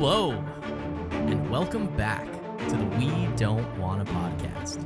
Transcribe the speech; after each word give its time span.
Hello, 0.00 0.30
and 1.10 1.50
welcome 1.50 1.88
back 1.96 2.24
to 2.68 2.76
the 2.76 2.84
We 2.96 3.26
Don't 3.34 3.66
Wanna 3.80 4.04
podcast. 4.04 4.80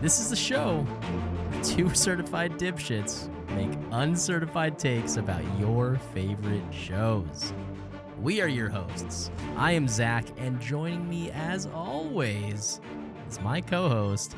This 0.00 0.20
is 0.20 0.30
the 0.30 0.36
show 0.36 0.78
where 0.84 1.62
two 1.62 1.90
certified 1.94 2.52
dipshits 2.52 3.28
make 3.50 3.68
uncertified 3.90 4.78
takes 4.78 5.18
about 5.18 5.42
your 5.58 5.96
favorite 6.14 6.64
shows. 6.72 7.52
We 8.22 8.40
are 8.40 8.48
your 8.48 8.70
hosts. 8.70 9.30
I 9.54 9.72
am 9.72 9.86
Zach, 9.86 10.24
and 10.38 10.58
joining 10.62 11.06
me 11.06 11.30
as 11.32 11.66
always 11.66 12.80
is 13.28 13.40
my 13.42 13.60
co 13.60 13.90
host, 13.90 14.34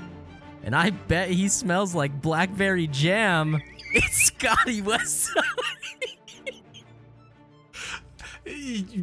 and 0.64 0.74
I 0.74 0.90
bet 0.90 1.30
he 1.30 1.46
smells 1.46 1.94
like 1.94 2.20
blackberry 2.20 2.88
jam. 2.88 3.62
It's 3.92 4.24
Scotty 4.24 4.82
West. 4.82 5.30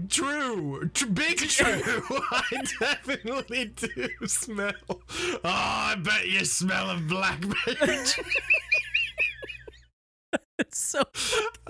True, 0.10 0.90
Tr- 0.94 1.06
big 1.08 1.38
true. 1.38 2.02
I 2.32 2.62
definitely 2.80 3.66
do 3.66 4.10
smell. 4.26 4.73
Oh, 4.90 5.40
I 5.44 5.96
bet 6.00 6.28
you 6.28 6.46
smell 6.46 6.90
of 6.90 7.08
blackberry. 7.08 7.56
it's 10.60 10.80
so 10.80 11.04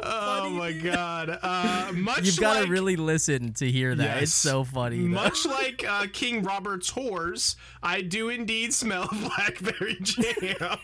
oh 0.01 0.49
my 0.49 0.71
god! 0.71 1.39
Uh, 1.41 1.91
much 1.93 2.23
You've 2.23 2.39
got 2.39 2.53
to 2.55 2.61
like, 2.61 2.69
really 2.69 2.95
listen 2.95 3.53
to 3.53 3.69
hear 3.69 3.95
that. 3.95 4.23
It's 4.23 4.33
so 4.33 4.63
funny. 4.63 4.99
though. 5.01 5.07
much 5.07 5.45
like 5.47 5.85
uh, 5.87 6.07
King 6.13 6.43
Robert's 6.43 6.91
whores, 6.91 7.55
I 7.83 8.01
do 8.01 8.29
indeed 8.29 8.73
smell 8.73 9.07
blackberry 9.11 9.97
jam. 10.01 10.77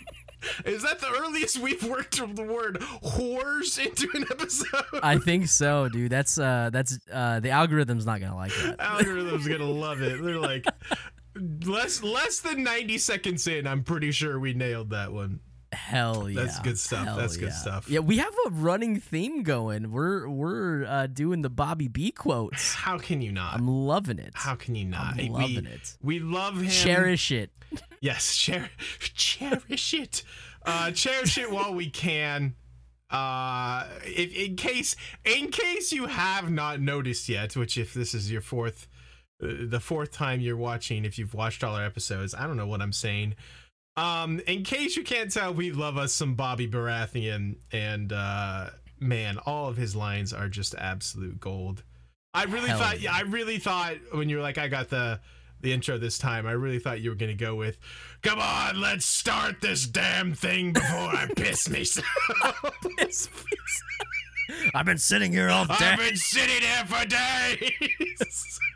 Is 0.65 0.83
that 0.83 0.99
the 0.99 1.09
earliest 1.19 1.59
we've 1.59 1.83
worked 1.83 2.17
from 2.17 2.35
the 2.35 2.43
word 2.43 2.79
whores 3.03 3.83
into 3.83 4.07
an 4.13 4.25
episode? 4.29 4.99
I 5.01 5.17
think 5.17 5.47
so, 5.47 5.89
dude. 5.89 6.11
That's 6.11 6.37
uh 6.37 6.69
that's 6.71 6.99
uh 7.11 7.39
the 7.39 7.49
algorithm's 7.49 8.05
not 8.05 8.19
gonna 8.19 8.35
like 8.35 8.53
that. 8.63 8.79
algorithm's 8.79 9.47
gonna 9.47 9.65
love 9.65 10.01
it. 10.01 10.21
They're 10.21 10.39
like 10.39 10.65
less 11.65 12.03
less 12.03 12.39
than 12.39 12.63
ninety 12.63 12.97
seconds 12.97 13.47
in. 13.47 13.67
I'm 13.67 13.83
pretty 13.83 14.11
sure 14.11 14.39
we 14.39 14.53
nailed 14.53 14.91
that 14.91 15.11
one. 15.11 15.39
Hell 15.73 16.29
yeah. 16.29 16.43
That's 16.43 16.59
good 16.59 16.79
stuff. 16.79 17.05
Hell 17.05 17.17
That's 17.17 17.37
good 17.37 17.49
yeah. 17.49 17.55
stuff. 17.55 17.89
Yeah, 17.89 17.99
we 17.99 18.17
have 18.17 18.33
a 18.47 18.49
running 18.51 18.99
theme 18.99 19.43
going. 19.43 19.91
We're 19.91 20.29
we're 20.29 20.85
uh 20.85 21.07
doing 21.07 21.41
the 21.41 21.49
Bobby 21.49 21.87
B 21.87 22.11
quotes. 22.11 22.73
How 22.85 22.97
can 22.97 23.21
you 23.21 23.31
not? 23.31 23.55
I'm 23.55 23.67
loving 23.67 24.19
it. 24.19 24.31
How 24.33 24.55
can 24.55 24.75
you 24.75 24.85
not? 24.85 25.13
I'm 25.13 25.17
we, 25.17 25.29
loving 25.29 25.65
it. 25.65 25.97
We 26.01 26.19
love 26.19 26.61
him. 26.61 26.69
Cherish 26.69 27.31
it. 27.31 27.51
Yes, 28.01 28.33
cher- 28.33 28.69
cherish 28.99 29.93
it. 29.93 30.23
Uh, 30.65 30.91
cherish 30.91 31.37
it 31.37 31.49
while 31.49 31.73
we 31.73 31.89
can. 31.89 32.53
Uh, 33.09 33.85
if 34.03 34.35
in 34.35 34.55
case 34.55 34.95
in 35.23 35.49
case 35.49 35.91
you 35.93 36.07
have 36.07 36.51
not 36.51 36.81
noticed 36.81 37.29
yet, 37.29 37.55
which 37.55 37.77
if 37.77 37.93
this 37.93 38.13
is 38.13 38.31
your 38.31 38.41
fourth, 38.41 38.87
uh, 39.41 39.47
the 39.67 39.79
fourth 39.79 40.11
time 40.11 40.41
you're 40.41 40.57
watching, 40.57 41.05
if 41.05 41.17
you've 41.19 41.33
watched 41.33 41.63
all 41.63 41.75
our 41.75 41.85
episodes, 41.85 42.33
I 42.35 42.47
don't 42.47 42.57
know 42.57 42.67
what 42.67 42.81
I'm 42.81 42.91
saying. 42.91 43.35
Um, 43.95 44.39
in 44.47 44.63
case 44.63 44.97
you 44.97 45.03
can't 45.03 45.31
tell, 45.31 45.53
we 45.53 45.71
love 45.71 45.97
us 45.97 46.13
some 46.13 46.33
Bobby 46.33 46.67
Baratheon, 46.67 47.57
and 47.71 48.11
uh, 48.11 48.69
man, 48.99 49.37
all 49.45 49.67
of 49.67 49.77
his 49.77 49.95
lines 49.95 50.33
are 50.33 50.49
just 50.49 50.73
absolute 50.75 51.39
gold. 51.39 51.83
I 52.33 52.45
really 52.45 52.69
Hell 52.69 52.79
thought, 52.79 52.99
yeah. 53.01 53.13
I 53.13 53.21
really 53.21 53.59
thought 53.59 53.95
when 54.11 54.29
you 54.29 54.37
were 54.37 54.41
like, 54.41 54.57
I 54.57 54.67
got 54.67 54.89
the 54.89 55.19
the 55.61 55.71
intro 55.71 55.97
this 55.97 56.17
time, 56.17 56.45
I 56.45 56.51
really 56.51 56.79
thought 56.79 56.99
you 56.99 57.09
were 57.09 57.15
gonna 57.15 57.35
go 57.35 57.55
with, 57.55 57.77
"Come 58.21 58.39
on, 58.39 58.81
let's 58.81 59.05
start 59.05 59.61
this 59.61 59.85
damn 59.85 60.33
thing 60.33 60.73
before 60.73 61.09
I 61.09 61.27
piss 61.35 61.69
myself." 61.69 62.05
I've 64.75 64.85
been 64.85 64.97
sitting 64.97 65.31
here 65.31 65.49
all 65.49 65.65
day. 65.65 65.75
I've 65.79 65.99
been 65.99 66.17
sitting 66.17 66.61
here 66.61 66.85
for 66.85 67.05
days. 67.05 68.59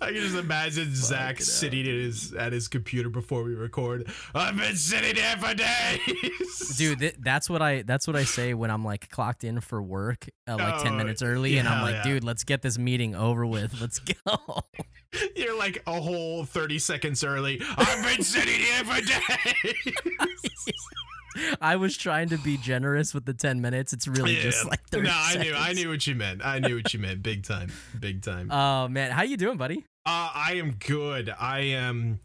I 0.00 0.06
can 0.06 0.14
just 0.16 0.36
imagine 0.36 0.94
Zach 0.94 1.40
sitting 1.40 1.80
at 1.80 1.86
his 1.86 2.32
at 2.34 2.52
his 2.52 2.68
computer 2.68 3.08
before 3.08 3.42
we 3.42 3.54
record. 3.54 4.08
I've 4.34 4.56
been 4.56 4.76
sitting 4.76 5.16
here 5.16 5.36
for 5.38 5.54
days, 5.54 6.76
Dude, 6.76 6.98
th- 7.00 7.16
that's 7.20 7.48
what 7.50 7.62
I 7.62 7.82
that's 7.82 8.06
what 8.06 8.16
I 8.16 8.24
say 8.24 8.54
when 8.54 8.70
I'm 8.70 8.84
like 8.84 9.08
clocked 9.10 9.44
in 9.44 9.60
for 9.60 9.82
work 9.82 10.28
uh, 10.48 10.56
like 10.56 10.82
10 10.82 10.94
Oh, 10.94 10.96
minutes 10.96 11.22
early 11.22 11.58
and 11.58 11.68
I'm 11.68 11.82
like, 11.82 11.94
yeah. 11.96 12.02
dude, 12.04 12.24
let's 12.24 12.44
get 12.44 12.62
this 12.62 12.78
meeting 12.78 13.14
over 13.14 13.44
with. 13.46 13.80
Let's 13.80 13.98
go. 13.98 14.36
You're 15.36 15.56
like 15.56 15.82
a 15.86 16.00
whole 16.00 16.44
thirty 16.44 16.78
seconds 16.78 17.24
early. 17.24 17.60
I've 17.76 18.04
been 18.04 18.22
sitting 18.24 18.54
here 18.60 18.84
for 18.84 19.00
days. 19.64 19.94
I 21.60 21.76
was 21.76 21.96
trying 21.96 22.28
to 22.28 22.38
be 22.38 22.56
generous 22.58 23.14
with 23.14 23.24
the 23.24 23.34
10 23.34 23.60
minutes. 23.60 23.92
It's 23.92 24.06
really 24.06 24.36
just 24.36 24.64
like 24.66 24.82
30 24.88 25.08
no, 25.08 25.12
I 25.14 25.36
knew, 25.36 25.54
I 25.54 25.72
knew 25.72 25.88
what 25.88 26.06
you 26.06 26.14
meant. 26.14 26.44
I 26.44 26.58
knew 26.58 26.76
what 26.76 26.92
you 26.92 27.00
meant. 27.00 27.22
Big 27.22 27.44
time, 27.44 27.72
big 27.98 28.22
time. 28.22 28.50
Uh, 28.50 28.66
Oh 28.76 28.88
man, 28.88 29.10
how 29.12 29.22
you 29.22 29.36
doing, 29.36 29.56
buddy? 29.56 29.84
I 30.04 30.54
am 30.56 30.72
good. 30.72 31.32
I 31.38 31.60
am 31.60 32.20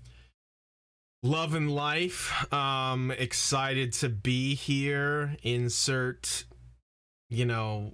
loving 1.23 1.67
life. 1.67 2.51
Um, 2.53 3.11
excited 3.11 3.93
to 3.93 4.09
be 4.09 4.55
here. 4.55 5.35
Insert, 5.43 6.45
you 7.29 7.45
know, 7.45 7.93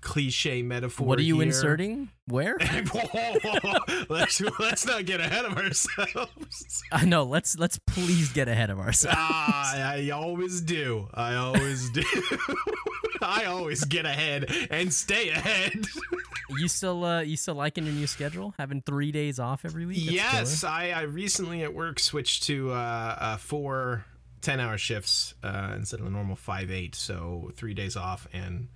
cliche 0.00 0.62
metaphor. 0.62 1.06
what 1.06 1.18
are 1.18 1.22
you 1.22 1.36
here. 1.36 1.48
inserting? 1.48 2.10
Where? 2.26 2.56
let's 4.08 4.40
let's 4.58 4.86
not 4.86 5.04
get 5.04 5.20
ahead 5.20 5.44
of 5.44 5.56
ourselves. 5.56 6.82
I 6.92 7.04
know. 7.04 7.24
Let's 7.24 7.58
let's 7.58 7.78
please 7.78 8.32
get 8.32 8.48
ahead 8.48 8.70
of 8.70 8.78
ourselves. 8.78 9.16
Ah, 9.18 9.92
I 9.92 10.10
always 10.10 10.60
do. 10.60 11.08
I 11.14 11.36
always 11.36 11.90
do. 11.90 12.02
I 13.22 13.44
always 13.44 13.84
get 13.84 14.06
ahead 14.06 14.50
and 14.70 14.92
stay 14.92 15.30
ahead. 15.30 15.86
you 16.58 16.68
still 16.68 17.04
uh 17.04 17.20
you 17.20 17.36
still 17.36 17.54
liking 17.54 17.84
your 17.84 17.94
new 17.94 18.06
schedule? 18.06 18.54
Having 18.58 18.82
three 18.82 19.12
days 19.12 19.38
off 19.38 19.64
every 19.64 19.86
week? 19.86 20.04
That's 20.04 20.12
yes, 20.12 20.64
I, 20.64 20.90
I 20.90 21.02
recently 21.02 21.62
at 21.62 21.74
work 21.74 21.98
switched 21.98 22.44
to 22.44 22.72
uh, 22.72 23.16
uh, 23.18 23.36
four 23.36 24.04
10 24.42 24.60
hour 24.60 24.78
shifts 24.78 25.34
uh, 25.42 25.72
instead 25.74 25.98
of 25.98 26.04
the 26.04 26.12
normal 26.12 26.36
5 26.36 26.70
8. 26.70 26.94
So 26.94 27.50
three 27.56 27.74
days 27.74 27.96
off. 27.96 28.28
And 28.32 28.68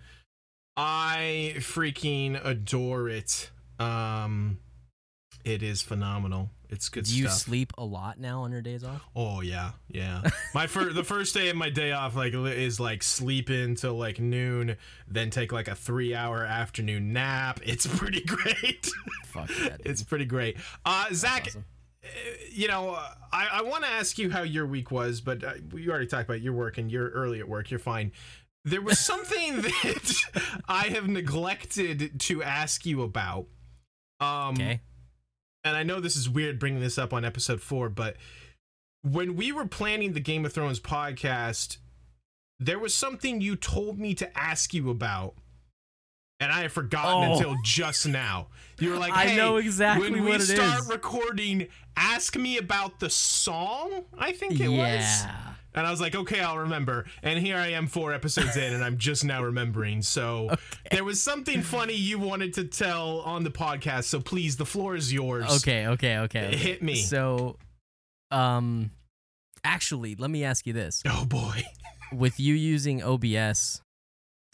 I 0.82 1.56
freaking 1.58 2.40
adore 2.42 3.10
it. 3.10 3.50
Um, 3.78 4.60
it 5.44 5.62
is 5.62 5.82
phenomenal. 5.82 6.48
It's 6.70 6.88
good. 6.88 7.04
Do 7.04 7.14
you 7.14 7.26
stuff. 7.26 7.38
sleep 7.38 7.72
a 7.76 7.84
lot 7.84 8.18
now 8.18 8.44
on 8.44 8.52
your 8.52 8.62
days 8.62 8.82
off? 8.82 9.02
Oh 9.14 9.42
yeah, 9.42 9.72
yeah. 9.88 10.22
My 10.54 10.66
first, 10.66 10.94
the 10.94 11.04
first 11.04 11.34
day 11.34 11.50
of 11.50 11.56
my 11.56 11.68
day 11.68 11.92
off 11.92 12.16
like 12.16 12.32
is 12.32 12.80
like 12.80 13.02
sleep 13.02 13.50
until 13.50 13.94
like 13.96 14.20
noon, 14.20 14.76
then 15.06 15.28
take 15.28 15.52
like 15.52 15.68
a 15.68 15.74
three 15.74 16.14
hour 16.14 16.44
afternoon 16.46 17.12
nap. 17.12 17.60
It's 17.62 17.86
pretty 17.86 18.20
great. 18.26 18.88
Fuck 19.26 19.50
yeah, 19.50 19.76
dude. 19.76 19.82
it's 19.84 20.02
pretty 20.02 20.24
great. 20.24 20.56
Uh, 20.86 21.08
Zach, 21.12 21.48
awesome. 21.48 21.64
uh, 22.04 22.08
you 22.52 22.68
know, 22.68 22.90
I 23.32 23.48
I 23.52 23.62
want 23.62 23.84
to 23.84 23.90
ask 23.90 24.16
you 24.16 24.30
how 24.30 24.42
your 24.42 24.66
week 24.66 24.90
was, 24.90 25.20
but 25.20 25.44
uh, 25.44 25.52
we 25.72 25.90
already 25.90 26.06
talked 26.06 26.28
about 26.28 26.40
your 26.40 26.52
work 26.54 26.78
and 26.78 26.90
you're 26.90 27.10
early 27.10 27.40
at 27.40 27.48
work. 27.48 27.70
You're 27.70 27.80
fine. 27.80 28.12
There 28.64 28.82
was 28.82 28.98
something 28.98 29.56
that 29.62 30.12
I 30.68 30.88
have 30.88 31.08
neglected 31.08 32.20
to 32.20 32.42
ask 32.42 32.84
you 32.84 33.02
about. 33.02 33.46
Um, 34.20 34.54
Okay. 34.54 34.80
and 35.64 35.76
I 35.76 35.82
know 35.82 36.00
this 36.00 36.16
is 36.16 36.28
weird 36.28 36.58
bringing 36.58 36.80
this 36.80 36.98
up 36.98 37.12
on 37.14 37.24
episode 37.24 37.62
four, 37.62 37.88
but 37.88 38.16
when 39.02 39.34
we 39.34 39.50
were 39.50 39.66
planning 39.66 40.12
the 40.12 40.20
Game 40.20 40.44
of 40.44 40.52
Thrones 40.52 40.78
podcast, 40.78 41.78
there 42.58 42.78
was 42.78 42.94
something 42.94 43.40
you 43.40 43.56
told 43.56 43.98
me 43.98 44.14
to 44.16 44.38
ask 44.38 44.74
you 44.74 44.90
about, 44.90 45.36
and 46.38 46.52
I 46.52 46.60
had 46.60 46.72
forgotten 46.72 47.30
Oh. 47.30 47.32
until 47.32 47.56
just 47.64 48.06
now. 48.06 48.48
You 48.78 48.90
were 48.90 48.98
like, 48.98 49.12
I 49.16 49.34
know 49.36 49.56
exactly 49.56 50.10
when 50.10 50.22
we 50.22 50.30
what 50.32 50.42
it 50.42 50.44
start 50.44 50.80
is." 50.80 50.88
recording, 50.90 51.68
ask 51.96 52.36
me 52.36 52.58
about 52.58 53.00
the 53.00 53.08
song." 53.08 54.04
I 54.18 54.32
think 54.32 54.60
it 54.60 54.68
was. 54.68 55.24
And 55.74 55.86
I 55.86 55.90
was 55.90 56.00
like, 56.00 56.14
okay, 56.16 56.40
I'll 56.40 56.58
remember. 56.58 57.06
And 57.22 57.38
here 57.38 57.56
I 57.56 57.68
am 57.68 57.86
four 57.86 58.12
episodes 58.12 58.56
in, 58.56 58.72
and 58.74 58.82
I'm 58.82 58.98
just 58.98 59.24
now 59.24 59.42
remembering. 59.42 60.02
So 60.02 60.50
there 60.90 61.04
was 61.04 61.22
something 61.22 61.62
funny 61.62 61.94
you 61.94 62.18
wanted 62.18 62.54
to 62.54 62.64
tell 62.64 63.20
on 63.20 63.44
the 63.44 63.50
podcast. 63.50 64.04
So 64.04 64.20
please, 64.20 64.56
the 64.56 64.66
floor 64.66 64.96
is 64.96 65.12
yours. 65.12 65.44
Okay, 65.58 65.86
okay, 65.86 66.18
okay. 66.18 66.46
okay. 66.48 66.56
Hit 66.56 66.82
me. 66.82 66.96
So, 66.96 67.56
um, 68.30 68.90
actually, 69.64 70.14
let 70.16 70.30
me 70.30 70.44
ask 70.44 70.66
you 70.66 70.72
this: 70.72 71.02
Oh 71.06 71.24
boy. 71.24 71.62
with 72.12 72.40
you 72.40 72.54
using 72.54 73.02
OBS 73.02 73.82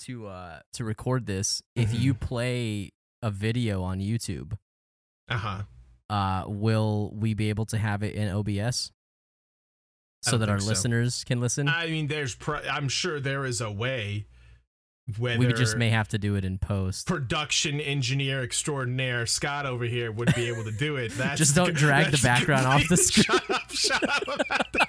to 0.01 0.27
uh 0.27 0.59
to 0.75 0.85
record 0.85 1.25
this, 1.27 1.63
if 1.75 1.95
you 1.95 2.13
play 2.13 2.91
a 3.23 3.31
video 3.31 3.83
on 3.83 3.99
YouTube, 4.01 4.53
Uh 5.31 5.37
huh. 5.39 5.63
uh, 6.11 6.45
will 6.47 7.11
we 7.15 7.33
be 7.33 7.49
able 7.49 7.65
to 7.67 7.79
have 7.79 8.03
it 8.03 8.15
in 8.15 8.29
OBS 8.29 8.93
so 10.31 10.39
that 10.39 10.49
our 10.49 10.61
so. 10.61 10.69
listeners 10.69 11.25
can 11.25 11.41
listen? 11.41 11.69
I 11.69 11.87
mean, 11.87 12.07
there's. 12.09 12.35
Pro- 12.35 12.63
I'm 12.71 12.89
sure 12.89 13.21
there 13.21 13.45
is 13.45 13.61
a 13.61 13.71
way. 13.71 14.27
Whether 15.19 15.39
we 15.39 15.53
just 15.53 15.77
may 15.77 15.91
have 15.91 16.09
to 16.09 16.19
do 16.19 16.35
it 16.35 16.45
in 16.45 16.59
post. 16.59 17.07
production 17.07 17.81
engineer 17.81 18.43
extraordinaire 18.43 19.25
Scott 19.25 19.65
over 19.65 19.85
here 19.85 20.11
would 20.11 20.35
be 20.35 20.49
able 20.49 20.65
to 20.65 20.73
do 20.73 20.97
it. 20.97 21.13
That's 21.17 21.39
Just 21.39 21.55
don't 21.55 21.75
drag 21.75 22.11
the 22.11 22.19
background 22.19 22.67
off 22.67 22.89
the 22.89 22.97
screen. 22.97 23.25
Shut 23.25 23.51
up! 23.51 23.71
Shut 23.71 24.03
up 24.03 24.23
about 24.25 24.73
that. 24.73 24.89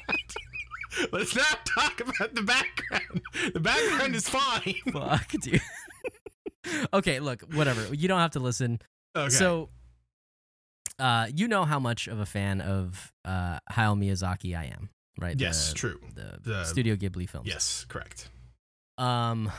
Let's 1.12 1.36
not 1.36 1.66
talk 1.66 2.02
about 2.02 2.34
the 2.34 2.42
background. 2.42 3.22
The 3.54 3.60
background 3.60 4.16
is 4.16 4.28
fine. 4.28 4.76
Fuck, 4.92 5.30
dude. 5.42 5.62
okay, 6.94 7.20
look, 7.20 7.44
whatever. 7.54 7.94
You 7.94 8.08
don't 8.08 8.20
have 8.20 8.32
to 8.32 8.40
listen. 8.40 8.80
Okay. 9.16 9.30
So, 9.30 9.70
uh, 11.00 11.28
you 11.34 11.48
know 11.48 11.66
how 11.66 11.80
much 11.80 12.08
of 12.08 12.20
a 12.20 12.26
fan 12.26 12.62
of 12.62 13.14
uh, 13.26 13.60
Hayao 13.72 13.98
Miyazaki 13.98 14.58
I 14.58 14.66
am, 14.66 14.90
right? 15.20 15.40
yes, 15.40 15.70
The, 15.70 15.76
true. 15.76 16.00
the, 16.16 16.40
The- 16.42 16.66
Studio 16.66 16.96
Ghibli 16.96 17.30
films. 17.30 17.48
Yes, 17.48 17.86
correct. 17.90 18.30
Um, 18.98 19.52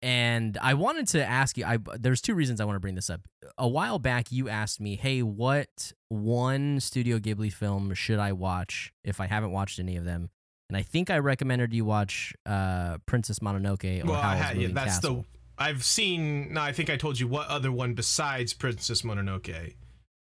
and 0.00 0.58
I 0.60 0.74
wanted 0.74 1.06
to 1.08 1.24
ask 1.24 1.56
you. 1.56 1.64
I 1.64 1.78
there's 1.98 2.20
two 2.20 2.34
reasons 2.34 2.60
I 2.60 2.64
want 2.64 2.76
to 2.76 2.80
bring 2.80 2.94
this 2.96 3.08
up. 3.10 3.20
A 3.58 3.68
while 3.68 3.98
back, 3.98 4.32
you 4.32 4.48
asked 4.48 4.80
me, 4.80 4.96
"Hey, 4.96 5.22
what 5.22 5.92
one 6.08 6.80
Studio 6.80 7.18
Ghibli 7.18 7.52
film 7.52 7.94
should 7.94 8.18
I 8.18 8.32
watch 8.32 8.92
if 9.04 9.20
I 9.20 9.26
haven't 9.26 9.52
watched 9.52 9.78
any 9.78 9.96
of 9.96 10.04
them?" 10.04 10.30
And 10.68 10.76
I 10.76 10.82
think 10.82 11.10
I 11.10 11.18
recommended 11.18 11.72
you 11.74 11.84
watch 11.84 12.34
uh, 12.46 12.96
Princess 13.06 13.38
Mononoke 13.40 14.02
or 14.02 14.06
well, 14.06 14.18
I 14.18 14.36
Howl's 14.36 14.40
had, 14.46 14.56
yeah, 14.56 14.68
that's 14.72 14.94
Castle. 14.96 15.14
the. 15.16 15.24
I've 15.64 15.84
seen. 15.84 16.54
No, 16.54 16.62
I 16.62 16.72
think 16.72 16.90
I 16.90 16.96
told 16.96 17.20
you 17.20 17.28
what 17.28 17.46
other 17.48 17.70
one 17.70 17.94
besides 17.94 18.54
Princess 18.54 19.02
Mononoke 19.02 19.74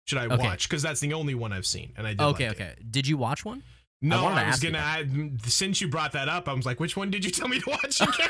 should 0.07 0.17
I 0.17 0.25
Okay. 0.25 0.37
watch 0.43 0.67
because 0.67 0.81
that's 0.81 0.99
the 0.99 1.13
only 1.13 1.35
one 1.35 1.53
I've 1.53 1.67
seen, 1.67 1.93
and 1.95 2.05
I 2.05 2.11
did 2.11 2.21
Okay, 2.21 2.47
like 2.49 2.59
it. 2.59 2.61
okay. 2.63 2.75
Did 2.89 3.07
you 3.07 3.15
watch 3.15 3.45
one? 3.45 3.63
No, 4.01 4.23
wanted 4.23 4.35
to 4.35 4.41
I, 4.41 4.45
was 4.47 4.53
ask 4.55 4.63
gonna 4.63 4.77
add. 4.77 5.41
Since 5.43 5.81
you 5.81 5.89
brought 5.89 6.13
that 6.13 6.29
up, 6.29 6.47
I 6.47 6.53
was 6.53 6.65
like, 6.65 6.79
which 6.79 6.95
one 6.95 7.11
did 7.11 7.25
you 7.25 7.31
tell 7.31 7.47
me 7.47 7.59
to 7.59 7.69
watch 7.69 7.99
again? 8.01 8.29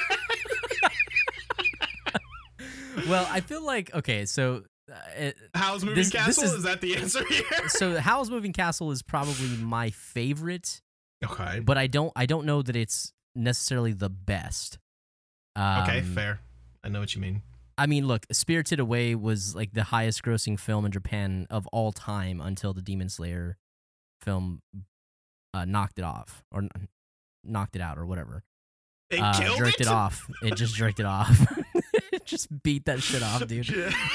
well, 3.07 3.27
I 3.29 3.41
feel 3.41 3.63
like 3.63 3.93
okay, 3.93 4.25
so 4.25 4.63
uh, 4.91 5.31
Howl's 5.53 5.83
Moving 5.83 5.97
This- 5.97 6.09
this 6.11 6.21
Castle? 6.25 6.43
is- 6.45 6.53
is, 6.53 6.63
that 6.63 6.81
the 6.81 6.95
answer 6.95 7.23
here? 7.25 7.43
so 7.69 7.99
Howl's 7.99 8.29
Moving 8.29 8.53
Castle 8.53 8.91
is 8.91 9.01
probably 9.01 9.47
my 9.57 9.91
favorite, 9.91 10.81
okay. 11.23 11.59
but 11.59 11.77
I 11.77 11.87
don't 11.87 12.11
I 12.15 12.25
don't 12.25 12.45
know 12.45 12.61
that 12.61 12.75
it's 12.75 13.13
necessarily 13.35 13.93
the 13.93 14.09
best. 14.09 14.79
Um, 15.55 15.83
Okay, 15.83 16.01
fair. 16.01 16.39
I 16.83 16.89
know 16.89 16.99
what 16.99 17.13
you 17.15 17.21
mean. 17.21 17.41
I 17.77 17.85
mean, 17.85 18.07
look, 18.07 18.25
Spirited 18.31 18.79
Away 18.79 19.15
was 19.15 19.55
like 19.55 19.71
the 19.73 19.83
highest 19.85 20.23
grossing 20.23 20.59
film 20.59 20.85
in 20.85 20.91
Japan 20.91 21.47
of 21.49 21.65
all 21.67 21.91
time 21.91 22.41
until 22.41 22.73
the 22.73 22.81
Demon 22.81 23.07
Slayer 23.09 23.57
film 24.21 24.61
uh, 25.53 25.65
knocked 25.65 25.99
it 25.99 26.03
off 26.05 26.43
or 26.51 26.63
knocked 27.43 27.75
it 27.75 27.81
out 27.81 27.97
or 27.97 28.05
whatever. 28.05 28.43
It 29.09 29.19
uh, 29.19 29.33
killed 29.33 29.57
jerked 29.57 29.81
it. 29.81 29.87
it 29.87 29.87
off. 29.87 30.29
It 30.43 30.55
just 30.55 30.75
jerked 30.75 30.99
it 30.99 31.05
off. 31.05 31.57
it 32.13 32.23
just 32.25 32.47
beat 32.61 32.85
that 32.85 33.01
shit 33.01 33.23
off, 33.23 33.45
dude. 33.47 33.67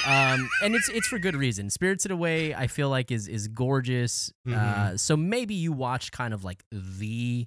um, 0.06 0.48
and 0.62 0.74
it's 0.76 0.88
it's 0.88 1.08
for 1.08 1.18
good 1.18 1.34
reason. 1.34 1.68
Spirited 1.70 2.12
Away, 2.12 2.54
I 2.54 2.68
feel 2.68 2.88
like 2.88 3.10
is 3.10 3.26
is 3.26 3.48
gorgeous. 3.48 4.32
Uh, 4.46 4.50
Mhm. 4.52 5.00
so 5.00 5.16
maybe 5.16 5.54
you 5.54 5.72
watch 5.72 6.12
kind 6.12 6.32
of 6.32 6.44
like 6.44 6.62
the 6.70 7.46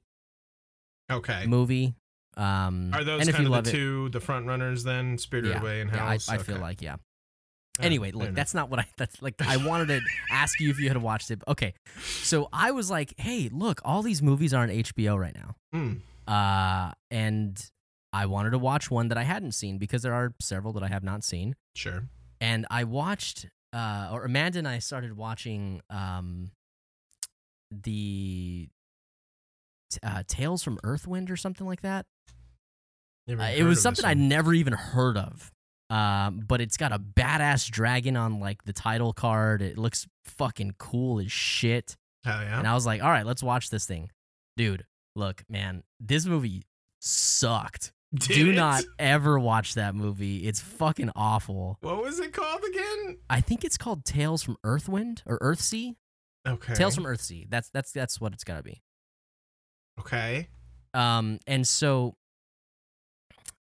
okay. 1.10 1.46
movie. 1.48 1.96
Um, 2.36 2.92
Are 2.94 3.04
those 3.04 3.22
and 3.22 3.30
if 3.30 3.36
kind 3.36 3.48
you 3.48 3.54
of 3.54 3.56
love 3.56 3.64
the 3.64 3.70
it, 3.70 3.74
two, 3.74 4.10
the 4.10 4.20
front 4.20 4.46
runners 4.46 4.84
then? 4.84 5.18
Spirited 5.18 5.52
yeah, 5.54 5.62
Away 5.62 5.82
and 5.82 5.90
yeah, 5.90 6.06
I, 6.06 6.10
House? 6.12 6.30
I 6.30 6.38
feel 6.38 6.58
like 6.60 6.82
yeah. 6.82 6.98
Anyway, 7.86 8.12
look, 8.12 8.34
that's 8.34 8.54
not 8.54 8.70
what 8.70 8.80
I. 8.80 8.86
That's 8.98 9.22
like 9.22 9.36
I 9.42 9.58
wanted 9.58 9.88
to 9.90 10.02
ask 10.32 10.60
you 10.60 10.70
if 10.70 10.80
you 10.80 10.88
had 10.88 10.98
watched 10.98 11.30
it. 11.32 11.42
Okay, 11.48 11.74
so 12.00 12.50
I 12.52 12.72
was 12.72 12.90
like, 12.90 13.14
hey, 13.18 13.50
look, 13.52 13.82
all 13.86 14.02
these 14.02 14.22
movies 14.22 14.54
are 14.54 14.64
on 14.64 14.70
HBO 14.70 15.18
right 15.20 15.36
now. 15.36 15.56
Hmm. 15.74 15.94
Uh, 16.32 16.92
and 17.12 17.64
I 18.14 18.26
wanted 18.26 18.52
to 18.52 18.58
watch 18.58 18.90
one 18.90 19.08
that 19.10 19.18
I 19.18 19.24
hadn't 19.24 19.54
seen 19.54 19.78
because 19.78 20.02
there 20.02 20.14
are 20.14 20.34
several 20.42 20.74
that 20.74 20.84
I 20.84 20.88
have 20.88 21.04
not 21.04 21.24
seen. 21.24 21.56
Sure. 21.76 22.04
and 22.42 22.66
I 22.72 22.84
watched 22.84 23.48
uh 23.74 24.10
or 24.12 24.24
Amanda 24.26 24.60
and 24.60 24.68
I 24.68 24.80
started 24.80 25.16
watching 25.18 25.82
um 25.90 26.52
the 27.72 28.68
uh 30.04 30.24
Tales 30.28 30.64
from 30.64 30.80
Earthwind 30.84 31.30
or 31.30 31.36
something 31.38 31.68
like 31.68 31.82
that. 31.82 32.06
Uh, 33.30 33.44
it 33.56 33.64
was 33.64 33.82
something 33.82 34.06
I'd 34.06 34.18
never 34.18 34.54
even 34.54 34.74
heard 34.74 35.18
of. 35.18 35.52
Um 35.90 36.44
but 36.48 36.60
it's 36.62 36.76
got 36.78 36.92
a 36.92 37.00
badass 37.00 37.70
dragon 37.70 38.18
on 38.18 38.40
like 38.40 38.64
the 38.64 38.74
title 38.74 39.14
card. 39.14 39.62
It 39.62 39.78
looks 39.78 40.08
fucking 40.26 40.76
cool 40.78 41.20
as 41.20 41.32
shit. 41.32 41.96
Hell 42.24 42.42
yeah. 42.42 42.60
And 42.60 42.68
I 42.68 42.74
was 42.74 42.86
like, 42.86 43.02
"All 43.02 43.10
right, 43.10 43.26
let's 43.26 43.42
watch 43.42 43.70
this 43.70 43.86
thing." 43.86 44.10
Dude, 44.58 44.86
look, 45.16 45.44
man, 45.48 45.84
this 46.00 46.26
movie 46.26 46.64
sucked. 47.00 47.94
Did 48.16 48.34
Do 48.34 48.50
it? 48.52 48.56
not 48.56 48.84
ever 49.00 49.38
watch 49.38 49.76
that 49.76 49.94
movie. 49.94 50.48
It's 50.48 50.60
fucking 50.62 51.12
awful. 51.16 51.78
What 51.82 52.02
was 52.02 52.20
it 52.20 52.34
called 52.34 52.64
again? 52.64 53.18
I 53.30 53.42
think 53.42 53.64
it's 53.66 53.78
called 53.78 54.04
Tales 54.06 54.42
from 54.44 54.58
Earthwind 54.66 55.24
or 55.26 55.38
Earthsea. 55.40 55.96
Okay. 56.48 56.74
Tales 56.74 56.96
from 56.96 57.04
Earthsea. 57.04 57.50
That's 57.50 57.70
that's 57.70 57.92
that's 57.92 58.20
what 58.20 58.34
it's 58.34 58.44
gotta 58.46 58.64
be. 58.64 58.82
Okay. 60.00 60.48
Um, 60.94 61.40
and 61.48 61.68
so, 61.68 62.16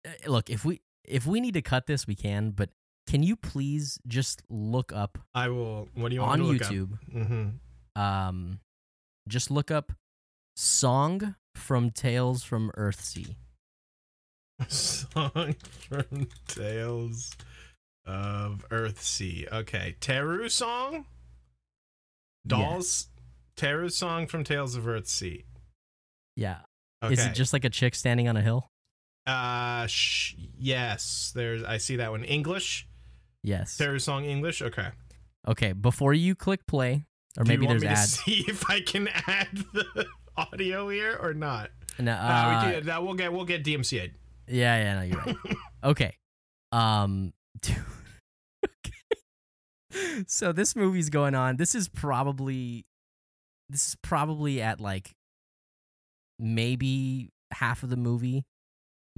uh, 0.06 0.30
look, 0.30 0.50
if 0.50 0.66
we 0.66 0.82
if 1.08 1.26
we 1.26 1.40
need 1.40 1.54
to 1.54 1.62
cut 1.62 1.88
this, 1.88 2.06
we 2.06 2.16
can. 2.16 2.52
But 2.52 2.70
can 3.08 3.24
you 3.24 3.36
please 3.36 4.00
just 4.08 4.42
look 4.50 4.92
up 4.94 5.18
I 5.34 5.50
will. 5.50 5.88
What 5.96 6.10
do 6.10 6.16
you 6.16 6.22
want 6.22 6.42
on 6.42 6.48
to 6.48 6.54
look 6.54 6.62
YouTube? 6.62 6.98
Mm-hmm. 7.14 8.02
Um, 8.02 8.60
just 9.28 9.50
look 9.50 9.72
up 9.72 9.94
"Song 10.56 11.36
from 11.56 11.90
Tales 11.92 12.44
from 12.44 12.72
Earthsea." 12.78 13.36
Song 14.68 15.56
from 15.90 16.28
Tales 16.48 17.36
of 18.06 18.66
Earthsea. 18.70 19.52
Okay. 19.52 19.96
Teru 20.00 20.50
song? 20.50 21.06
Dolls? 22.46 23.08
Teru 23.56 23.90
song 23.90 24.28
from 24.28 24.44
Tales 24.44 24.76
of 24.76 24.86
Earthsea. 24.86 25.44
Yeah, 26.36 26.60
Okay. 27.04 27.14
is 27.14 27.26
it 27.26 27.34
just 27.34 27.52
like 27.54 27.66
a 27.66 27.70
chick 27.70 27.96
standing 27.96 28.28
on 28.28 28.38
a 28.38 28.42
hill? 28.42 28.70
Uh 29.28 29.86
sh- 29.88 30.36
yes, 30.58 31.32
there's 31.36 31.64
I 31.64 31.78
see 31.78 31.98
that 31.98 32.12
one. 32.12 32.24
English? 32.24 32.88
Yes. 33.44 33.78
Teru 33.78 34.00
song 34.00 34.26
English? 34.26 34.62
Okay. 34.62 34.88
Okay, 35.48 35.72
before 35.74 36.14
you 36.14 36.36
click 36.36 36.66
play, 36.68 37.06
or 37.38 37.44
Do 37.44 37.50
maybe 37.50 37.62
you 37.64 37.68
want 37.70 37.82
there's 37.82 37.90
me 37.92 38.02
ads. 38.02 38.18
to 38.18 38.24
see 38.24 38.46
if 38.48 38.70
I 38.70 38.82
can 38.82 39.08
add 39.28 39.50
the 39.74 40.08
audio 40.38 40.90
here 40.90 41.18
or 41.22 41.34
not? 41.34 41.70
No, 42.00 42.12
Uh, 42.12 42.16
uh, 42.16 42.64
we 42.70 42.76
do, 42.76 42.82
that 42.86 43.04
we'll 43.04 43.14
get 43.16 43.32
we'll 43.34 43.46
get 43.46 43.64
DMCA. 43.64 44.12
Yeah, 44.48 44.78
yeah, 44.82 44.96
no, 44.96 45.02
you're 45.04 45.18
right. 45.20 45.36
okay. 45.84 46.16
Um 46.72 47.34
okay. 47.64 47.78
So 50.28 50.52
this 50.52 50.76
movie's 50.76 51.10
going 51.10 51.34
on. 51.36 51.58
This 51.58 51.74
is 51.76 51.88
probably 51.88 52.86
this 53.70 53.88
is 53.90 53.96
probably 54.02 54.62
at 54.62 54.80
like 54.80 55.16
maybe 56.40 57.30
half 57.52 57.84
of 57.84 57.90
the 57.90 57.98
movie. 57.98 58.46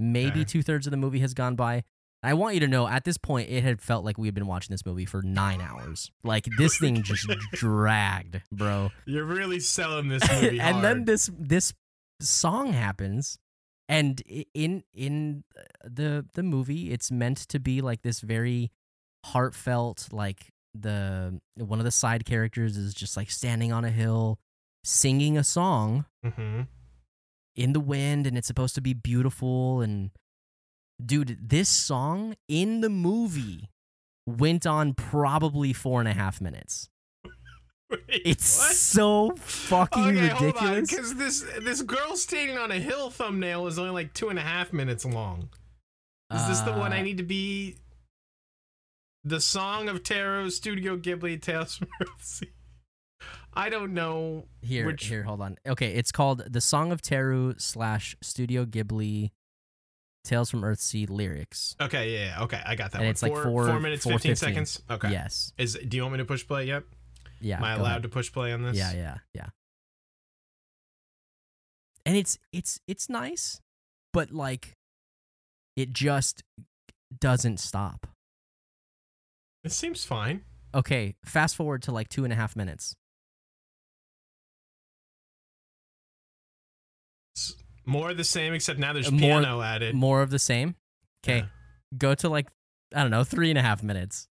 Maybe 0.00 0.40
Okay. 0.40 0.44
two 0.44 0.62
thirds 0.62 0.86
of 0.86 0.90
the 0.90 0.96
movie 0.96 1.20
has 1.20 1.34
gone 1.34 1.54
by. 1.54 1.84
I 2.22 2.34
want 2.34 2.54
you 2.54 2.60
to 2.60 2.68
know 2.68 2.86
at 2.88 3.04
this 3.04 3.16
point 3.16 3.48
it 3.50 3.62
had 3.62 3.80
felt 3.80 4.04
like 4.04 4.18
we 4.18 4.26
had 4.26 4.34
been 4.34 4.46
watching 4.46 4.72
this 4.74 4.84
movie 4.84 5.06
for 5.06 5.22
nine 5.22 5.60
hours. 5.60 6.10
Like 6.24 6.46
this 6.58 6.76
thing 6.78 7.02
just 7.02 7.26
dragged, 7.52 8.42
bro. 8.52 8.90
You're 9.06 9.24
really 9.24 9.60
selling 9.60 10.08
this 10.08 10.22
movie 10.42 10.60
and 10.60 10.82
then 10.84 11.04
this 11.04 11.30
this 11.38 11.72
song 12.20 12.72
happens 12.74 13.38
and 13.88 14.22
in 14.54 14.82
in 14.92 15.44
the 15.84 16.26
the 16.34 16.42
movie 16.42 16.90
it's 16.92 17.10
meant 17.10 17.38
to 17.48 17.58
be 17.58 17.80
like 17.80 18.02
this 18.02 18.20
very 18.20 18.70
heartfelt 19.24 20.08
like 20.12 20.50
the 20.74 21.40
one 21.56 21.78
of 21.78 21.84
the 21.86 21.90
side 21.90 22.24
characters 22.24 22.76
is 22.76 22.92
just 22.94 23.16
like 23.16 23.30
standing 23.30 23.72
on 23.72 23.84
a 23.84 23.90
hill 23.90 24.38
singing 24.84 25.36
a 25.38 25.44
song 25.44 26.04
Mhm. 26.24 26.66
In 27.60 27.72
the 27.72 27.80
wind 27.80 28.26
and 28.26 28.38
it's 28.38 28.46
supposed 28.46 28.74
to 28.76 28.80
be 28.80 28.94
beautiful 28.94 29.80
and 29.80 30.10
dude 31.04 31.36
this 31.48 31.68
song 31.68 32.34
in 32.48 32.80
the 32.80 32.88
movie 32.90 33.68
went 34.26 34.66
on 34.66 34.94
probably 34.94 35.72
four 35.72 35.98
and 36.00 36.08
a 36.08 36.12
half 36.12 36.40
minutes 36.40 36.88
Wait, 37.90 38.00
it's 38.08 38.58
what? 38.58 38.72
so 38.74 39.30
fucking 39.36 40.02
okay, 40.18 40.32
ridiculous 40.32 40.90
because 40.90 41.14
this 41.16 41.44
this 41.62 41.82
girl 41.82 42.16
standing 42.16 42.56
on 42.58 42.70
a 42.70 42.78
hill 42.78 43.10
thumbnail 43.10 43.66
is 43.66 43.78
only 43.78 43.90
like 43.90 44.12
two 44.14 44.28
and 44.28 44.38
a 44.38 44.42
half 44.42 44.72
minutes 44.72 45.04
long. 45.04 45.48
Is 46.32 46.46
this 46.46 46.60
the 46.60 46.72
one 46.72 46.92
I 46.92 47.00
Uh, 47.00 47.02
need 47.02 47.16
to 47.16 47.24
be? 47.24 47.76
The 49.24 49.40
Song 49.40 49.88
of 49.88 50.02
Teru, 50.04 50.48
Studio 50.50 50.96
Ghibli, 50.96 51.42
Tales 51.42 51.76
from 51.76 51.88
Earthsea. 52.00 52.48
I 53.52 53.68
don't 53.68 53.94
know. 53.94 54.46
Here, 54.62 54.86
Which- 54.86 55.06
here, 55.06 55.22
hold 55.24 55.40
on. 55.40 55.56
Okay, 55.66 55.94
it's 55.94 56.12
called 56.12 56.44
"The 56.52 56.60
Song 56.60 56.92
of 56.92 57.02
Teru" 57.02 57.54
slash 57.60 58.16
Studio 58.22 58.64
Ghibli, 58.64 59.30
Tales 60.24 60.50
from 60.50 60.62
Earthsea 60.62 61.08
lyrics. 61.10 61.74
Okay, 61.80 62.12
yeah, 62.12 62.26
yeah, 62.36 62.42
okay, 62.44 62.62
I 62.64 62.76
got 62.76 62.92
that 62.92 62.98
And 62.98 63.06
one. 63.06 63.10
it's 63.10 63.22
like 63.22 63.32
four, 63.32 63.42
four- 63.44 63.66
four 63.66 63.80
minutes, 63.80 64.04
15 64.04 64.32
4:15. 64.32 64.36
seconds. 64.38 64.82
Okay. 64.90 65.10
Yes. 65.10 65.52
Is 65.58 65.74
do 65.74 65.96
you 65.96 66.02
want 66.02 66.12
me 66.12 66.18
to 66.18 66.24
push 66.24 66.46
play 66.46 66.66
yet? 66.66 66.84
Yeah. 67.40 67.56
Am 67.56 67.64
I 67.64 67.72
allowed 67.72 67.86
ahead. 67.86 68.02
to 68.04 68.08
push 68.08 68.30
play 68.32 68.52
on 68.52 68.62
this? 68.62 68.76
Yeah, 68.76 68.92
yeah, 68.92 69.18
yeah. 69.34 69.46
And 72.06 72.16
it's 72.16 72.38
it's 72.52 72.80
it's 72.86 73.08
nice, 73.08 73.60
but 74.12 74.30
like, 74.32 74.74
it 75.76 75.92
just 75.92 76.42
doesn't 77.18 77.58
stop. 77.60 78.06
It 79.64 79.72
seems 79.72 80.04
fine. 80.04 80.42
Okay, 80.74 81.16
fast 81.24 81.56
forward 81.56 81.82
to 81.82 81.92
like 81.92 82.08
two 82.08 82.24
and 82.24 82.32
a 82.32 82.36
half 82.36 82.56
minutes. 82.56 82.94
More 87.90 88.10
of 88.10 88.16
the 88.16 88.24
same, 88.24 88.54
except 88.54 88.78
now 88.78 88.92
there's 88.92 89.08
Uh, 89.08 89.12
more- 89.12 89.40
piano 89.40 89.60
added. 89.60 89.94
More 89.94 90.22
of 90.22 90.30
the 90.30 90.38
same. 90.38 90.76
Okay, 91.24 91.38
Yeah. 91.40 91.46
go 91.98 92.14
to 92.14 92.28
like 92.28 92.48
I 92.94 93.02
don't 93.02 93.10
know, 93.12 93.22
three 93.24 93.50
and 93.50 93.58
a 93.58 93.62
half 93.62 93.82
minutes. 93.82 94.26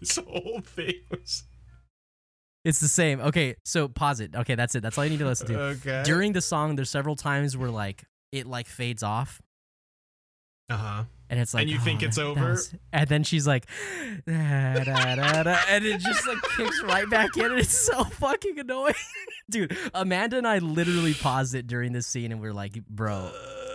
This 0.00 0.16
whole 0.16 0.60
thing 0.64 0.94
was 1.10 1.44
It's 2.64 2.80
the 2.80 2.88
same. 2.88 3.20
Okay, 3.20 3.56
so 3.64 3.88
pause 3.88 4.20
it. 4.20 4.34
Okay, 4.34 4.54
that's 4.54 4.74
it. 4.74 4.80
That's 4.82 4.96
all 4.96 5.04
you 5.04 5.10
need 5.10 5.18
to 5.18 5.26
listen 5.26 5.48
to. 5.48 5.60
okay. 5.76 6.02
During 6.04 6.32
the 6.32 6.40
song, 6.40 6.76
there's 6.76 6.88
several 6.88 7.14
times 7.14 7.56
where 7.58 7.70
like 7.70 8.04
it 8.32 8.46
like 8.46 8.66
fades 8.68 9.02
off, 9.02 9.42
uh 10.70 10.76
huh. 10.76 11.04
and 11.30 11.38
it's 11.40 11.52
like, 11.54 11.62
And 11.62 11.70
you 11.70 11.78
think 11.78 12.02
"Oh, 12.02 12.06
it's 12.06 12.16
that- 12.16 12.22
that 12.22 12.28
over? 12.40 12.50
was-" 12.52 12.74
and 12.92 13.08
then 13.08 13.22
she's 13.22 13.46
like, 13.46 13.66
"Da, 14.26 14.84
da, 14.84 15.14
da, 15.16 15.42
da," 15.42 15.56
and 15.68 15.84
it 15.84 16.00
just 16.00 16.26
like 16.26 16.38
kicks 16.56 16.82
right 16.82 17.08
back 17.08 17.36
in, 17.36 17.44
and 17.46 17.58
it's 17.58 17.76
so 17.76 18.04
fucking 18.04 18.58
annoying, 18.58 18.94
dude. 19.50 19.76
Amanda 19.94 20.38
and 20.38 20.46
I 20.46 20.58
literally 20.58 21.14
paused 21.14 21.54
it 21.54 21.66
during 21.66 21.92
this 21.92 22.06
scene, 22.06 22.32
and 22.32 22.40
we 22.40 22.48
are 22.48 22.52
like, 22.54 22.74
bro, 22.86 23.30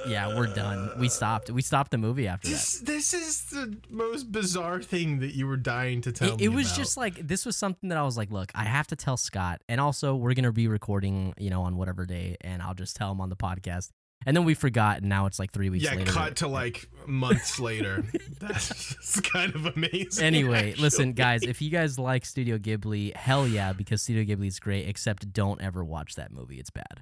yeah, 0.08 0.36
we're 0.36 0.48
done. 0.54 0.92
We 0.98 1.10
stopped. 1.10 1.50
We 1.52 1.62
stopped 1.62 1.92
the 1.92 1.98
movie 1.98 2.28
after 2.28 2.48
that. 2.48 2.54
This 2.56 2.80
this 2.80 3.14
is 3.14 3.44
the 3.52 3.78
most 3.90 4.32
bizarre 4.32 4.82
thing 4.82 5.20
that 5.20 5.36
you 5.36 5.46
were 5.46 5.58
dying 5.58 6.02
to 6.02 6.12
tell 6.12 6.30
It, 6.34 6.38
me. 6.40 6.46
it 6.46 6.50
was 6.50 6.68
about. 6.68 6.78
just 6.78 6.98
like 6.98 7.28
this 7.28 7.46
was 7.46 7.56
something 7.58 7.90
that 7.90 7.98
I 7.98 8.04
was 8.04 8.18
like, 8.18 8.32
look, 8.32 8.52
I 8.56 8.64
have 8.64 8.88
to 8.88 8.96
tell 8.96 9.18
Scott, 9.18 9.62
and 9.70 9.80
also 9.82 10.16
we're 10.16 10.34
gonna 10.34 10.52
be 10.52 10.68
recording, 10.68 11.34
you 11.38 11.50
know, 11.50 11.62
on 11.64 11.76
whatever 11.78 12.06
day, 12.06 12.38
and 12.42 12.62
I'll 12.64 12.74
just 12.74 12.96
tell 12.96 13.12
him 13.12 13.22
on 13.22 13.30
the 13.30 13.36
podcast. 13.36 13.90
And 14.30 14.38
then 14.38 14.46
we 14.46 14.54
forgot, 14.54 14.98
and 14.98 15.10
now 15.10 15.26
it's 15.26 15.40
like 15.40 15.52
three 15.52 15.72
weeks 15.72 15.86
yeah. 15.86 15.96
later. 15.96 16.12
Cut 16.12 16.36
to 16.36 16.48
like 16.48 16.88
months 17.08 17.60
later. 17.60 18.04
That's 18.40 18.94
just 18.94 19.24
kind 19.24 19.56
of 19.56 19.66
amazing. 19.66 20.24
Anyway, 20.24 20.76
listen, 20.78 21.14
guys, 21.14 21.42
if 21.42 21.64
you 21.64 21.72
guys 21.72 21.98
like 21.98 22.28
Studio 22.28 22.60
Ghibli, 22.60 23.16
hell 23.16 23.48
yeah, 23.48 23.74
because 23.74 24.04
Studio 24.04 24.24
Ghibli 24.24 24.46
is 24.46 24.60
great. 24.60 24.88
Except 24.88 25.34
don't 25.34 25.60
ever 25.64 25.84
watch 25.84 26.14
that 26.14 26.32
movie; 26.32 26.60
it's 26.60 26.70
bad. 26.70 27.02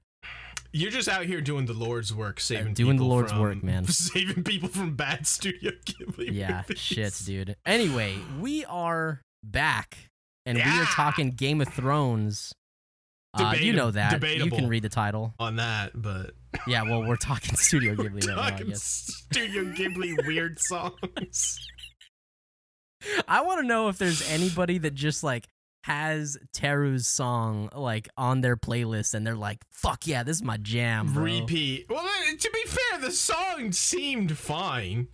You're 0.71 0.89
just 0.89 1.09
out 1.09 1.25
here 1.25 1.41
doing 1.41 1.65
the 1.65 1.73
Lord's 1.73 2.15
work, 2.15 2.39
saving 2.39 2.75
doing 2.75 2.95
the 2.95 3.01
people 3.03 3.07
Lord's 3.09 3.33
from- 3.33 3.41
work, 3.41 3.61
man. 3.61 3.83
Saving 3.87 4.45
people 4.45 4.69
from 4.69 4.95
bad 4.95 5.27
Studio 5.27 5.71
Ghibli. 5.83 6.29
Yeah, 6.31 6.63
movies. 6.69 6.79
shit, 6.79 7.21
dude. 7.25 7.57
Anyway, 7.65 8.15
we 8.39 8.63
are 8.63 9.19
back, 9.43 9.97
and 10.45 10.57
we 10.57 10.63
are 10.63 10.85
talking 10.85 11.31
Game 11.31 11.59
of 11.59 11.67
Thrones. 11.67 12.53
Uh, 13.39 13.55
you 13.59 13.73
know 13.73 13.91
that. 13.91 14.21
You 14.23 14.49
can 14.49 14.67
read 14.67 14.83
the 14.83 14.89
title. 14.89 15.33
On 15.39 15.55
that, 15.57 15.91
but 15.95 16.31
Yeah, 16.65 16.83
well, 16.83 17.03
we're 17.07 17.15
talking 17.17 17.55
Studio 17.57 17.95
Ghibli 17.95 18.27
right 18.27 18.35
now. 18.35 18.41
I 18.41 18.49
talking 18.51 18.67
guess. 18.69 18.81
Studio 19.31 19.63
Ghibli 19.65 20.25
weird 20.27 20.59
songs. 20.61 21.59
I 23.27 23.41
want 23.41 23.61
to 23.61 23.67
know 23.67 23.89
if 23.89 23.97
there's 23.97 24.27
anybody 24.29 24.79
that 24.79 24.93
just 24.95 25.23
like 25.23 25.47
has 25.83 26.37
Teru's 26.53 27.07
song 27.07 27.69
like 27.73 28.09
on 28.17 28.41
their 28.41 28.57
playlist 28.57 29.13
and 29.13 29.25
they're 29.25 29.35
like, 29.35 29.59
"Fuck 29.71 30.07
yeah, 30.07 30.23
this 30.23 30.37
is 30.37 30.43
my 30.43 30.57
jam." 30.57 31.13
Bro. 31.13 31.23
Repeat. 31.23 31.85
Well, 31.89 31.99
uh, 32.03 32.35
to 32.37 32.51
be 32.51 32.63
fair, 32.65 32.99
the 32.99 33.11
song 33.11 33.71
seemed 33.71 34.37
fine. 34.37 35.07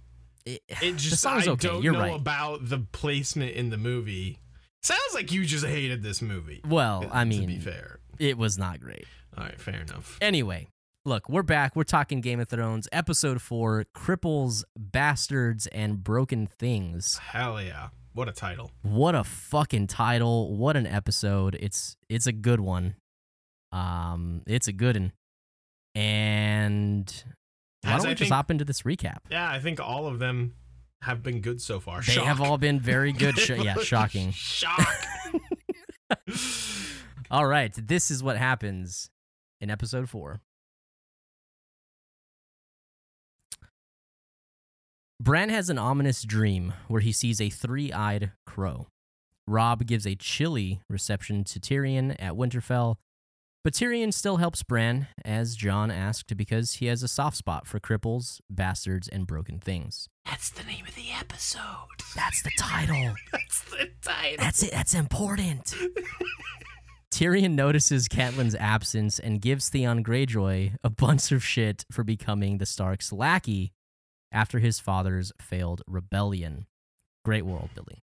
It, 0.45 0.61
It 0.81 0.95
just 0.97 1.21
song's 1.21 1.47
I 1.47 1.51
okay, 1.51 1.67
don't 1.67 1.83
you're 1.83 1.93
know 1.93 1.99
right. 1.99 2.15
about 2.15 2.69
the 2.69 2.79
placement 2.79 3.51
in 3.55 3.69
the 3.69 3.77
movie. 3.77 4.39
Sounds 4.81 5.01
like 5.13 5.31
you 5.31 5.45
just 5.45 5.65
hated 5.65 6.03
this 6.03 6.21
movie. 6.21 6.61
well, 6.67 7.07
I 7.11 7.23
mean, 7.25 7.41
to 7.41 7.47
be 7.47 7.57
fair. 7.59 7.99
It 8.23 8.37
was 8.37 8.57
not 8.57 8.79
great. 8.79 9.05
All 9.37 9.43
right, 9.43 9.59
fair 9.59 9.81
enough. 9.81 10.17
Anyway, 10.21 10.69
look, 11.05 11.27
we're 11.27 11.43
back. 11.43 11.75
We're 11.75 11.83
talking 11.83 12.21
Game 12.21 12.39
of 12.39 12.47
Thrones, 12.49 12.87
episode 12.91 13.41
four: 13.41 13.85
cripples, 13.95 14.63
bastards, 14.77 15.67
and 15.67 16.03
broken 16.03 16.47
things. 16.47 17.17
Hell 17.17 17.61
yeah. 17.61 17.89
What 18.13 18.29
a 18.29 18.31
title. 18.31 18.71
What 18.83 19.15
a 19.15 19.23
fucking 19.23 19.87
title! 19.87 20.55
What 20.55 20.77
an 20.77 20.85
episode! 20.87 21.57
It's 21.59 21.97
it's 22.09 22.27
a 22.27 22.31
good 22.31 22.59
one. 22.59 22.95
Um, 23.71 24.43
it's 24.45 24.67
a 24.67 24.73
good 24.73 24.95
one. 24.97 25.11
And 25.95 27.23
why 27.81 27.91
don't 27.97 28.03
we 28.03 28.09
I 28.09 28.13
just 28.13 28.19
think- 28.19 28.31
hop 28.33 28.51
into 28.51 28.65
this 28.65 28.83
recap? 28.83 29.17
Yeah, 29.31 29.49
I 29.49 29.59
think 29.59 29.79
all 29.79 30.07
of 30.07 30.19
them 30.19 30.53
have 31.01 31.21
been 31.23 31.41
good 31.41 31.59
so 31.61 31.79
far. 31.79 32.01
They 32.01 32.13
Shock. 32.13 32.25
have 32.25 32.39
all 32.39 32.57
been 32.57 32.79
very 32.79 33.11
good. 33.11 33.37
Sh- 33.37 33.49
yeah, 33.49 33.75
shocking. 33.81 34.31
Shock. 34.31 34.87
All 37.33 37.47
right, 37.47 37.73
this 37.75 38.11
is 38.11 38.21
what 38.21 38.37
happens 38.37 39.09
in 39.59 39.71
episode 39.71 40.07
four. 40.07 40.41
Bran 45.19 45.49
has 45.49 45.67
an 45.71 45.79
ominous 45.79 46.21
dream 46.21 46.73
where 46.87 47.01
he 47.01 47.11
sees 47.11 47.41
a 47.41 47.49
three 47.49 47.91
eyed 47.91 48.33
crow. 48.45 48.85
Robb 49.47 49.87
gives 49.87 50.05
a 50.05 50.13
chilly 50.13 50.81
reception 50.87 51.43
to 51.45 51.59
Tyrion 51.59 52.15
at 52.19 52.33
Winterfell, 52.33 52.97
but 53.63 53.73
Tyrion 53.73 54.13
still 54.13 54.37
helps 54.37 54.61
Bran, 54.61 55.07
as 55.25 55.55
Jon 55.55 55.89
asked, 55.89 56.37
because 56.37 56.73
he 56.73 56.85
has 56.85 57.01
a 57.01 57.07
soft 57.07 57.35
spot 57.35 57.65
for 57.65 57.79
cripples, 57.79 58.41
bastards, 58.47 59.07
and 59.07 59.25
broken 59.25 59.57
things. 59.57 60.07
That's 60.27 60.51
the 60.51 60.65
name 60.65 60.85
of 60.87 60.93
the 60.93 61.09
episode. 61.19 61.61
That's 62.15 62.43
the 62.43 62.51
title. 62.59 63.15
That's 63.31 63.63
the 63.63 63.89
title. 64.03 64.37
That's 64.37 64.61
it. 64.61 64.71
That's 64.71 64.93
important. 64.93 65.73
Tyrion 67.13 67.51
notices 67.51 68.07
Catelyn's 68.07 68.55
absence 68.55 69.19
and 69.19 69.39
gives 69.39 69.69
Theon 69.69 70.03
Greyjoy 70.03 70.77
a 70.83 70.89
bunch 70.89 71.31
of 71.31 71.45
shit 71.45 71.85
for 71.91 72.03
becoming 72.03 72.57
the 72.57 72.65
Stark's 72.65 73.13
lackey 73.13 73.71
after 74.31 74.57
his 74.57 74.79
father's 74.79 75.31
failed 75.39 75.83
rebellion. 75.85 76.65
Great 77.23 77.45
world, 77.45 77.69
Billy. 77.75 78.01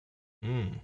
Mm. 0.44 0.80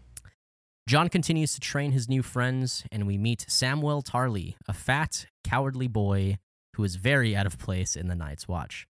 Jon 0.89 1.09
continues 1.09 1.53
to 1.55 1.61
train 1.61 1.91
his 1.91 2.09
new 2.09 2.23
friends, 2.23 2.85
and 2.93 3.09
we 3.09 3.19
meet 3.19 3.45
Samwell 3.49 4.05
Tarly, 4.05 4.55
a 4.69 4.73
fat, 4.73 5.27
cowardly 5.43 5.89
boy 5.89 6.39
who 6.77 6.85
is 6.85 6.95
very 6.95 7.35
out 7.35 7.47
of 7.47 7.59
place 7.59 7.97
in 7.97 8.07
the 8.07 8.15
Night's 8.15 8.47
Watch. 8.47 8.87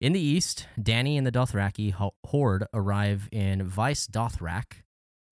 In 0.00 0.12
the 0.12 0.20
east, 0.20 0.66
Dany 0.76 1.16
and 1.16 1.24
the 1.24 1.30
Dothraki 1.30 1.92
ho- 1.92 2.14
horde 2.26 2.66
arrive 2.74 3.28
in 3.30 3.62
Vaes 3.62 4.08
Dothrak, 4.08 4.82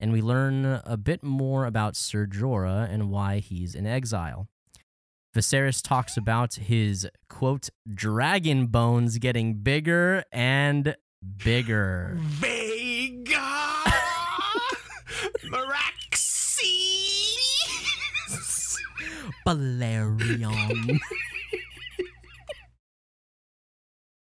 and 0.04 0.12
we 0.12 0.20
learn 0.20 0.82
a 0.84 0.98
bit 0.98 1.22
more 1.24 1.64
about 1.64 1.96
Ser 1.96 2.26
Jorah 2.26 2.86
and 2.92 3.08
why 3.10 3.38
he's 3.38 3.74
in 3.74 3.86
exile. 3.86 4.48
Viserys 5.34 5.82
talks 5.82 6.18
about 6.18 6.56
his, 6.56 7.08
quote, 7.30 7.70
dragon 7.94 8.66
bones 8.66 9.16
getting 9.16 9.54
bigger 9.54 10.22
and 10.30 10.94
bigger. 11.38 12.18
Vhagar 12.20 13.92
Meraxes. 15.50 16.60
Balerion. 19.46 21.00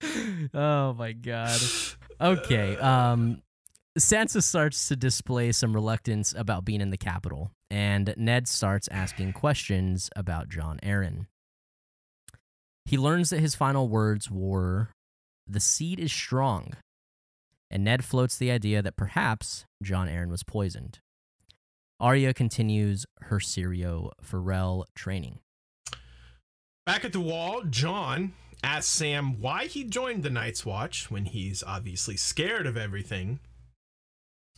oh 0.54 0.94
my 0.94 1.12
god. 1.12 1.60
Okay. 2.22 2.78
Um 2.78 3.42
Sansa 3.98 4.44
starts 4.44 4.88
to 4.88 4.96
display 4.96 5.52
some 5.52 5.74
reluctance 5.74 6.34
about 6.38 6.66
being 6.66 6.82
in 6.82 6.92
the 6.92 6.98
capital, 6.98 7.52
and 7.72 8.14
Ned 8.16 8.48
starts 8.48 8.88
asking 8.92 9.34
questions 9.34 10.10
about 10.16 10.50
Jon 10.50 10.80
Arryn. 10.84 11.26
He 12.86 12.98
learns 12.98 13.32
that 13.32 13.40
his 13.40 13.56
final 13.56 13.90
words 13.90 14.30
were, 14.30 14.90
The 15.48 15.60
seed 15.60 16.00
is 16.00 16.12
strong. 16.12 16.74
And 17.70 17.84
Ned 17.84 18.06
floats 18.06 18.38
the 18.38 18.52
idea 18.52 18.82
that 18.82 18.96
perhaps 18.96 19.66
Jon 19.82 20.08
Arryn 20.08 20.30
was 20.30 20.44
poisoned. 20.44 21.00
Arya 22.00 22.34
continues 22.34 23.06
her 23.22 23.40
Syrio 23.40 24.12
Forel 24.22 24.86
training. 24.96 25.40
Back 26.86 27.04
at 27.04 27.12
the 27.12 27.20
wall, 27.20 27.64
Jon 27.64 28.34
asks 28.64 28.92
Sam 28.92 29.42
why 29.42 29.66
he 29.66 29.84
joined 29.84 30.24
the 30.24 30.30
Night's 30.30 30.66
Watch 30.66 31.10
when 31.10 31.26
he's 31.26 31.64
obviously 31.64 32.16
scared 32.16 32.68
of 32.68 32.78
everything. 32.78 33.40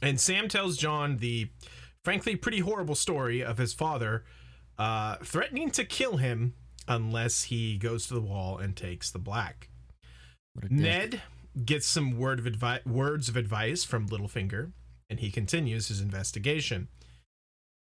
And 0.02 0.20
Sam 0.20 0.48
tells 0.48 0.78
Jon 0.78 1.18
the 1.18 1.50
frankly 2.04 2.36
pretty 2.36 2.60
horrible 2.60 2.96
story 2.96 3.44
of 3.44 3.58
his 3.58 3.74
father 3.74 4.24
uh, 4.78 5.18
threatening 5.18 5.72
to 5.72 5.84
kill 5.84 6.18
him 6.18 6.54
unless 6.88 7.44
he 7.46 7.78
goes 7.78 8.08
to 8.08 8.14
the 8.14 8.22
wall 8.22 8.58
and 8.58 8.76
takes 8.76 9.12
the 9.12 9.20
black. 9.20 9.70
What 10.54 10.66
a 10.66 10.70
dick. 10.70 10.78
Ned 10.78 11.22
gets 11.66 11.86
some 11.86 12.18
word 12.18 12.40
of 12.40 12.46
advi- 12.46 12.86
words 12.86 13.30
of 13.30 13.36
advice 13.36 13.84
from 13.84 14.08
Littlefinger, 14.08 14.72
and 15.10 15.20
he 15.20 15.30
continues 15.30 15.90
his 15.90 16.02
investigation. 16.02 16.88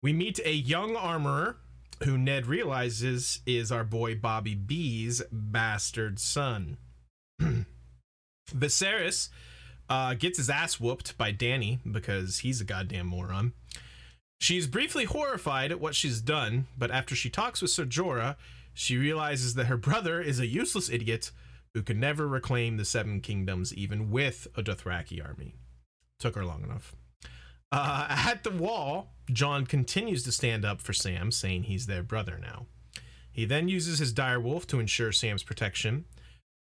We 0.02 0.12
meet 0.12 0.40
a 0.44 0.54
young 0.54 0.96
armorer 0.96 1.58
who 2.04 2.18
Ned 2.18 2.46
realizes 2.46 3.40
is 3.46 3.73
our 3.73 3.85
boy 3.85 4.14
Bobby 4.16 4.54
B's 4.54 5.23
bastard 5.30 6.18
son. 6.18 6.78
Viserys 8.50 9.28
uh, 9.88 10.14
gets 10.14 10.38
his 10.38 10.50
ass 10.50 10.81
whooped 10.81 11.16
by 11.16 11.33
Dany 11.33 11.78
because 11.90 12.38
he's 12.38 12.61
a 12.61 12.64
goddamn 12.64 13.07
moron. 13.07 13.52
She's 14.38 14.66
briefly 14.66 15.05
horrified 15.05 15.73
at 15.73 15.81
what 15.81 15.95
she's 15.95 16.21
done, 16.21 16.66
but 16.76 16.90
after 16.90 17.14
she 17.14 17.31
talks 17.31 17.62
with 17.62 17.71
Ser 17.71 17.87
Jorah, 17.87 18.37
she 18.75 18.99
realizes 18.99 19.55
that 19.55 19.66
her 19.66 19.78
brother 19.78 20.21
is 20.21 20.38
a 20.38 20.47
useless 20.47 20.90
idiot 20.90 21.31
who 21.73 21.83
could 21.83 21.97
never 21.97 22.26
reclaim 22.26 22.76
the 22.76 22.85
Seven 22.85 23.21
Kingdoms 23.21 23.73
even 23.75 24.11
with 24.11 24.47
a 24.57 24.62
Dothraki 24.62 25.25
army. 25.25 25.55
Took 26.19 26.35
her 26.35 26.45
long 26.45 26.62
enough. 26.62 26.95
Uh, 27.73 28.07
at 28.09 28.45
the 28.45 28.50
wall, 28.50 29.14
Jon 29.31 29.66
continues 29.66 30.23
to 30.25 30.33
stand 30.33 30.64
up 30.64 30.81
for 30.81 30.93
Sam, 30.93 31.31
saying 31.33 31.64
he's 31.64 31.87
their 31.87 32.02
brother 32.02 32.38
now. 32.40 32.66
He 33.31 33.45
then 33.45 33.69
uses 33.69 33.99
his 33.99 34.14
direwolf 34.14 34.66
to 34.66 34.81
ensure 34.81 35.12
Sam's 35.12 35.43
protection. 35.43 36.07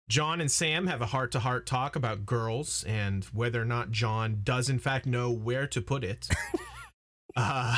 Jon 0.09 0.41
and 0.41 0.51
Sam 0.51 0.87
have 0.87 1.03
a 1.03 1.07
heart 1.07 1.33
to 1.33 1.41
heart 1.41 1.67
talk 1.67 1.97
about 1.97 2.27
girls 2.27 2.85
and 2.85 3.25
whether 3.27 3.61
or 3.61 3.65
not 3.65 3.91
Jon 3.91 4.41
does, 4.45 4.69
in 4.71 4.79
fact, 4.79 5.05
know 5.07 5.31
where 5.33 5.67
to 5.67 5.81
put 5.83 6.05
it. 6.05 6.29
uh, 7.37 7.77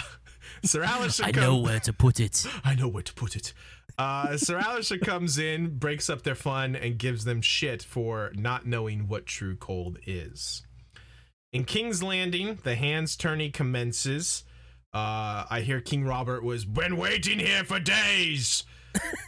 Ser 0.63 0.83
Alliser 0.83 1.25
I 1.25 1.33
come- 1.33 1.43
know 1.43 1.57
where 1.57 1.81
to 1.81 1.93
put 1.93 2.21
it. 2.21 2.47
I 2.65 2.75
know 2.75 2.89
where 2.89 3.03
to 3.03 3.15
put 3.15 3.35
it. 3.35 3.55
Uh, 3.97 4.37
Ser 4.37 4.59
Alliser 4.59 5.01
comes 5.01 5.39
in, 5.39 5.79
breaks 5.79 6.11
up 6.11 6.23
their 6.23 6.35
fun, 6.35 6.77
and 6.77 6.99
gives 6.99 7.25
them 7.25 7.41
shit 7.41 7.83
for 7.83 8.31
not 8.35 8.67
knowing 8.67 9.09
what 9.09 9.27
true 9.27 9.57
cold 9.57 9.99
is. 10.07 10.63
In 11.53 11.65
King's 11.65 12.03
Landing, 12.03 12.59
the 12.63 12.75
hands 12.75 13.17
tourney 13.17 13.51
commences. 13.51 14.45
Uh, 14.93 15.45
I 15.51 15.63
hear 15.65 15.81
King 15.81 16.05
Robert 16.05 16.45
was 16.45 16.65
been 16.65 16.97
waiting 16.97 17.39
here 17.39 17.65
for 17.65 17.81
days. 17.81 18.65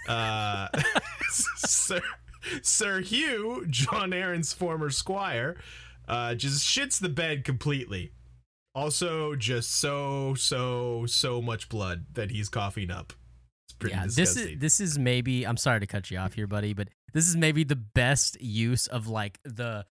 Uh, 0.09 0.67
Sir 1.29 2.01
Sir 2.63 3.01
Hugh, 3.01 3.67
Jon 3.69 4.11
Arryn's 4.11 4.53
former 4.53 4.91
squire, 4.91 5.57
uh, 6.09 6.35
just 6.35 6.67
shits 6.67 7.01
the 7.01 7.09
bed 7.09 7.45
completely. 7.45 8.13
Also, 8.75 9.35
just 9.35 9.75
so 9.75 10.35
so 10.35 11.05
so 11.07 11.43
much 11.43 11.69
blood 11.69 12.07
that 12.13 12.31
he's 12.31 12.49
coughing 12.49 12.91
up. 12.91 13.13
It's 13.67 13.75
pretty 13.75 13.97
yeah, 13.97 14.07
this 14.07 14.37
is 14.37 14.59
this 14.59 14.81
is 14.81 14.99
maybe 14.99 15.45
I'm 15.45 15.57
sorry 15.57 15.81
to 15.81 15.87
cut 15.87 16.11
you 16.11 16.19
off 16.19 16.35
here, 16.35 16.47
buddy, 16.47 16.73
but 16.73 16.89
this 17.13 17.27
is 17.27 17.37
maybe 17.37 17.65
the 17.65 17.77
best 17.77 18.41
use 18.41 18.87
of 18.87 19.09
like 19.09 19.41
the 19.45 19.87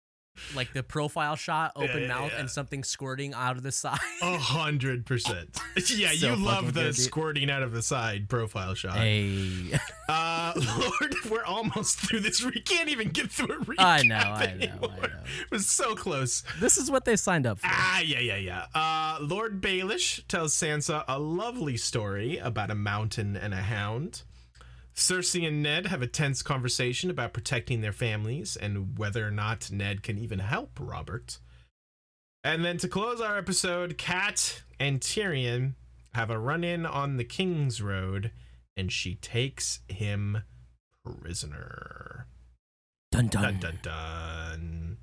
like 0.54 0.72
the 0.72 0.82
profile 0.82 1.36
shot, 1.36 1.72
open 1.76 2.02
yeah, 2.02 2.08
mouth, 2.08 2.32
yeah. 2.32 2.40
and 2.40 2.50
something 2.50 2.82
squirting 2.84 3.34
out 3.34 3.56
of 3.56 3.62
the 3.62 3.72
side. 3.72 3.98
A 4.22 4.36
hundred 4.38 5.06
percent. 5.06 5.58
Yeah, 5.94 6.10
So 6.12 6.28
you 6.30 6.36
love 6.36 6.72
the 6.74 6.82
good, 6.84 6.96
squirting 6.96 7.50
out 7.50 7.62
of 7.62 7.72
the 7.72 7.82
side 7.82 8.28
profile 8.28 8.74
shot. 8.74 8.96
Hey, 8.96 9.72
Uh, 10.08 10.52
Lord, 10.56 11.14
we're 11.30 11.44
almost 11.44 11.98
through 11.98 12.20
this. 12.20 12.44
We 12.44 12.60
can't 12.60 12.88
even 12.90 13.08
get 13.08 13.30
through 13.30 13.54
a 13.54 13.64
recap 13.64 13.74
I 13.78 14.02
know, 14.02 14.16
I 14.16 14.20
know, 14.20 14.34
I 14.34 14.44
anymore. 14.46 14.80
know. 15.00 15.20
It 15.42 15.50
was 15.50 15.66
so 15.66 15.94
close. 15.94 16.42
this 16.60 16.76
is 16.76 16.90
what 16.90 17.04
they 17.06 17.16
signed 17.16 17.46
up 17.46 17.58
for. 17.58 17.66
Ah, 17.70 18.00
yeah, 18.00 18.18
yeah, 18.20 18.36
yeah. 18.36 18.66
Uh, 18.74 19.18
Lord 19.22 19.60
Baelish 19.62 20.26
tells 20.28 20.54
Sansa 20.54 21.04
a 21.08 21.18
lovely 21.18 21.76
story 21.76 22.36
about 22.38 22.70
a 22.70 22.74
mountain 22.74 23.36
and 23.36 23.54
a 23.54 23.62
hound. 23.62 24.22
Cersei 24.94 25.46
and 25.46 25.62
Ned 25.62 25.86
have 25.86 26.02
a 26.02 26.06
tense 26.06 26.42
conversation 26.42 27.10
about 27.10 27.32
protecting 27.32 27.80
their 27.80 27.92
families 27.92 28.56
and 28.56 28.96
whether 28.98 29.26
or 29.26 29.30
not 29.30 29.70
Ned 29.70 30.02
can 30.02 30.18
even 30.18 30.38
help 30.38 30.78
Robert. 30.80 31.38
And 32.44 32.64
then 32.64 32.76
to 32.78 32.88
close 32.88 33.20
our 33.20 33.36
episode, 33.36 33.98
Cat 33.98 34.62
and 34.78 35.00
Tyrion 35.00 35.74
have 36.14 36.30
a 36.30 36.38
run 36.38 36.62
in 36.62 36.86
on 36.86 37.16
the 37.16 37.24
King's 37.24 37.82
Road 37.82 38.30
and 38.76 38.92
she 38.92 39.16
takes 39.16 39.80
him 39.88 40.42
prisoner. 41.04 42.26
Dun 43.10 43.28
dun. 43.28 43.42
Dun 43.42 43.58
dun 43.60 43.78
dun. 43.82 44.96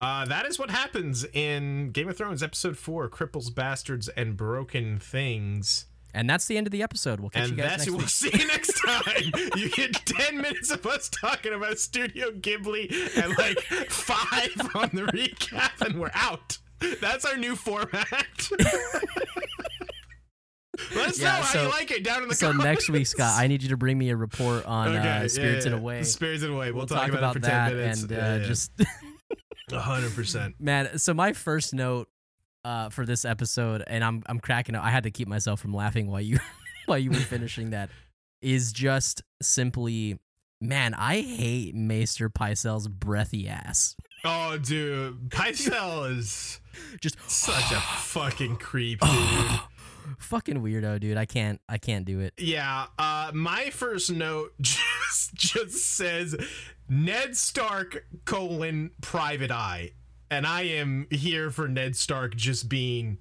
Uh, 0.00 0.24
that 0.24 0.46
is 0.46 0.58
what 0.58 0.70
happens 0.70 1.24
in 1.32 1.90
Game 1.92 2.08
of 2.08 2.16
Thrones 2.16 2.42
episode 2.42 2.76
four: 2.76 3.08
Cripples, 3.08 3.54
Bastards, 3.54 4.08
and 4.08 4.36
Broken 4.36 4.98
Things. 4.98 5.86
And 6.14 6.28
that's 6.28 6.46
the 6.46 6.56
end 6.58 6.66
of 6.66 6.70
the 6.72 6.82
episode. 6.82 7.20
We'll 7.20 7.30
catch 7.30 7.48
And 7.48 7.56
you 7.56 7.56
guys 7.62 7.84
that's 7.84 7.86
next 7.86 7.90
we'll 7.92 7.98
week. 8.00 8.08
see 8.08 8.30
you 8.38 8.46
next 8.46 8.72
time. 8.84 9.32
you 9.56 9.70
get 9.70 9.92
ten 10.06 10.36
minutes 10.38 10.70
of 10.70 10.86
us 10.86 11.08
talking 11.08 11.54
about 11.54 11.78
Studio 11.78 12.30
Ghibli 12.30 13.16
and 13.22 13.36
like 13.38 13.58
five 13.90 14.54
on 14.74 14.90
the 14.92 15.02
recap, 15.12 15.80
and 15.86 15.98
we're 16.00 16.10
out. 16.14 16.58
That's 17.00 17.24
our 17.24 17.36
new 17.36 17.56
format. 17.56 18.48
Let 20.96 21.08
us 21.08 21.18
Yeah, 21.20 21.26
know 21.26 21.30
how 21.36 21.42
so- 21.52 21.62
you 21.64 21.68
like 21.68 21.90
it 21.90 22.02
down 22.02 22.22
in 22.22 22.28
the 22.28 22.34
So 22.34 22.46
comments. 22.48 22.64
So 22.64 22.68
next 22.70 22.88
week, 22.90 23.06
Scott, 23.06 23.38
I 23.38 23.46
need 23.46 23.62
you 23.62 23.68
to 23.70 23.76
bring 23.76 23.98
me 23.98 24.08
a 24.10 24.16
report 24.16 24.64
on 24.66 24.88
Okay, 24.88 24.98
uh, 24.98 25.02
yeah, 25.02 25.26
Spirited 25.26 25.72
yeah. 25.72 25.78
Away. 25.78 26.02
Spirited 26.02 26.50
Away. 26.50 26.72
We'll, 26.72 26.78
We'll 26.80 26.86
talk, 26.86 27.08
about, 27.08 27.36
it 27.36 27.40
for 27.40 27.46
that 27.46 27.72
and 27.74 28.10
uh, 28.10 28.14
Yeah, 28.14 28.36
yeah. 28.38 28.44
just 28.44 28.72
hundred 29.70 30.14
percent. 30.14 30.54
man. 30.58 30.98
So 30.98 31.14
my 31.14 31.32
first 31.34 31.72
note 31.72 32.08
uh, 32.64 32.88
for 32.90 33.04
this 33.06 33.24
episode, 33.24 33.82
and 33.86 34.02
I'm 34.04 34.22
I'm 34.26 34.40
cracking 34.40 34.74
up. 34.74 34.84
I 34.84 34.90
had 34.90 35.04
to 35.04 35.10
keep 35.10 35.28
myself 35.28 35.60
from 35.60 35.74
laughing 35.74 36.06
while 36.08 36.20
you 36.20 36.38
while 36.86 36.98
you 36.98 37.10
were 37.10 37.16
finishing 37.16 37.70
that. 37.70 37.90
Is 38.40 38.72
just 38.72 39.22
simply, 39.40 40.18
man. 40.60 40.94
I 40.94 41.20
hate 41.20 41.74
Maester 41.76 42.28
Pycelle's 42.28 42.88
breathy 42.88 43.48
ass. 43.48 43.94
Oh, 44.24 44.58
dude, 44.58 45.30
Pycelle 45.30 46.16
is 46.18 46.60
Just 47.00 47.18
such 47.30 47.70
a 47.72 47.80
fucking 47.80 48.56
creep, 48.56 49.00
dude. 49.00 49.60
fucking 50.18 50.56
weirdo, 50.62 50.98
dude. 51.00 51.16
I 51.16 51.24
can't 51.24 51.60
I 51.68 51.78
can't 51.78 52.04
do 52.04 52.18
it. 52.20 52.34
Yeah, 52.38 52.86
uh, 52.98 53.30
my 53.34 53.70
first 53.70 54.10
note 54.10 54.52
just 54.60 55.34
just 55.34 55.84
says 55.96 56.34
Ned 56.88 57.36
Stark 57.36 58.04
colon 58.24 58.90
Private 59.00 59.50
Eye, 59.52 59.92
and 60.32 60.46
I 60.46 60.62
am 60.62 61.06
here 61.10 61.50
for 61.50 61.68
Ned 61.68 61.94
Stark 61.94 62.34
just 62.34 62.66
being 62.70 63.18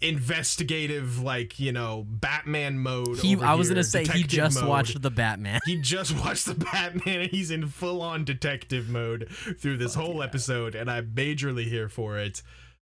investigative, 0.00 1.20
like 1.20 1.58
you 1.58 1.72
know, 1.72 2.06
Batman 2.08 2.78
mode. 2.78 3.18
He, 3.18 3.36
I 3.36 3.54
was 3.54 3.66
here, 3.66 3.74
gonna 3.74 3.84
say 3.84 4.04
he 4.04 4.22
just 4.22 4.60
mode. 4.60 4.68
watched 4.68 5.02
the 5.02 5.10
Batman. 5.10 5.60
He 5.66 5.80
just 5.80 6.16
watched 6.24 6.46
the 6.46 6.54
Batman 6.54 7.22
and 7.22 7.30
he's 7.30 7.50
in 7.50 7.66
full 7.66 8.00
on 8.00 8.24
detective 8.24 8.88
mode 8.88 9.28
through 9.58 9.76
this 9.78 9.96
Fuck 9.96 10.04
whole 10.04 10.16
yeah. 10.18 10.24
episode, 10.24 10.76
and 10.76 10.88
I'm 10.88 11.10
majorly 11.14 11.64
here 11.64 11.88
for 11.88 12.16
it. 12.18 12.42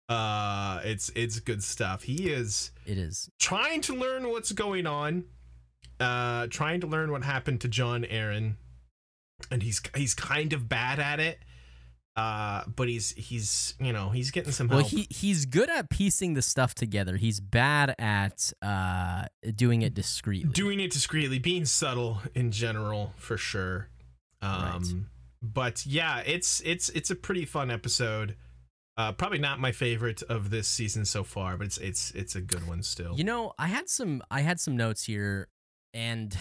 Uh, 0.09 0.81
it's 0.83 1.11
it's 1.15 1.39
good 1.39 1.63
stuff. 1.63 2.03
He 2.03 2.29
is 2.29 2.73
It 2.87 2.99
is. 2.99 3.31
trying 3.39 3.83
to 3.83 3.95
learn 3.95 4.29
what's 4.31 4.51
going 4.51 4.87
on, 4.87 5.25
uh, 6.01 6.49
trying 6.49 6.81
to 6.81 6.89
learn 6.89 7.13
what 7.13 7.23
happened 7.23 7.61
to 7.61 7.69
Jon 7.69 8.03
Arryn, 8.03 8.57
and 9.49 9.63
he's 9.63 9.81
he's 9.95 10.13
kind 10.13 10.53
of 10.53 10.69
bad 10.69 10.99
at 10.99 11.21
it. 11.21 11.39
Uh, 12.15 12.63
but 12.77 12.89
he's 12.89 13.13
he's 13.13 13.75
you 13.81 13.91
know 13.93 14.11
he's 14.11 14.31
getting 14.31 14.53
some 14.53 14.69
help. 14.69 14.83
Well, 14.83 14.89
he 14.89 15.07
he's 15.09 15.47
good 15.47 15.71
at 15.71 15.89
piecing 15.89 16.35
the 16.35 16.43
stuff 16.43 16.75
together. 16.75 17.17
He's 17.17 17.41
bad 17.41 17.95
at 17.99 18.53
uh 18.61 19.25
doing 19.57 19.81
it 19.83 19.95
discreetly. 19.95 20.53
doing 20.53 20.79
it 20.81 20.91
discreetly, 20.91 21.39
being 21.39 21.65
subtle 21.65 22.21
in 22.35 22.51
general 22.53 23.15
for 23.17 23.39
sure. 23.39 23.89
Um, 24.43 24.53
Right. 24.63 24.85
but 25.41 25.87
yeah, 25.87 26.19
it's 26.27 26.61
it's 26.67 26.91
it's 26.91 27.11
a 27.11 27.15
pretty 27.17 27.47
fun 27.47 27.71
episode. 27.71 28.37
Uh, 28.99 29.11
probably 29.13 29.39
not 29.39 29.59
my 29.59 29.73
favorite 29.73 30.23
of 30.25 30.51
this 30.51 30.69
season 30.69 31.07
so 31.07 31.25
far, 31.25 31.57
but 31.57 31.67
it's 31.67 31.79
it's 31.79 32.11
it's 32.11 32.37
a 32.37 32.43
good 32.43 32.69
one 32.69 32.83
still. 32.83 33.17
You 33.17 33.25
know, 33.25 33.55
I 33.59 33.69
had 33.69 33.89
some 33.89 34.21
I 34.31 34.43
had 34.43 34.61
some 34.61 34.77
notes 34.77 35.05
here, 35.05 35.49
and 35.95 36.37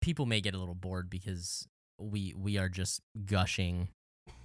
people 0.00 0.26
may 0.26 0.40
get 0.40 0.54
a 0.54 0.58
little 0.58 0.74
bored 0.74 1.10
because 1.10 1.66
we 1.98 2.34
we 2.36 2.58
are 2.58 2.68
just 2.68 3.00
gushing 3.26 3.88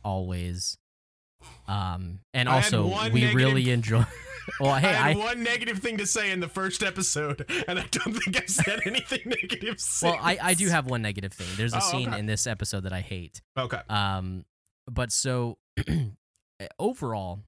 always. 0.03 0.77
Um, 1.67 2.19
and 2.33 2.49
I 2.49 2.55
also 2.55 2.83
we 2.85 2.91
negative- 3.21 3.35
really 3.35 3.69
enjoy. 3.77 4.03
well, 4.59 4.75
hey, 4.75 4.89
I 4.89 5.09
had 5.09 5.17
I 5.17 5.19
one 5.19 5.43
negative 5.43 5.79
thing 5.79 5.97
to 5.97 6.05
say 6.05 6.31
in 6.31 6.39
the 6.39 6.47
first 6.47 6.81
episode, 6.83 7.45
and 7.67 7.77
I 7.79 7.85
don't 7.91 8.13
think 8.13 8.41
I've 8.41 8.49
said 8.49 8.79
anything 8.85 9.19
negative. 9.25 9.79
Since. 9.79 10.01
well 10.03 10.17
I 10.21 10.37
I 10.41 10.53
do 10.53 10.69
have 10.69 10.87
one 10.87 11.01
negative 11.01 11.33
thing. 11.33 11.47
There's 11.55 11.73
a 11.73 11.77
Oh, 11.77 11.91
scene 11.91 12.09
okay. 12.09 12.19
in 12.19 12.25
this 12.25 12.47
episode 12.47 12.81
that 12.81 12.93
I 12.93 13.01
hate. 13.01 13.41
okay. 13.57 13.81
Um, 13.89 14.45
but 14.89 15.11
so 15.11 15.57
overall, 16.79 17.41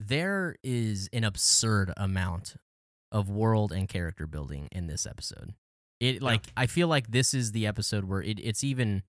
there 0.00 0.56
is 0.62 1.08
an 1.12 1.24
absurd 1.24 1.92
amount 1.96 2.56
of 3.10 3.28
world 3.30 3.72
and 3.72 3.88
character 3.88 4.26
building 4.26 4.68
in 4.72 4.86
this 4.86 5.06
episode. 5.06 5.54
It 6.02 6.20
like 6.22 6.46
I 6.56 6.66
feel 6.66 6.88
like 6.88 7.10
this 7.10 7.32
is 7.34 7.52
the 7.52 7.66
episode 7.66 8.04
where 8.04 8.20
it, 8.22 8.38
it's 8.42 8.64
even. 8.64 9.02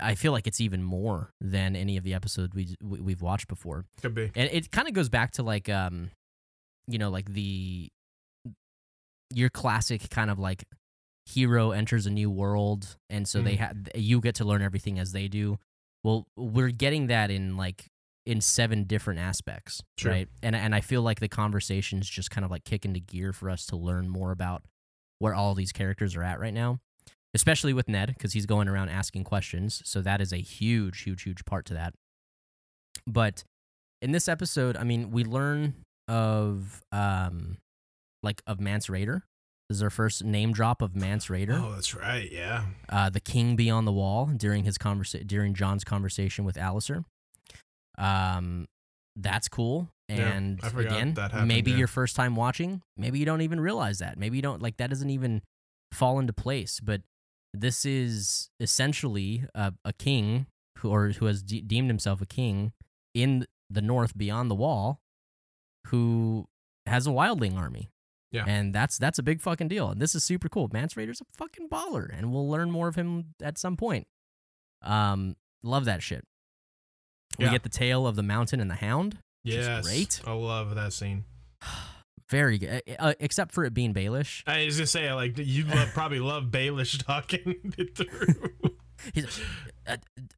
I 0.00 0.14
feel 0.14 0.30
like 0.30 0.46
it's 0.46 0.60
even 0.60 0.84
more 0.84 1.32
than 1.40 1.74
any 1.74 1.96
of 1.96 2.04
the 2.04 2.14
episodes 2.14 2.54
we 2.54 2.76
we- 2.80 3.00
we've 3.00 3.22
watched 3.22 3.48
before, 3.48 3.86
Could 4.00 4.14
be. 4.14 4.30
and 4.36 4.48
it 4.52 4.70
kind 4.70 4.86
of 4.86 4.94
goes 4.94 5.08
back 5.08 5.32
to 5.32 5.42
like 5.42 5.68
um, 5.68 6.10
you 6.86 6.98
know, 6.98 7.10
like 7.10 7.32
the 7.32 7.88
your 9.32 9.48
classic 9.50 10.08
kind 10.10 10.30
of 10.30 10.38
like 10.38 10.64
hero 11.26 11.70
enters 11.72 12.06
a 12.06 12.10
new 12.10 12.30
world 12.30 12.96
and 13.08 13.28
so 13.28 13.40
they 13.42 13.54
Mhm. 13.54 13.58
have 13.58 13.76
you 13.94 14.20
get 14.20 14.34
to 14.36 14.44
learn 14.44 14.62
everything 14.62 14.98
as 14.98 15.12
they 15.12 15.28
do 15.28 15.58
well 16.02 16.26
we're 16.36 16.70
getting 16.72 17.06
that 17.06 17.30
in 17.30 17.56
like 17.56 17.86
in 18.26 18.40
seven 18.40 18.84
different 18.84 19.20
aspects 19.20 19.82
True. 19.96 20.10
right 20.10 20.28
and 20.42 20.56
and 20.56 20.74
i 20.74 20.80
feel 20.80 21.02
like 21.02 21.20
the 21.20 21.28
conversations 21.28 22.08
just 22.08 22.30
kind 22.32 22.44
of 22.44 22.50
like 22.50 22.64
kick 22.64 22.84
into 22.84 22.98
gear 22.98 23.32
for 23.32 23.48
us 23.48 23.64
to 23.66 23.76
learn 23.76 24.08
more 24.08 24.32
about 24.32 24.64
where 25.20 25.34
all 25.34 25.54
these 25.54 25.70
characters 25.72 26.16
are 26.16 26.24
at 26.24 26.40
right 26.40 26.52
now 26.54 26.80
especially 27.32 27.72
with 27.72 27.88
ned 27.88 28.08
because 28.08 28.32
he's 28.32 28.46
going 28.46 28.66
around 28.66 28.88
asking 28.88 29.22
questions 29.22 29.80
so 29.84 30.02
that 30.02 30.20
is 30.20 30.32
a 30.32 30.38
huge 30.38 31.02
huge 31.02 31.22
huge 31.22 31.44
part 31.44 31.64
to 31.64 31.74
that 31.74 31.94
but 33.06 33.44
in 34.02 34.10
this 34.10 34.28
episode 34.28 34.76
i 34.76 34.82
mean 34.82 35.10
we 35.12 35.22
learn 35.22 35.74
of 36.08 36.82
um 36.90 37.56
like 38.24 38.42
of 38.48 38.58
mance 38.58 38.88
rayder 38.88 39.22
this 39.68 39.76
is 39.76 39.82
our 39.84 39.90
first 39.90 40.24
name 40.24 40.52
drop 40.52 40.82
of 40.82 40.96
mance 40.96 41.26
rayder 41.28 41.62
Oh, 41.62 41.70
that's 41.72 41.94
right. 41.94 42.28
Yeah. 42.32 42.64
uh, 42.88 43.08
the 43.08 43.20
king 43.20 43.54
beyond 43.54 43.86
the 43.86 43.92
wall 43.92 44.26
during 44.36 44.64
his 44.64 44.76
conversa- 44.76 45.24
during 45.24 45.54
Jon's 45.54 45.84
conversation 45.84 46.44
with 46.44 46.56
Alliser. 46.56 47.04
Um, 47.96 48.66
that's 49.14 49.46
cool. 49.48 49.88
Yeah, 50.18 50.32
And 50.32 50.60
I 50.62 50.68
again, 50.80 51.14
that 51.14 51.30
happened, 51.32 51.48
maybe 51.48 51.70
yeah. 51.72 51.78
your 51.78 51.86
first 51.86 52.16
time 52.16 52.34
watching, 52.36 52.82
maybe 52.96 53.18
you 53.18 53.24
don't 53.26 53.42
even 53.42 53.60
realize 53.60 53.98
that. 54.00 54.18
Maybe 54.18 54.36
you 54.36 54.42
don't 54.42 54.60
like 54.62 54.76
that 54.78 54.90
doesn't 54.90 55.10
even 55.10 55.42
fall 55.92 56.18
into 56.18 56.32
place. 56.32 56.80
But 56.80 57.02
this 57.54 57.84
is 57.84 58.50
essentially 58.60 59.44
a, 59.54 59.72
a 59.84 59.92
king 59.92 60.46
who 60.78 60.90
or 60.90 61.10
who 61.10 61.26
has 61.26 61.42
de- 61.42 61.60
deemed 61.62 61.88
himself 61.90 62.20
a 62.20 62.26
king 62.26 62.72
in 63.14 63.46
the 63.68 63.82
north 63.82 64.16
beyond 64.16 64.50
the 64.50 64.54
wall, 64.54 65.00
who 65.88 66.46
has 66.86 67.06
a 67.06 67.10
wildling 67.10 67.56
army. 67.56 67.90
Yeah. 68.32 68.44
And 68.46 68.72
that's 68.72 68.96
that's 68.98 69.18
a 69.18 69.22
big 69.24 69.40
fucking 69.40 69.68
deal. 69.68 69.90
And 69.90 70.00
this 70.00 70.14
is 70.14 70.22
super 70.22 70.48
cool. 70.48 70.68
Mance 70.72 70.94
Rayder's 70.94 71.20
a 71.20 71.24
fucking 71.36 71.68
baller, 71.68 72.08
and 72.16 72.32
we'll 72.32 72.48
learn 72.48 72.70
more 72.70 72.86
of 72.86 72.94
him 72.94 73.34
at 73.42 73.58
some 73.58 73.76
point. 73.76 74.06
Um, 74.82 75.34
love 75.64 75.84
that 75.86 76.02
shit. 76.02 76.24
We 77.38 77.46
Yeah. 77.46 77.50
get 77.52 77.64
the 77.64 77.68
tale 77.68 78.06
of 78.06 78.14
the 78.16 78.22
mountain 78.22 78.60
and 78.60 78.70
the 78.70 78.76
hound. 78.76 79.18
Is 79.44 79.86
great. 79.86 80.20
I 80.26 80.32
love 80.32 80.74
that 80.74 80.92
scene. 80.92 81.24
Very 82.30 82.58
good, 82.58 82.82
uh, 82.88 82.92
uh, 82.98 83.14
except 83.18 83.52
for 83.52 83.64
it 83.64 83.74
being 83.74 83.92
Baelish. 83.92 84.44
I 84.46 84.64
was 84.66 84.76
gonna 84.76 84.86
say 84.86 85.12
like 85.12 85.36
you 85.36 85.64
love, 85.64 85.88
probably 85.94 86.20
love 86.20 86.44
Baelish 86.44 87.04
talking 87.04 87.56
it 87.78 87.96
through. 87.96 88.52
He's 89.12 89.40
uh, 89.88 89.96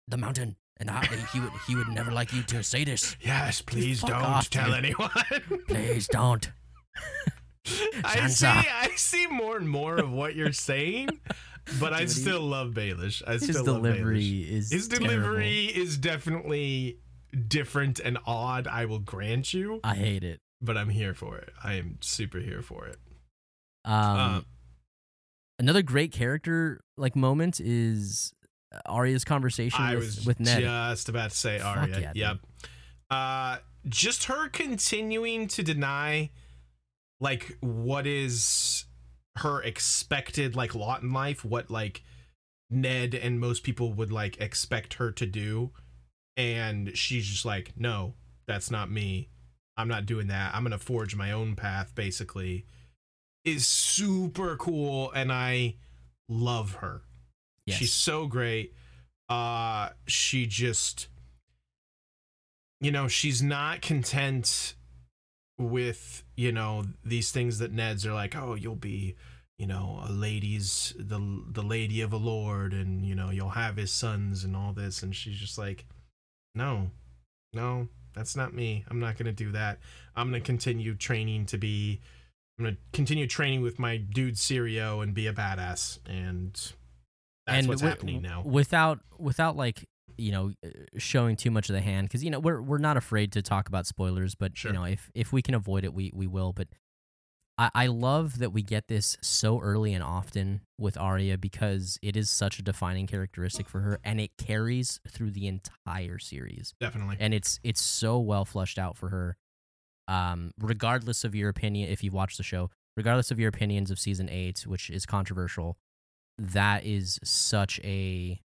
the 0.09 0.17
mountain, 0.17 0.57
and 0.79 0.89
I, 0.91 1.05
he 1.33 1.41
would 1.41 1.53
he 1.67 1.75
would 1.77 1.89
never 1.89 2.11
like 2.11 2.33
you 2.33 2.43
to 2.45 2.63
say 2.63 2.85
this. 2.85 3.15
yes, 3.21 3.61
please 3.61 4.01
Fuck 4.01 4.11
don't 4.11 4.23
off, 4.23 4.49
tell 4.51 4.67
dude. 4.69 4.77
anyone. 4.85 5.11
Please 5.69 6.09
don't. 6.09 6.51
I 8.05 8.27
see. 8.29 8.47
I 8.47 8.91
see 8.97 9.27
more 9.27 9.57
and 9.59 9.69
more 9.69 9.97
of 9.99 10.11
what 10.11 10.35
you're 10.35 10.53
saying, 10.53 11.11
but 11.79 11.93
I 11.93 12.07
still 12.07 12.41
love 12.41 12.71
Baelish. 12.71 13.23
I 13.27 13.33
His 13.35 13.51
still 13.59 13.65
love 13.75 13.83
Baelish. 13.83 13.97
delivery 13.97 14.39
is 14.51 14.73
His 14.73 14.89
terrible. 14.89 15.09
delivery 15.09 15.65
is 15.67 15.97
definitely 15.99 16.99
different 17.49 17.99
and 18.01 18.19
odd. 18.27 18.67
I 18.67 18.85
will 18.85 18.99
grant 18.99 19.53
you, 19.55 19.81
I 19.85 19.95
hate 19.95 20.25
it. 20.25 20.41
but 20.61 20.77
I'm 20.77 20.91
here 20.91 21.15
for 21.15 21.37
it. 21.39 21.51
I 21.63 21.75
am 21.75 21.99
super 22.01 22.39
here 22.39 22.63
for 22.63 22.87
it. 22.87 22.99
Um, 23.85 23.95
Uh, 23.95 24.41
another 25.59 25.83
great 25.83 26.13
character 26.13 26.83
like 26.97 27.17
moment 27.17 27.61
is 27.61 28.33
Arya's 28.87 29.25
conversation 29.25 29.83
I 29.83 29.95
with, 29.95 30.05
was 30.05 30.27
with 30.27 30.41
Ned. 30.41 30.61
just 30.63 31.09
about 31.09 31.31
to 31.31 31.37
say 31.37 31.59
Fuck 31.59 31.77
Arya. 31.79 32.01
yeah, 32.01 32.13
yep. 32.15 32.39
Uh, 33.11 33.59
just 33.89 34.25
her 34.25 34.49
continuing 34.49 35.49
to 35.49 35.63
deny, 35.63 36.31
like, 37.21 37.57
what 37.61 38.07
is 38.07 38.85
her 39.39 39.63
expected 39.63 40.55
like 40.55 40.75
lot 40.75 41.03
in 41.03 41.13
life, 41.13 41.45
what 41.45 41.71
like 41.71 42.03
Ned 42.71 43.15
and 43.15 43.41
most 43.41 43.63
people 43.65 43.93
would 43.95 44.13
like 44.13 44.41
expect 44.41 44.95
her 44.95 45.11
to 45.13 45.27
do, 45.27 45.73
and 46.37 46.97
she's 46.97 47.27
just 47.27 47.45
like, 47.45 47.73
no, 47.77 48.15
that's 48.47 48.71
not 48.71 48.91
me. 48.91 49.29
I'm 49.77 49.89
not 49.89 50.07
doing 50.07 50.29
that. 50.29 50.55
I'm 50.55 50.63
gonna 50.63 50.79
forge 50.79 51.17
my 51.17 51.33
own 51.33 51.57
path. 51.57 51.95
Basically, 51.95 52.67
is 53.45 53.67
super 53.67 54.57
cool, 54.57 55.11
and 55.13 55.33
I 55.33 55.77
love 56.29 56.75
her. 56.77 57.03
Yes. 57.67 57.79
She's 57.79 57.93
so 57.93 58.27
great. 58.27 58.75
Uh 59.29 59.91
she 60.07 60.47
just 60.47 61.09
you 62.81 62.91
know, 62.91 63.07
she's 63.07 63.41
not 63.41 63.81
content 63.81 64.75
with, 65.57 66.25
you 66.37 66.51
know, 66.51 66.85
these 67.05 67.31
things 67.31 67.61
that 67.61 67.73
Ned's 67.73 68.05
are 68.05 68.13
like, 68.13 68.35
"Oh, 68.37 68.55
you'll 68.55 68.75
be, 68.75 69.15
you 69.57 69.67
know, 69.69 70.03
a 70.05 70.11
lady's 70.11 70.93
the 70.99 71.45
the 71.49 71.63
lady 71.63 72.01
of 72.01 72.13
a 72.13 72.17
lord 72.17 72.73
and, 72.73 73.07
you 73.07 73.15
know, 73.15 73.31
you'll 73.31 73.51
have 73.51 73.77
his 73.77 73.93
sons 73.93 74.43
and 74.43 74.57
all 74.57 74.73
this." 74.73 75.03
And 75.03 75.15
she's 75.15 75.39
just 75.39 75.57
like, 75.59 75.87
"No. 76.55 76.91
No, 77.53 77.89
that's 78.15 78.35
not 78.37 78.55
me. 78.55 78.85
I'm 78.89 78.99
not 78.99 79.17
going 79.17 79.27
to 79.27 79.33
do 79.33 79.53
that. 79.53 79.79
I'm 80.17 80.31
going 80.31 80.41
to 80.41 80.47
continue 80.47 80.95
training 80.95 81.47
to 81.47 81.59
be 81.59 82.01
I'm 82.59 82.65
going 82.65 82.77
to 82.77 82.81
continue 82.93 83.27
training 83.27 83.63
with 83.63 83.79
my 83.79 83.97
dude 83.97 84.35
Syrio 84.35 85.03
and 85.03 85.13
be 85.15 85.27
a 85.27 85.33
badass." 85.33 85.99
And 86.07 86.53
that's 86.55 87.59
and 87.59 87.69
what's 87.69 87.81
wi- 87.83 87.91
happening 87.95 88.23
now. 88.23 88.43
Without 88.45 89.01
without 89.19 89.57
like 89.57 89.87
you 90.19 90.31
know 90.33 90.53
uh, 90.65 90.69
showing 90.99 91.37
too 91.37 91.51
much 91.51 91.69
of 91.69 91.75
the 91.75 91.81
hand 91.81 92.09
because 92.09 92.23
you 92.23 92.31
know 92.31 92.39
we're 92.41 92.61
we're 92.63 92.79
not 92.79 92.97
afraid 92.97 93.33
to 93.33 93.43
talk 93.43 93.69
about 93.69 93.87
spoilers, 93.87 94.35
but 94.35 94.57
Sure. 94.57 94.71
you 94.71 94.79
know 94.79 94.85
if 94.85 95.11
if 95.15 95.33
we 95.33 95.43
can 95.43 95.55
avoid 95.55 95.85
it, 95.85 95.93
we 95.93 96.11
we 96.15 96.27
will. 96.27 96.53
But 96.53 96.69
I 97.63 97.85
I 97.85 97.87
love 97.87 98.39
that 98.39 98.51
we 98.53 98.63
get 98.63 98.89
this 98.89 99.17
so 99.21 99.61
early 99.61 99.95
and 99.95 100.03
often 100.03 100.61
with 100.79 100.97
Arya 100.99 101.39
because 101.39 101.99
it 102.03 102.17
is 102.17 102.31
such 102.31 102.59
a 102.59 102.63
defining 102.63 103.07
characteristic 103.07 103.69
for 103.69 103.81
her, 103.81 103.99
and 104.05 104.21
it 104.21 104.31
carries 104.37 105.01
through 105.09 105.31
the 105.33 105.47
entire 105.47 106.19
series. 106.19 106.75
Definitely. 106.81 107.17
and 107.21 107.33
it's 107.35 107.61
it's 107.63 107.81
so 107.81 108.19
well 108.19 108.45
fleshed 108.45 108.79
out 108.79 108.97
for 108.97 109.09
her 109.11 109.37
um 110.09 110.51
regardless 110.59 111.23
of 111.25 111.35
your 111.35 111.49
opinion 111.49 111.89
if 111.89 112.03
you've 112.03 112.13
watched 112.15 112.37
the 112.37 112.43
show 112.43 112.69
regardless 112.97 113.31
of 113.31 113.39
your 113.39 113.49
opinions 113.49 113.89
of 113.91 113.99
season 114.01 114.29
8 114.29 114.67
which 114.67 114.91
is 114.91 115.07
controversial 115.07 115.77
that 116.39 116.85
is 116.85 117.21
such 117.23 117.79
a 117.85 118.41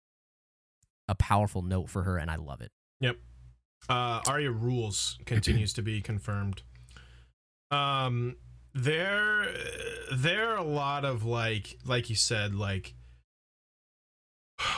a 1.07 1.13
powerful 1.13 1.61
note 1.61 1.89
for 1.91 2.01
her 2.03 2.17
and 2.17 2.31
I 2.31 2.37
love 2.37 2.61
it 2.61 2.71
Yep. 3.01 3.17
Uh, 3.87 4.21
Arya 4.27 4.49
rules 4.51 5.19
continues 5.25 5.73
to 5.73 5.81
be 5.83 6.01
confirmed. 6.01 6.63
Um, 7.69 8.37
there, 8.73 9.47
there 10.13 10.49
are 10.49 10.57
a 10.57 10.63
lot 10.63 11.05
of 11.05 11.23
like, 11.25 11.77
like 11.85 12.09
you 12.09 12.15
said, 12.15 12.55
like 12.55 12.93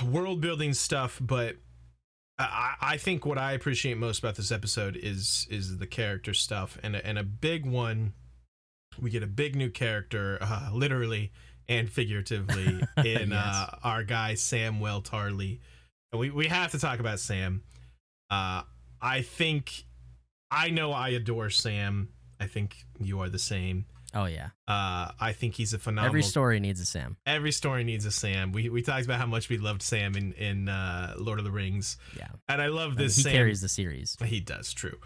world 0.05 0.41
building 0.41 0.73
stuff, 0.73 1.19
but 1.21 1.58
I, 2.38 2.75
I 2.81 2.97
think 2.97 3.25
what 3.25 3.38
I 3.38 3.53
appreciate 3.53 3.97
most 3.97 4.19
about 4.19 4.36
this 4.36 4.51
episode 4.51 4.97
is 5.01 5.47
is 5.49 5.77
the 5.77 5.88
character 5.88 6.34
stuff, 6.34 6.77
and 6.84 6.95
a, 6.95 7.05
and 7.05 7.17
a 7.17 7.23
big 7.23 7.65
one. 7.65 8.13
We 9.01 9.10
get 9.10 9.23
a 9.23 9.27
big 9.27 9.55
new 9.55 9.69
character, 9.69 10.38
uh, 10.41 10.69
literally 10.73 11.31
and 11.67 11.89
figuratively, 11.89 12.65
in 12.97 13.29
Yes. 13.31 13.31
uh, 13.31 13.77
our 13.84 14.03
guy 14.03 14.34
Samwell 14.34 15.03
Tarly. 15.03 15.60
And 16.12 16.19
we 16.19 16.29
we 16.29 16.47
have 16.47 16.71
to 16.71 16.79
talk 16.79 16.99
about 16.99 17.19
Sam. 17.19 17.63
Uh, 18.29 18.63
I 19.01 19.21
think 19.21 19.86
I 20.51 20.69
know 20.71 20.91
I 20.91 21.10
adore 21.10 21.49
Sam. 21.49 22.10
I 22.39 22.48
think 22.48 22.86
you 23.00 23.19
are 23.21 23.30
the 23.30 23.39
same. 23.39 23.86
oh 24.13 24.26
yeah 24.26 24.50
Uh, 24.67 25.12
I 25.19 25.34
think 25.34 25.56
he's 25.56 25.74
a 25.74 25.80
phenomenal. 25.80 26.08
every 26.10 26.24
story 26.24 26.60
needs 26.60 26.80
a 26.80 26.86
Sam 26.86 27.17
every 27.26 27.52
story 27.52 27.84
needs 27.84 28.06
a 28.06 28.12
Sam. 28.12 28.52
We 28.52 28.69
we 28.69 28.82
talked 28.82 29.06
about 29.06 29.19
how 29.19 29.26
much 29.26 29.50
we 29.50 29.58
loved 29.58 29.82
Sam 29.82 30.15
in 30.15 30.34
in 30.34 30.69
uh, 30.69 31.15
Lord 31.17 31.39
of 31.39 31.45
the 31.45 31.52
Rings, 31.52 31.98
yeah 32.17 32.28
and 32.48 32.62
I 32.62 32.67
love 32.67 32.91
I 32.93 32.95
mean, 32.95 32.98
this. 33.06 33.15
he 33.17 33.21
Sam. 33.24 33.32
carries 33.34 33.62
the 33.62 33.69
series 33.69 34.15
He 34.24 34.39
does, 34.39 34.74
true. 34.74 34.98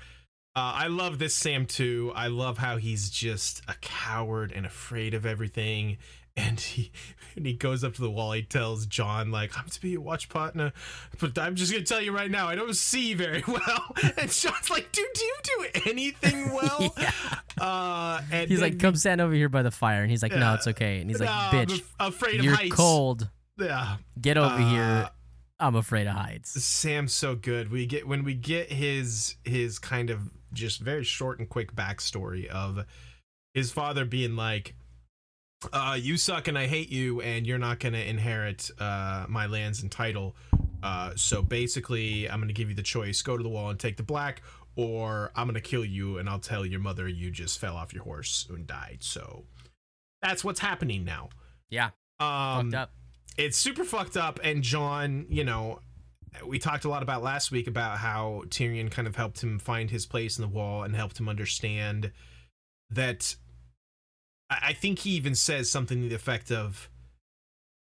Uh, 0.56 0.74
I 0.86 0.88
love 0.88 1.20
this 1.20 1.36
Sam 1.36 1.65
too. 1.68 2.12
I 2.15 2.28
love 2.28 2.58
how 2.58 2.78
he's 2.78 3.10
just 3.10 3.62
a 3.68 3.76
coward 3.82 4.52
and 4.52 4.65
afraid 4.65 5.13
of 5.13 5.26
everything. 5.26 5.98
And 6.38 6.60
he 6.60 6.92
and 7.36 7.46
he 7.46 7.54
goes 7.54 7.84
up 7.84 7.94
to 7.96 8.02
the 8.02 8.10
wall, 8.10 8.32
he 8.32 8.42
tells 8.44 8.86
Jon, 8.86 9.30
like, 9.32 9.58
I'm 9.58 9.68
to 9.68 9.82
be 9.82 9.89
your 9.89 10.02
watch 10.02 10.30
partner, 10.30 10.72
but 11.20 11.38
I'm 11.38 11.56
just 11.56 11.72
gonna 11.72 11.84
tell 11.84 12.00
you 12.02 12.12
right 12.13 12.32
now, 12.32 12.48
I 12.48 12.56
don't 12.56 12.76
see 12.76 13.13
very 13.13 13.44
well. 13.48 13.96
And 14.18 14.32
Jon's 14.32 14.70
like, 14.70 14.92
dude, 14.92 15.06
do 15.13 15.26
you 15.26 15.36
do 15.44 15.65
anything 15.89 16.52
well? 16.54 16.94
Yeah. 16.98 17.12
uh 17.60 18.22
and 18.32 18.50
he's 18.50 18.60
then 18.62 18.72
like 18.72 18.80
come 18.80 18.96
stand 18.96 19.20
over 19.20 19.34
here 19.34 19.50
by 19.50 19.63
the 19.63 19.72
fire 19.72 20.02
and 20.02 20.10
he's 20.10 20.24
like 20.24 20.32
no 20.32 20.54
it's 20.54 20.68
okay 20.68 21.02
and 21.02 21.10
he's 21.10 21.20
like 21.20 21.30
bitch, 21.30 21.84
I'm 22.00 22.08
afraid 22.10 22.42
you're 22.44 22.56
heights. 22.56 22.74
cold 22.76 23.30
Yeah. 23.58 23.98
get 24.22 24.38
over 24.38 24.54
Uh, 24.56 24.70
here 24.70 25.10
I'm 25.60 25.76
afraid 25.76 26.08
of 26.08 26.15
heights 26.15 26.52
Sam's 26.63 27.13
so 27.13 27.36
good. 27.36 27.70
We 27.70 27.86
get 27.86 28.08
when 28.08 28.24
we 28.24 28.34
get 28.34 28.72
his 28.72 29.36
his 29.44 29.78
kind 29.78 30.10
of 30.10 30.30
just 30.54 30.80
very 30.80 31.04
short 31.04 31.39
and 31.39 31.50
quick 31.50 31.76
backstory 31.76 32.46
of 32.48 32.86
his 33.54 33.72
father 33.72 34.06
being 34.06 34.36
like, 34.38 34.76
uh, 35.74 35.98
"You 36.00 36.17
suck 36.17 36.48
and 36.48 36.58
I 36.58 36.67
hate 36.67 36.89
you, 36.89 37.22
and 37.22 37.45
you're 37.45 37.58
not 37.58 37.80
gonna 37.80 37.98
inherit 38.00 38.69
uh, 38.80 39.26
my 39.28 39.45
lands 39.45 39.82
and 39.82 39.91
title. 39.91 40.36
Uh, 40.82 41.12
so 41.15 41.41
basically, 41.41 42.30
I'm 42.30 42.39
gonna 42.39 42.54
give 42.54 42.69
you 42.69 42.76
the 42.76 42.84
choice: 42.84 43.22
go 43.22 43.36
to 43.38 43.43
the 43.43 43.50
wall 43.50 43.69
and 43.69 43.80
take 43.80 43.98
the 43.98 44.04
black, 44.04 44.41
or 44.76 45.32
I'm 45.36 45.48
gonna 45.48 45.62
kill 45.62 45.84
you 45.86 46.17
and 46.17 46.30
I'll 46.30 46.39
tell 46.39 46.65
your 46.65 46.80
mother 46.80 47.08
you 47.08 47.32
just 47.32 47.60
fell 47.60 47.76
off 47.76 47.93
your 47.93 48.04
horse 48.04 48.48
and 48.50 48.65
died. 48.65 49.00
So 49.02 49.43
that's 50.22 50.43
what's 50.43 50.60
happening 50.60 51.04
now. 51.06 51.30
yeah 51.69 51.89
Um, 52.19 52.72
fucked 52.72 52.76
up 52.76 52.91
it's 53.38 53.58
super 53.58 53.86
fucked 53.86 54.17
up 54.17 54.38
and 54.43 54.63
jon 54.63 55.26
you 55.30 55.45
know 55.45 55.80
we 56.45 56.60
talked 56.60 56.84
a 56.84 56.89
lot 56.89 57.02
about 57.02 57.24
last 57.24 57.52
week 57.52 57.67
about 57.67 57.98
how 58.00 58.43
tyrion 58.48 58.91
kind 58.91 59.08
of 59.08 59.15
helped 59.15 59.41
him 59.41 59.58
find 59.60 59.89
his 59.91 60.06
place 60.06 60.38
in 60.38 60.41
the 60.41 60.48
wall 60.48 60.84
and 60.84 60.93
helped 60.95 61.17
him 61.19 61.30
understand 61.30 62.12
that 62.89 63.36
i, 64.50 64.60
I 64.70 64.74
think 64.74 65.00
he 65.00 65.12
even 65.12 65.36
says 65.36 65.70
something 65.70 66.02
to 66.02 66.10
the 66.10 66.16
effect 66.16 66.52
of 66.52 66.90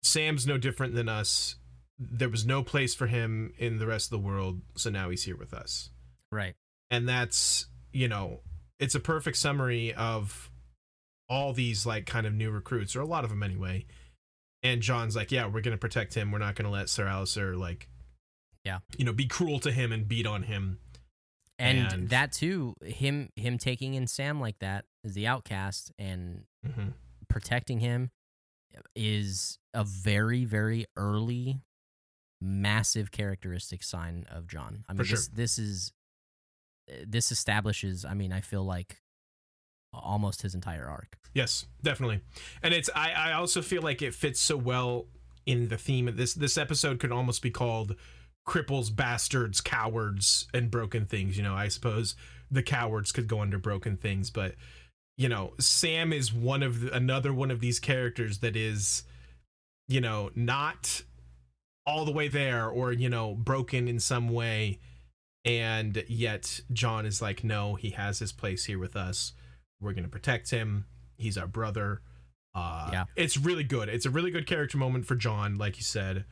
sam's 0.03 0.47
no 0.47 0.57
different 0.57 0.95
than 0.95 1.07
us. 1.07 1.55
There 1.99 2.29
was 2.29 2.45
no 2.45 2.63
place 2.63 2.95
for 2.95 3.05
him 3.05 3.53
in 3.59 3.77
the 3.77 3.85
rest 3.85 4.07
of 4.07 4.19
the 4.19 4.27
world 4.27 4.61
so 4.75 4.89
now 4.89 5.09
he's 5.11 5.23
here 5.23 5.37
with 5.37 5.53
us. 5.53 5.91
Right. 6.31 6.55
And 6.89 7.07
that's 7.07 7.67
you 7.93 8.07
know 8.07 8.39
it's 8.79 8.95
a 8.95 8.99
perfect 8.99 9.37
summary 9.37 9.93
of 9.93 10.49
all 11.29 11.53
these 11.53 11.85
like 11.85 12.05
kind 12.07 12.25
of 12.25 12.33
new 12.33 12.49
recruits 12.49 12.95
or 12.95 13.01
a 13.01 13.05
lot 13.05 13.23
of 13.23 13.29
them 13.29 13.43
anyway. 13.43 13.85
And 14.63 14.81
jon's 14.81 15.15
like 15.15 15.31
yeah 15.31 15.47
we're 15.47 15.61
gonna 15.61 15.77
protect 15.77 16.15
him. 16.15 16.31
We're 16.31 16.39
not 16.39 16.55
gonna 16.55 16.71
let 16.71 16.89
ser 16.89 17.05
alliser 17.05 17.55
like 17.55 17.87
Yeah. 18.65 18.79
you 18.97 19.05
know 19.05 19.13
be 19.13 19.27
cruel 19.27 19.59
to 19.59 19.71
him 19.71 19.91
and 19.91 20.07
beat 20.07 20.25
on 20.25 20.43
him 20.43 20.79
And, 21.61 21.93
And- 21.93 22.09
that 22.09 22.31
too, 22.31 22.73
him 22.83 23.29
him 23.35 23.57
taking 23.57 23.93
in 23.93 24.07
Sam 24.07 24.39
like 24.41 24.59
that 24.59 24.85
as 25.05 25.13
the 25.13 25.27
outcast 25.27 25.91
and 25.99 26.45
Mhm. 26.65 26.93
protecting 27.29 27.79
him 27.79 28.11
is 28.95 29.57
a 29.73 29.83
very 29.83 30.45
very 30.45 30.85
early 30.95 31.61
massive 32.39 33.11
characteristic 33.11 33.83
sign 33.83 34.25
of 34.29 34.47
Jon. 34.47 34.83
I 34.89 34.93
mean 34.93 35.03
sure. 35.05 35.17
this 35.17 35.27
this 35.27 35.59
is 35.59 35.93
this 37.05 37.31
establishes 37.31 38.03
I 38.05 38.13
mean 38.13 38.31
I 38.33 38.41
feel 38.41 38.63
like 38.63 39.01
almost 39.93 40.41
his 40.41 40.55
entire 40.55 40.85
arc. 40.87 41.17
Yes, 41.33 41.67
definitely. 41.83 42.21
And 42.63 42.73
it's 42.73 42.89
I, 42.95 43.11
I 43.11 43.33
also 43.33 43.61
feel 43.61 43.81
like 43.81 44.01
it 44.01 44.13
fits 44.15 44.39
so 44.41 44.55
well 44.57 45.07
in 45.45 45.67
the 45.67 45.77
theme 45.77 46.07
of 46.07 46.17
this 46.17 46.33
this 46.33 46.57
episode 46.57 46.99
could 46.99 47.11
almost 47.11 47.41
be 47.41 47.51
called 47.51 47.95
cripples, 48.47 48.95
bastards, 48.95 49.61
cowards, 49.61 50.47
and 50.53 50.71
broken 50.71 51.05
things. 51.05 51.37
You 51.37 51.43
know, 51.43 51.55
I 51.55 51.67
suppose 51.67 52.15
the 52.49 52.63
cowards 52.63 53.11
could 53.11 53.27
go 53.27 53.39
under 53.41 53.57
broken 53.57 53.97
things, 53.97 54.29
but 54.29 54.55
you 55.17 55.29
know, 55.29 55.53
Sam 55.59 56.11
is 56.11 56.33
one 56.33 56.63
of 56.63 56.81
the, 56.81 56.95
another 56.95 57.33
one 57.33 57.51
of 57.51 57.59
these 57.59 57.79
characters 57.79 58.39
that 58.39 58.55
is, 58.55 59.03
you 59.87 60.01
know, 60.01 60.31
not 60.35 61.03
all 61.85 62.05
the 62.05 62.11
way 62.11 62.27
there 62.27 62.69
or 62.69 62.91
you 62.91 63.09
know 63.09 63.33
broken 63.33 63.87
in 63.87 63.99
some 63.99 64.29
way 64.29 64.79
and 65.43 66.03
yet 66.07 66.59
jon 66.71 67.05
is 67.07 67.21
like 67.21 67.43
no 67.43 67.73
he 67.75 67.89
has 67.91 68.19
his 68.19 68.31
place 68.31 68.65
here 68.65 68.79
with 68.79 68.95
us. 68.95 69.33
We're 69.79 69.93
going 69.93 70.03
to 70.03 70.09
protect 70.09 70.51
him. 70.51 70.85
He's 71.17 71.37
our 71.37 71.47
brother. 71.47 72.01
Uh 72.53 72.89
Yeah. 72.93 73.05
it's 73.15 73.37
really 73.37 73.63
good. 73.63 73.89
It's 73.89 74.05
a 74.05 74.11
really 74.11 74.29
good 74.31 74.45
character 74.45 74.77
moment 74.77 75.05
for 75.05 75.15
jon 75.15 75.57
like 75.57 75.77
you 75.77 75.83
said 75.83 76.25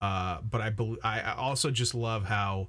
uh 0.00 0.38
but 0.42 0.60
i 0.60 0.70
bel 0.70 0.96
I, 1.02 1.20
I 1.20 1.34
also 1.36 1.70
just 1.70 1.94
love 1.94 2.24
how 2.24 2.68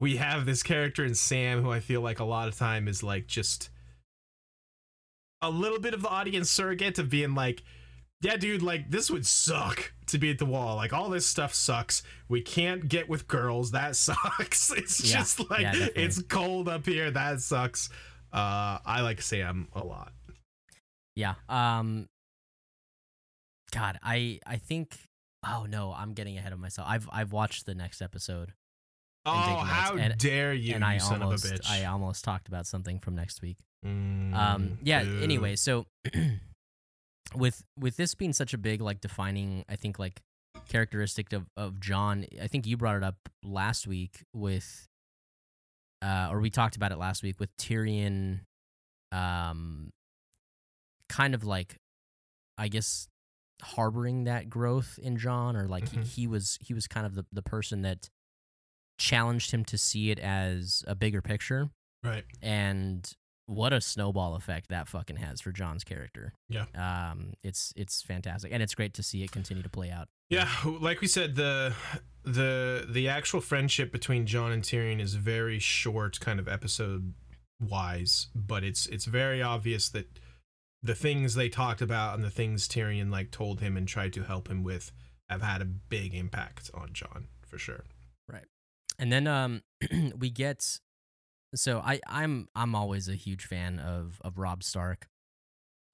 we 0.00 0.16
have 0.16 0.44
this 0.46 0.62
character 0.62 1.04
in 1.04 1.14
sam 1.14 1.62
who 1.62 1.70
i 1.70 1.80
feel 1.80 2.00
like 2.00 2.18
a 2.20 2.24
lot 2.24 2.48
of 2.48 2.56
time 2.56 2.88
is 2.88 3.02
like 3.02 3.26
just 3.26 3.70
a 5.42 5.50
little 5.50 5.78
bit 5.78 5.94
of 5.94 6.02
the 6.02 6.08
audience 6.08 6.50
surrogate 6.50 6.98
of 6.98 7.08
being 7.10 7.34
like 7.34 7.62
yeah, 8.22 8.36
dude, 8.38 8.62
like 8.62 8.90
this 8.90 9.10
would 9.10 9.26
suck 9.26 9.92
to 10.06 10.16
be 10.16 10.30
at 10.30 10.38
the 10.38 10.46
wall. 10.46 10.74
Like 10.76 10.94
all 10.94 11.10
this 11.10 11.26
stuff 11.26 11.52
sucks. 11.52 12.02
We 12.30 12.40
can't 12.40 12.88
get 12.88 13.10
with 13.10 13.28
girls. 13.28 13.72
That 13.72 13.94
sucks. 13.96 14.72
It's 14.72 15.04
Yeah. 15.04 15.18
just 15.18 15.50
like 15.50 15.60
Yeah, 15.60 15.88
it's 15.94 16.22
cold 16.22 16.66
up 16.66 16.86
here. 16.86 17.10
That 17.10 17.42
sucks. 17.42 17.90
Uh 18.32 18.78
I 18.86 19.02
like 19.02 19.20
Sam 19.20 19.68
a 19.74 19.84
lot. 19.84 20.12
Yeah. 21.14 21.34
Um 21.50 22.08
God, 23.70 23.98
I 24.02 24.40
I 24.46 24.56
think 24.56 24.96
oh 25.48 25.66
no, 25.68 25.92
I'm 25.96 26.12
getting 26.14 26.36
ahead 26.38 26.52
of 26.52 26.58
myself. 26.58 26.86
I've 26.90 27.08
I've 27.12 27.32
watched 27.32 27.66
the 27.66 27.74
next 27.74 28.00
episode 28.02 28.52
Oh, 29.28 29.32
how 29.32 29.96
and- 29.96 30.16
dare 30.18 30.52
you, 30.54 30.74
and 30.74 30.82
you 30.84 30.88
I 30.88 30.98
son 30.98 31.20
almost 31.22 31.44
of 31.46 31.50
a 31.50 31.54
bitch. 31.54 31.68
I 31.70 31.84
almost 31.86 32.24
talked 32.24 32.46
about 32.48 32.66
something 32.66 32.98
from 33.00 33.16
next 33.16 33.42
week. 33.42 33.58
Mm, 33.84 34.34
um 34.34 34.78
yeah 34.82 35.00
anyway 35.00 35.54
so 35.54 35.86
with 37.34 37.62
with 37.78 37.96
this 37.96 38.14
being 38.14 38.32
such 38.32 38.54
a 38.54 38.58
big 38.58 38.80
like 38.80 39.00
defining 39.00 39.64
i 39.68 39.76
think 39.76 39.98
like 39.98 40.22
characteristic 40.68 41.32
of 41.32 41.44
of 41.56 41.78
jon 41.78 42.24
i 42.42 42.46
think 42.46 42.66
you 42.66 42.76
brought 42.76 42.96
it 42.96 43.04
up 43.04 43.16
last 43.44 43.86
week 43.86 44.24
with 44.34 44.88
uh 46.02 46.28
or 46.30 46.40
we 46.40 46.50
talked 46.50 46.74
about 46.74 46.90
it 46.90 46.98
last 46.98 47.22
week 47.22 47.38
with 47.38 47.54
tyrion 47.58 48.40
um 49.12 49.90
kind 51.08 51.34
of 51.34 51.44
like 51.44 51.76
i 52.58 52.68
guess 52.68 53.08
harboring 53.62 54.24
that 54.24 54.50
growth 54.50 54.98
in 55.02 55.16
jon 55.16 55.56
or 55.56 55.66
like 55.66 55.88
he, 55.88 55.96
Mhm. 55.98 56.04
he 56.04 56.26
was 56.26 56.58
he 56.60 56.74
was 56.74 56.86
kind 56.86 57.06
of 57.06 57.14
the, 57.14 57.24
the 57.32 57.42
person 57.42 57.82
that 57.82 58.10
challenged 58.98 59.50
him 59.50 59.64
to 59.64 59.76
see 59.78 60.10
it 60.10 60.18
as 60.18 60.82
a 60.86 60.94
bigger 60.94 61.20
picture 61.22 61.70
Right. 62.02 62.24
and 62.42 63.10
what 63.46 63.72
a 63.72 63.80
snowball 63.80 64.34
effect 64.34 64.68
that 64.70 64.88
fucking 64.88 65.16
has 65.16 65.40
for 65.40 65.52
Jon's 65.52 65.84
character. 65.84 66.32
Yeah. 66.48 66.64
Um, 66.74 67.34
it's 67.44 67.72
it's 67.76 68.02
fantastic, 68.02 68.50
and 68.52 68.60
it's 68.60 68.74
great 68.74 68.92
to 68.94 69.04
see 69.04 69.22
it 69.22 69.30
continue 69.30 69.62
to 69.62 69.68
play 69.68 69.88
out. 69.90 70.08
Yeah, 70.30 70.50
like 70.64 71.00
we 71.00 71.06
said, 71.06 71.36
the 71.36 71.72
the 72.24 72.86
the 72.90 73.08
actual 73.08 73.40
friendship 73.40 73.92
between 73.92 74.26
Jon 74.26 74.50
and 74.50 74.64
Tyrion 74.64 75.00
is 75.00 75.14
very 75.14 75.60
short, 75.60 76.18
kind 76.18 76.40
of 76.40 76.48
episode 76.48 77.14
wise, 77.60 78.26
but 78.34 78.64
it's 78.64 78.86
it's 78.86 79.04
very 79.04 79.40
obvious 79.40 79.88
that 79.90 80.18
the 80.86 80.94
things 80.94 81.34
they 81.34 81.48
talked 81.48 81.82
about 81.82 82.14
and 82.14 82.24
the 82.24 82.30
things 82.30 82.68
Tyrion 82.68 83.10
like 83.10 83.30
told 83.30 83.60
him 83.60 83.76
and 83.76 83.86
tried 83.86 84.12
to 84.14 84.22
help 84.22 84.48
him 84.48 84.62
with 84.62 84.92
have 85.28 85.42
had 85.42 85.60
a 85.60 85.64
big 85.64 86.14
impact 86.14 86.70
on 86.72 86.90
Jon 86.92 87.26
for 87.46 87.58
sure. 87.58 87.84
Right. 88.30 88.44
And 88.98 89.12
then 89.12 89.26
um, 89.26 89.62
we 90.18 90.30
get 90.30 90.78
so 91.54 91.78
I 91.78 92.00
I'm 92.06 92.48
I'm 92.54 92.74
always 92.74 93.08
a 93.08 93.14
huge 93.14 93.46
fan 93.46 93.78
of 93.78 94.20
of 94.24 94.38
Robb 94.38 94.62
Stark. 94.62 95.06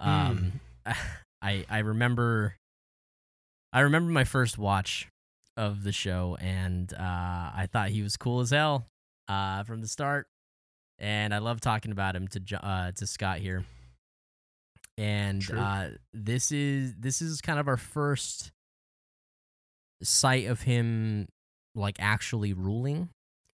Um, 0.00 0.61
I 1.42 1.64
I 1.68 1.78
remember 1.78 2.57
I 3.72 3.81
remember 3.81 4.11
my 4.12 4.24
first 4.24 4.59
watch 4.59 5.09
of 5.57 5.83
the 5.85 5.92
show, 5.92 6.37
and 6.40 6.92
uh, 6.94 7.00
I 7.55 7.68
thought 7.70 7.90
he 7.90 8.02
was 8.02 8.16
cool 8.16 8.40
as 8.40 8.50
hell 8.50 8.87
uh, 9.28 9.62
from 9.64 9.81
the 9.81 9.88
start, 9.88 10.26
and 10.98 11.35
I 11.35 11.38
love 11.38 11.61
talking 11.61 11.92
about 11.92 12.16
him 12.16 12.28
to 12.28 12.66
uh, 12.66 12.92
to 12.92 13.07
Scott 13.07 13.38
here. 13.38 13.64
And 14.98 15.42
uh, 15.50 15.87
this 16.12 16.52
is 16.52 16.94
this 16.98 17.22
is 17.22 17.40
kind 17.40 17.59
of 17.59 17.66
our 17.66 17.76
first 17.76 18.52
sight 20.02 20.46
of 20.46 20.62
him 20.62 21.28
like 21.74 21.96
actually 21.98 22.52
ruling. 22.52 23.09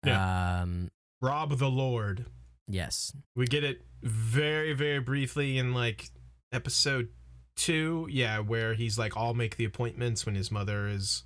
Um, 0.06 0.89
Robb 1.21 1.58
the 1.58 1.69
Lord. 1.69 2.26
yes, 2.67 3.13
We 3.36 3.45
get 3.45 3.63
it 3.63 3.82
very, 4.02 4.73
very 4.73 5.00
briefly 5.00 5.58
in 5.58 5.73
like 5.73 6.10
episode 6.52 7.10
two. 7.56 8.08
Yeah, 8.10 8.39
where 8.39 8.73
he's 8.73 8.97
like, 8.97 9.17
I'll 9.17 9.34
make 9.34 9.58
the 9.58 9.65
appointments 9.65 10.26
when 10.26 10.36
his 10.36 10.52
mother 10.52 10.88
is 10.88 11.23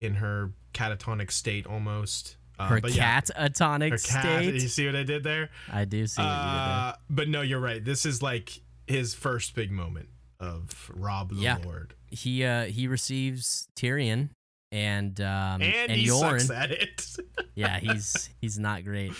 in 0.00 0.14
her 0.14 0.52
catatonic 0.72 1.30
state 1.30 1.66
almost. 1.66 2.36
Uh, 2.58 2.68
her 2.68 2.80
but 2.80 2.92
yeah, 2.92 3.20
catatonic 3.20 3.90
her 3.90 3.98
cat. 3.98 3.98
state. 4.42 4.54
You 4.54 4.68
see 4.68 4.86
what 4.86 4.96
I 4.96 5.02
did 5.02 5.24
there? 5.24 5.50
I 5.70 5.84
do 5.84 6.06
see 6.06 6.22
what 6.22 6.28
you 6.28 6.34
did 6.34 6.42
there. 6.42 6.78
Uh, 6.78 6.92
but 7.10 7.28
no, 7.28 7.42
you're 7.42 7.60
right. 7.60 7.84
This 7.84 8.06
is 8.06 8.22
like 8.22 8.60
his 8.86 9.14
first 9.14 9.54
big 9.54 9.70
moment 9.70 10.08
of 10.40 10.90
Robb 10.94 11.30
the 11.30 11.36
Yeah. 11.42 11.58
Lord. 11.64 11.94
he 12.10 12.44
uh 12.44 12.64
he 12.66 12.86
receives 12.88 13.68
Tyrion 13.76 14.30
and 14.72 15.18
um 15.20 15.62
and, 15.62 15.90
and 15.90 15.92
he 15.92 16.08
Yoren. 16.08 16.40
sucks 16.40 16.50
at 16.50 16.70
it. 16.72 17.16
yeah, 17.54 17.78
he's 17.78 18.28
he's 18.40 18.58
not 18.58 18.84
great. 18.84 19.12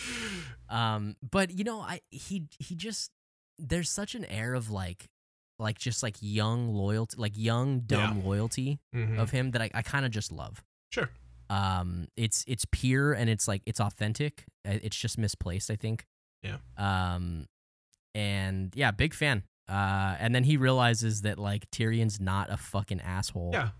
Um 0.68 1.16
but 1.28 1.50
you 1.52 1.64
know, 1.64 1.80
I 1.80 2.00
he 2.10 2.46
he 2.58 2.74
just 2.74 3.10
there's 3.58 3.88
such 3.90 4.14
an 4.14 4.24
air 4.26 4.54
of 4.54 4.70
like 4.70 5.06
like 5.58 5.78
just 5.78 6.02
like 6.02 6.16
young 6.20 6.68
loyalty, 6.74 7.16
like 7.18 7.32
young 7.34 7.80
dumb 7.80 8.22
loyalty 8.24 8.78
Mhm. 8.94 9.18
of 9.18 9.30
him 9.30 9.52
that 9.52 9.62
I, 9.62 9.70
I 9.72 9.80
kind 9.82 10.04
of 10.04 10.10
just 10.10 10.30
love. 10.30 10.62
Sure. 10.92 11.08
Um 11.48 12.08
it's 12.16 12.44
it's 12.46 12.66
pure 12.70 13.14
and 13.14 13.30
it's 13.30 13.48
like 13.48 13.62
it's 13.64 13.80
authentic. 13.80 14.44
It's 14.64 14.96
just 14.96 15.16
misplaced, 15.16 15.70
I 15.70 15.76
think. 15.76 16.04
Yeah. 16.42 16.58
Um 16.76 17.46
and 18.14 18.72
yeah, 18.76 18.90
big 18.90 19.14
fan. 19.14 19.44
Uh 19.68 20.16
and 20.18 20.34
then 20.34 20.44
he 20.44 20.56
realizes 20.56 21.22
that 21.22 21.38
like 21.38 21.70
Tyrion's 21.70 22.20
not 22.20 22.50
a 22.50 22.56
fucking 22.56 23.00
asshole. 23.00 23.50
Yeah. 23.52 23.70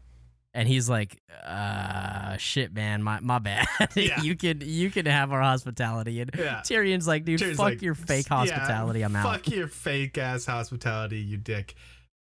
and 0.55 0.66
he's 0.66 0.88
like, 0.88 1.20
uh, 1.44 2.37
shit, 2.38 2.72
man, 2.75 3.03
my 3.03 3.20
my 3.20 3.38
bad. 3.38 3.66
Yeah. 3.94 4.20
you 4.22 4.35
can 4.37 4.62
you 4.64 4.90
can 4.90 5.07
have 5.07 5.33
our 5.33 5.40
hospitality. 5.42 6.20
And 6.20 6.31
Yeah. 6.37 6.61
Tyrion's 6.64 7.07
like, 7.07 7.25
dude, 7.25 7.40
Tyrion's 7.40 7.57
fuck 7.59 7.64
like, 7.66 7.83
your 7.83 7.94
fake 7.94 8.27
"Yeah, 8.31 8.37
hospitality. 8.37 9.03
I'm 9.03 9.14
out. 9.16 9.33
Fuck 9.33 9.49
your 9.55 9.68
fake 9.68 10.18
ass 10.18 10.46
hospitality, 10.46 11.18
you 11.20 11.37
dick. 11.37 11.75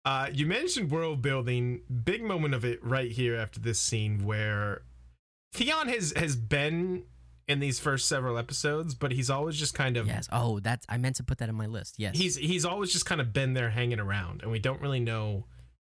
Uh, 0.04 0.28
you 0.34 0.48
mentioned 0.48 0.90
world 0.90 1.22
building. 1.22 1.82
Big 2.04 2.24
moment 2.24 2.56
of 2.56 2.66
it 2.66 2.84
right 2.84 3.12
here 3.12 3.36
after 3.36 3.60
this 3.60 3.80
scene 3.80 4.26
where 4.26 4.82
Theon 5.54 5.88
has 5.90 6.14
has 6.16 6.36
been 6.36 7.04
in 7.52 7.60
these 7.60 7.80
first 7.80 8.08
several 8.08 8.38
episodes, 8.38 8.96
but 8.96 9.12
he's 9.12 9.30
always 9.30 9.58
just 9.58 9.74
kind 9.74 9.98
of 9.98 10.08
Yes. 10.08 10.28
Oh, 10.32 10.60
that's 10.60 10.86
I 10.90 10.98
meant 10.98 11.18
to 11.18 11.24
put 11.24 11.38
that 11.40 11.50
in 11.50 11.56
my 11.56 11.68
list. 11.68 11.96
Yes. 11.98 12.18
he's 12.18 12.36
he's 12.36 12.66
always 12.66 12.92
just 12.92 13.06
kind 13.06 13.22
of 13.22 13.34
been 13.34 13.54
there 13.54 13.70
hanging 13.70 14.00
around, 14.00 14.42
and 14.42 14.52
we 14.52 14.60
don't 14.60 14.82
really 14.82 15.00
know 15.00 15.46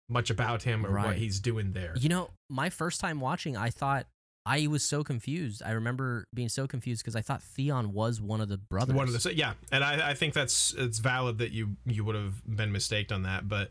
much 0.08 0.30
about 0.30 0.64
him 0.64 0.84
or 0.84 0.92
what 0.92 1.16
he's 1.16 1.38
doing 1.38 1.72
there. 1.72 1.94
You 1.96 2.08
know, 2.08 2.30
my 2.48 2.68
first 2.68 3.00
time 3.00 3.20
watching, 3.20 3.56
I 3.56 3.70
thought 3.70 4.06
I 4.44 4.66
was 4.66 4.82
so 4.82 5.04
confused. 5.04 5.62
I 5.64 5.72
remember 5.72 6.26
being 6.34 6.48
so 6.48 6.66
confused 6.66 7.02
because 7.02 7.14
I 7.14 7.20
thought 7.20 7.42
Theon 7.42 7.92
was 7.92 8.20
one 8.20 8.40
of 8.40 8.48
the 8.48 8.56
brothers. 8.56 8.96
One 8.96 9.06
of 9.06 9.22
the 9.22 9.34
yeah, 9.34 9.52
and 9.70 9.84
I, 9.84 10.10
I 10.10 10.14
think 10.14 10.34
that's 10.34 10.74
it's 10.76 10.98
valid 10.98 11.38
that 11.38 11.52
you 11.52 11.76
you 11.86 12.04
would 12.04 12.16
have 12.16 12.42
been 12.44 12.72
mistaken 12.72 13.14
on 13.14 13.22
that, 13.22 13.48
but 13.48 13.70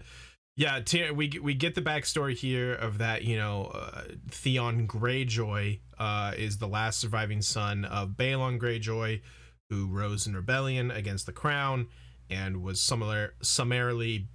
yeah, 0.60 1.12
we 1.14 1.40
we 1.42 1.54
get 1.54 1.74
the 1.76 1.82
backstory 1.82 2.36
here 2.36 2.74
of 2.74 2.98
that 2.98 3.24
you 3.24 3.38
know 3.38 3.72
uh, 3.74 4.02
Theon 4.30 4.90
Greyjoy 4.90 5.80
uh, 5.98 6.34
is 6.38 6.58
the 6.58 6.68
last 6.68 7.00
surviving 7.00 7.42
son 7.42 7.86
of 7.86 8.10
Balon 8.10 8.60
Greyjoy, 8.60 9.22
who 9.70 9.88
rose 9.88 10.28
in 10.28 10.36
rebellion 10.36 10.92
against 10.92 11.26
the 11.26 11.32
crown 11.32 11.88
and 12.30 12.62
was 12.62 12.82
similar 12.82 13.36
summarily 13.42 14.28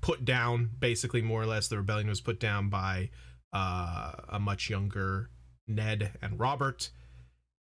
put 0.00 0.24
down. 0.24 0.70
Basically, 0.78 1.20
more 1.20 1.42
or 1.42 1.46
less, 1.46 1.68
the 1.68 1.76
rebellion 1.76 2.08
was 2.08 2.22
put 2.22 2.40
down 2.40 2.70
by 2.70 3.10
uh, 3.52 4.12
a 4.26 4.40
much 4.40 4.70
younger 4.70 5.28
Ned 5.66 6.12
and 6.22 6.40
Robert. 6.40 6.88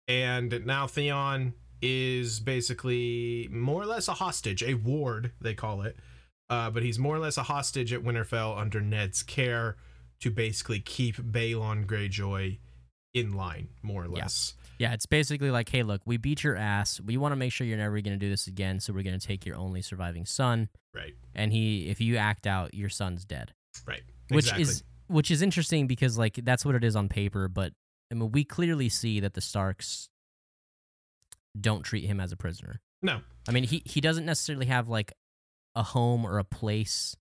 And 0.06 0.64
now 0.64 0.86
Theon 0.86 1.54
is 1.82 2.38
basically 2.38 3.48
more 3.50 3.82
or 3.82 3.86
less 3.86 4.06
a 4.06 4.14
hostage, 4.14 4.62
a 4.62 4.74
ward 4.74 5.32
they 5.40 5.54
call 5.54 5.82
it. 5.82 5.96
Uh, 6.48 6.70
but 6.70 6.82
he's 6.82 6.98
more 6.98 7.16
or 7.16 7.18
less 7.18 7.36
a 7.36 7.42
hostage 7.42 7.92
at 7.92 8.02
Winterfell 8.02 8.56
under 8.56 8.80
Ned's 8.80 9.22
care 9.22 9.76
to 10.20 10.30
basically 10.30 10.80
keep 10.80 11.16
Balon 11.16 11.86
Greyjoy 11.86 12.58
in 13.14 13.32
line, 13.32 13.68
more 13.82 14.04
or 14.04 14.06
Yeah. 14.06 14.22
less. 14.22 14.54
Yeah, 14.78 14.92
it's 14.92 15.06
basically 15.06 15.50
like, 15.50 15.70
hey, 15.70 15.82
look, 15.82 16.02
we 16.04 16.18
beat 16.18 16.44
your 16.44 16.54
ass. 16.54 17.00
We 17.00 17.16
want 17.16 17.32
to 17.32 17.36
make 17.36 17.50
sure 17.52 17.66
you're 17.66 17.78
never 17.78 17.98
going 18.02 18.12
to 18.18 18.24
do 18.24 18.28
this 18.28 18.46
again, 18.46 18.78
so 18.78 18.92
we're 18.92 19.02
going 19.02 19.18
to 19.18 19.26
take 19.26 19.46
your 19.46 19.56
only 19.56 19.80
surviving 19.80 20.26
son. 20.26 20.68
Right. 20.94 21.14
And 21.34 21.50
he, 21.50 21.88
if 21.88 22.00
you 22.00 22.16
act 22.16 22.46
out, 22.46 22.74
your 22.74 22.90
son's 22.90 23.24
dead. 23.24 23.52
Right. 23.86 24.02
Which 24.28 24.44
exactly. 24.46 24.62
is 24.62 24.84
which 25.08 25.30
is 25.30 25.40
interesting 25.40 25.86
because 25.86 26.18
like 26.18 26.34
that's 26.42 26.64
what 26.64 26.74
it 26.74 26.82
is 26.84 26.94
on 26.96 27.08
paper, 27.08 27.48
but 27.48 27.72
I 28.10 28.14
mean 28.16 28.32
we 28.32 28.44
clearly 28.44 28.88
see 28.88 29.20
that 29.20 29.34
the 29.34 29.40
Starks 29.40 30.08
don't 31.58 31.82
treat 31.82 32.04
him 32.04 32.20
as 32.20 32.32
a 32.32 32.36
prisoner. 32.36 32.80
no. 33.02 33.20
I 33.48 33.52
mean 33.52 33.64
he 33.64 33.82
he 33.84 34.00
doesn't 34.00 34.26
necessarily 34.26 34.66
have 34.66 34.88
like 34.88 35.12
a 35.76 35.82
home 35.84 36.24
or 36.26 36.38
a 36.38 36.44
place 36.44 37.14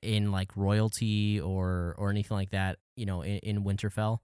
in 0.00 0.30
like 0.32 0.56
royalty 0.56 1.38
or 1.40 1.94
or 1.98 2.08
anything 2.10 2.36
like 2.36 2.50
that, 2.50 2.78
you 2.96 3.04
know, 3.04 3.20
in, 3.22 3.38
in 3.38 3.64
Winterfell, 3.64 4.20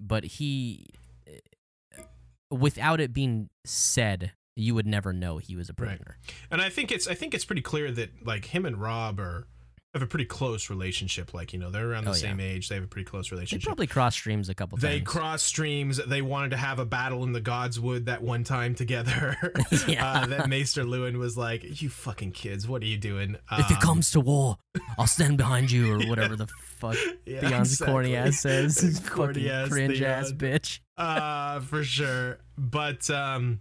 but 0.00 0.22
he 0.24 0.84
eh, 1.26 2.02
without 2.50 3.00
it 3.00 3.12
being 3.12 3.48
said, 3.64 4.32
you 4.56 4.74
would 4.74 4.86
never 4.86 5.12
know 5.12 5.38
he 5.38 5.56
was 5.56 5.68
a 5.70 5.72
Right. 5.78 5.88
prisoner. 5.96 6.18
And 6.50 6.60
I 6.60 6.68
think 6.68 6.92
it's 6.92 7.08
I 7.08 7.14
think 7.14 7.34
it's 7.34 7.44
pretty 7.44 7.62
clear 7.62 7.90
that 7.92 8.26
like 8.26 8.46
him 8.46 8.66
and 8.66 8.76
Robb 8.76 9.18
are 9.20 9.46
have 9.94 10.02
a 10.02 10.06
pretty 10.06 10.24
close 10.24 10.70
relationship. 10.70 11.34
Like 11.34 11.52
you 11.52 11.58
know 11.58 11.70
they're 11.70 11.90
around 11.90 12.04
the 12.04 12.10
Oh, 12.10 12.14
yeah. 12.14 12.18
same 12.20 12.40
age. 12.40 12.68
They 12.68 12.76
have 12.76 12.84
a 12.84 12.86
pretty 12.86 13.06
close 13.10 13.32
relationship. 13.32 13.62
They 13.64 13.66
probably 13.66 13.86
cross 13.88 14.14
streams 14.14 14.48
a 14.48 14.54
couple 14.54 14.78
times. 14.78 14.82
They 14.82 14.98
times. 14.98 15.08
cross 15.08 15.42
streams. 15.42 16.00
They 16.06 16.22
wanted 16.22 16.50
to 16.50 16.56
have 16.56 16.78
a 16.78 16.84
battle 16.84 17.24
in 17.24 17.32
the 17.32 17.40
Godswood 17.40 18.04
that 18.04 18.22
one 18.22 18.44
time 18.44 18.74
together. 18.74 19.36
Yeah. 19.88 20.06
uh, 20.22 20.26
that 20.26 20.48
Maester 20.48 20.84
Luwin 20.84 21.16
was 21.18 21.36
like, 21.36 21.80
"You 21.82 21.88
fucking 21.88 22.32
kids, 22.32 22.68
what 22.68 22.82
are 22.82 22.86
you 22.86 22.98
doing?" 22.98 23.36
if 23.52 23.70
it 23.70 23.76
Um, 23.76 23.80
comes 23.82 24.10
to 24.12 24.20
war, 24.20 24.58
I'll 24.98 25.06
stand 25.08 25.36
behind 25.38 25.70
you, 25.70 25.94
or 25.94 26.02
whatever 26.08 26.36
the 26.36 26.46
fuck 26.76 26.96
yeah, 27.26 27.40
Theon's 27.40 27.78
corny 27.78 28.14
ass 28.16 28.40
says. 28.40 28.78
His 28.80 29.00
Fucking 29.00 29.14
corny 29.16 29.50
ass 29.50 29.68
cringe 29.68 30.00
ass 30.02 30.32
bitch. 30.32 30.80
uh 30.96 31.60
for 31.60 31.82
sure 31.82 32.38
but 32.56 33.08
um 33.10 33.60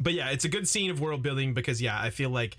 but 0.00 0.12
yeah 0.14 0.30
it's 0.30 0.44
a 0.44 0.48
good 0.48 0.66
scene 0.66 0.90
of 0.90 1.00
world 1.00 1.22
building 1.22 1.52
because 1.54 1.80
yeah 1.82 1.98
i 2.00 2.10
feel 2.10 2.30
like 2.30 2.56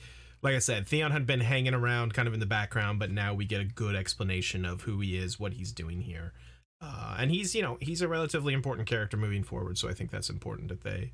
like 0.47 0.55
i 0.55 0.59
said 0.59 0.87
theon 0.87 1.11
had 1.11 1.25
been 1.25 1.41
hanging 1.41 1.73
around 1.73 2.13
kind 2.13 2.27
of 2.27 2.33
in 2.33 2.39
the 2.39 2.45
background 2.45 2.99
but 2.99 3.11
now 3.11 3.33
we 3.33 3.45
get 3.45 3.61
a 3.61 3.65
good 3.65 3.95
explanation 3.95 4.65
of 4.65 4.81
who 4.81 4.99
he 4.99 5.17
is 5.17 5.39
what 5.39 5.53
he's 5.53 5.71
doing 5.71 6.01
here 6.01 6.33
uh 6.81 7.15
and 7.19 7.31
he's 7.31 7.53
you 7.55 7.61
know 7.61 7.77
he's 7.81 8.01
a 8.01 8.07
relatively 8.07 8.53
important 8.53 8.87
character 8.87 9.17
moving 9.17 9.43
forward 9.43 9.77
so 9.77 9.89
i 9.89 9.93
think 9.93 10.09
that's 10.11 10.29
important 10.29 10.69
that 10.69 10.81
they 10.83 11.11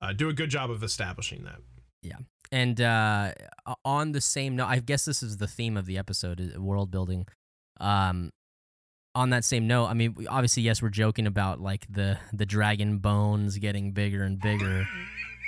uh, 0.00 0.12
do 0.12 0.28
a 0.28 0.32
good 0.32 0.48
job 0.50 0.70
of 0.70 0.82
establishing 0.82 1.42
that 1.44 1.58
Yeah. 2.02 2.18
And 2.52 2.80
uh, 2.80 3.32
on 3.84 4.12
the 4.12 4.20
same 4.20 4.56
note, 4.56 4.68
I 4.68 4.78
guess 4.78 5.04
this 5.04 5.22
is 5.22 5.36
the 5.36 5.48
theme 5.48 5.76
of 5.76 5.84
the 5.86 5.98
episode: 5.98 6.56
world 6.56 6.90
building. 6.90 7.26
Um, 7.80 8.30
on 9.14 9.30
that 9.30 9.44
same 9.44 9.66
note, 9.66 9.86
I 9.86 9.94
mean, 9.94 10.14
we- 10.16 10.26
obviously, 10.26 10.62
yes, 10.62 10.80
we're 10.80 10.88
joking 11.04 11.26
about 11.26 11.60
like 11.60 11.84
the 11.90 12.16
the 12.32 12.46
dragon 12.46 12.98
bones 12.98 13.58
getting 13.58 13.92
bigger 13.92 14.22
and 14.22 14.40
bigger, 14.40 14.86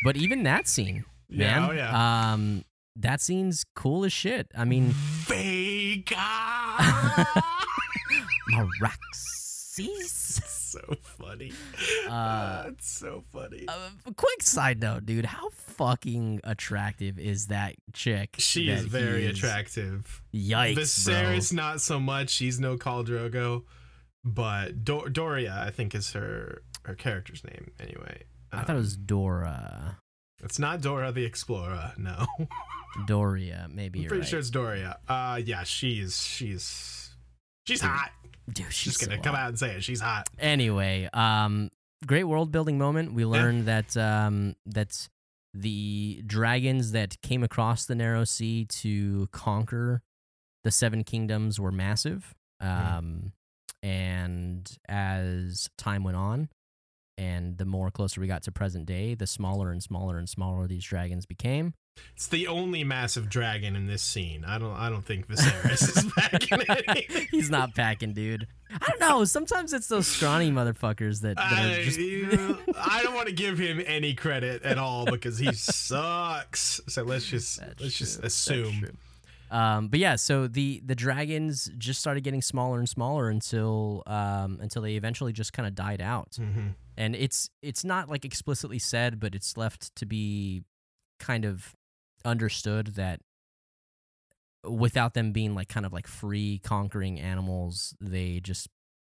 but 0.05 0.17
even 0.17 0.43
that 0.43 0.69
scene, 0.69 1.05
man, 1.31 1.63
yeah 1.63 1.69
oh 1.69 1.73
yeah 1.73 2.33
um, 2.33 2.65
that 3.03 3.21
scene's 3.21 3.65
cool 3.75 4.05
as 4.05 4.13
shit. 4.13 4.51
I 4.57 4.65
mean, 4.65 4.93
Vhagar 5.25 6.07
Meraxes. 8.53 10.41
so 10.71 10.81
funny 11.03 11.53
Uh, 12.09 12.65
it's 12.69 12.89
so 12.89 13.25
funny 13.33 13.65
Uh, 13.67 13.91
a 14.07 14.15
quick 14.15 14.43
side 14.43 14.81
note, 14.81 15.05
dude. 15.07 15.25
How 15.27 15.49
fucking 15.51 16.41
attractive 16.45 17.19
is 17.19 17.47
that 17.49 17.75
chick? 17.93 18.37
she 18.39 18.67
that 18.67 18.79
is 18.79 18.85
very 18.85 19.25
is? 19.27 19.37
attractive 19.39 20.23
Yikes, 20.35 20.77
Viserys, 20.79 21.53
not 21.53 21.81
so 21.81 21.99
much. 21.99 22.31
She's 22.31 22.61
no 22.61 22.77
Khal 22.77 23.05
Drogo, 23.07 23.65
but 24.25 24.85
Dor- 24.85 25.09
Doreah, 25.09 25.59
I 25.67 25.71
think, 25.71 25.95
is 25.95 26.13
her 26.13 26.63
her 26.85 26.95
character's 26.95 27.43
name. 27.45 27.73
Anyway, 27.81 28.25
bro. 28.51 28.61
I 28.61 28.65
thought 28.65 28.77
it 28.77 28.81
was 28.81 28.95
Um, 28.97 29.03
Dora. 29.07 29.99
It's 30.43 30.59
not 30.59 30.81
Dora 30.83 31.11
the 31.13 31.25
Explorer. 31.25 31.93
No, 31.99 32.27
Doreah, 33.07 33.69
maybe 33.73 34.03
I'm 34.03 34.09
pretty 34.09 34.21
right. 34.23 34.29
sure 34.29 34.39
it's 34.39 34.51
Doreah. 34.51 34.97
Uh, 35.09 35.41
yeah, 35.45 35.63
she's 35.65 36.23
she's 36.23 37.11
she's 37.67 37.81
hot. 37.81 38.11
Dude, 38.53 38.73
she's 38.73 38.95
Just 38.95 39.01
gonna 39.07 39.19
so 39.19 39.23
come 39.23 39.35
hot. 39.35 39.43
out 39.43 39.49
and 39.51 39.59
say 39.59 39.77
it. 39.77 39.85
She's 39.85 40.01
hot. 40.01 40.29
Anyway, 40.39 41.09
um, 41.13 41.71
great 42.07 42.25
world 42.25 42.51
building 42.51 42.79
moment. 42.79 43.13
We 43.13 43.25
learned 43.25 43.67
that 43.67 43.97
um 43.97 44.57
that 44.67 45.09
the 45.55 46.23
dragons 46.27 46.93
that 46.93 47.21
came 47.23 47.43
across 47.43 47.85
the 47.87 47.95
narrow 47.95 48.25
sea 48.25 48.65
to 48.67 49.29
conquer 49.33 50.03
the 50.65 50.71
seven 50.71 51.05
kingdoms 51.05 51.59
were 51.59 51.73
massive. 51.73 52.35
Mhm. 52.63 52.67
Um, 52.99 53.33
and 53.83 54.71
as 54.89 55.71
time 55.79 56.05
went 56.05 56.17
on, 56.17 56.51
and 57.17 57.57
the 57.59 57.65
more 57.65 57.91
closer 57.91 58.21
we 58.21 58.27
got 58.27 58.43
to 58.45 58.53
present 58.53 58.87
day, 58.87 59.15
the 59.15 59.27
smaller 59.27 59.71
and 59.71 59.83
smaller 59.83 60.19
and 60.19 60.29
smaller 60.29 60.67
these 60.67 60.85
dragons 60.85 61.25
became. 61.27 61.75
It's 62.15 62.29
the 62.29 62.47
only 62.49 62.85
massive 62.85 63.29
dragon 63.29 63.77
in 63.77 63.87
this 63.87 64.03
scene. 64.03 64.45
I 64.47 64.59
don't 64.59 64.75
I 64.75 64.91
don't 64.91 65.05
think 65.05 65.27
Viserys 65.27 65.97
is 65.97 66.13
packing 66.17 66.63
anything. 66.69 67.29
He's 67.31 67.51
not 67.51 67.75
packing, 67.75 68.13
dude. 68.13 68.47
I 68.71 68.79
don't 68.79 69.01
know. 69.01 69.25
Sometimes 69.25 69.73
it's 69.73 69.89
those 69.89 70.07
scrawny 70.07 70.51
motherfuckers 70.51 71.23
that, 71.23 71.37
that 71.37 71.53
I, 71.53 71.73
are 71.73 71.85
just. 71.85 71.99
I 72.79 73.03
don't 73.03 73.15
want 73.15 73.29
to 73.29 73.35
give 73.35 73.59
him 73.59 73.83
any 73.87 74.15
credit 74.15 74.63
at 74.63 74.79
all 74.79 75.07
because 75.07 75.39
he 75.39 75.53
sucks. 75.53 76.81
So 76.89 77.03
let's 77.03 77.27
just 77.27 77.59
That's 77.59 77.81
let's 77.81 77.99
just 77.99 78.15
true. 78.15 78.23
That's 78.23 78.35
assume. 78.35 78.99
Um, 79.51 79.89
but 79.89 79.99
yeah, 79.99 80.17
so 80.17 80.47
the 80.47 80.81
the 80.85 80.95
dragons 80.95 81.71
just 81.77 82.01
started 82.01 82.23
getting 82.23 82.43
smaller 82.43 82.79
and 82.79 82.89
smaller 82.89 83.29
until 83.29 84.03
um, 84.07 84.59
until 84.61 84.83
they 84.83 84.95
eventually 84.95 85.33
just 85.33 85.53
kind 85.53 85.67
of 85.67 85.75
died 85.75 86.01
out. 86.01 86.39
Mhm. 86.41 86.75
And 86.97 87.17
it's 87.17 87.51
it's 87.63 87.85
not 87.85 88.09
like 88.09 88.25
explicitly 88.25 88.79
said, 88.79 89.19
but 89.19 89.35
it's 89.35 89.57
left 89.57 89.95
to 89.97 90.07
be 90.07 90.63
kind 91.19 91.45
of 91.45 91.75
understood 92.25 92.89
that 92.97 93.21
without 94.65 95.15
them 95.15 95.33
being 95.33 95.55
like 95.55 95.69
kind 95.69 95.87
of 95.87 95.93
like 95.93 96.07
free 96.07 96.61
conquering 96.63 97.19
animals, 97.19 97.95
they 98.01 98.41
just 98.41 98.69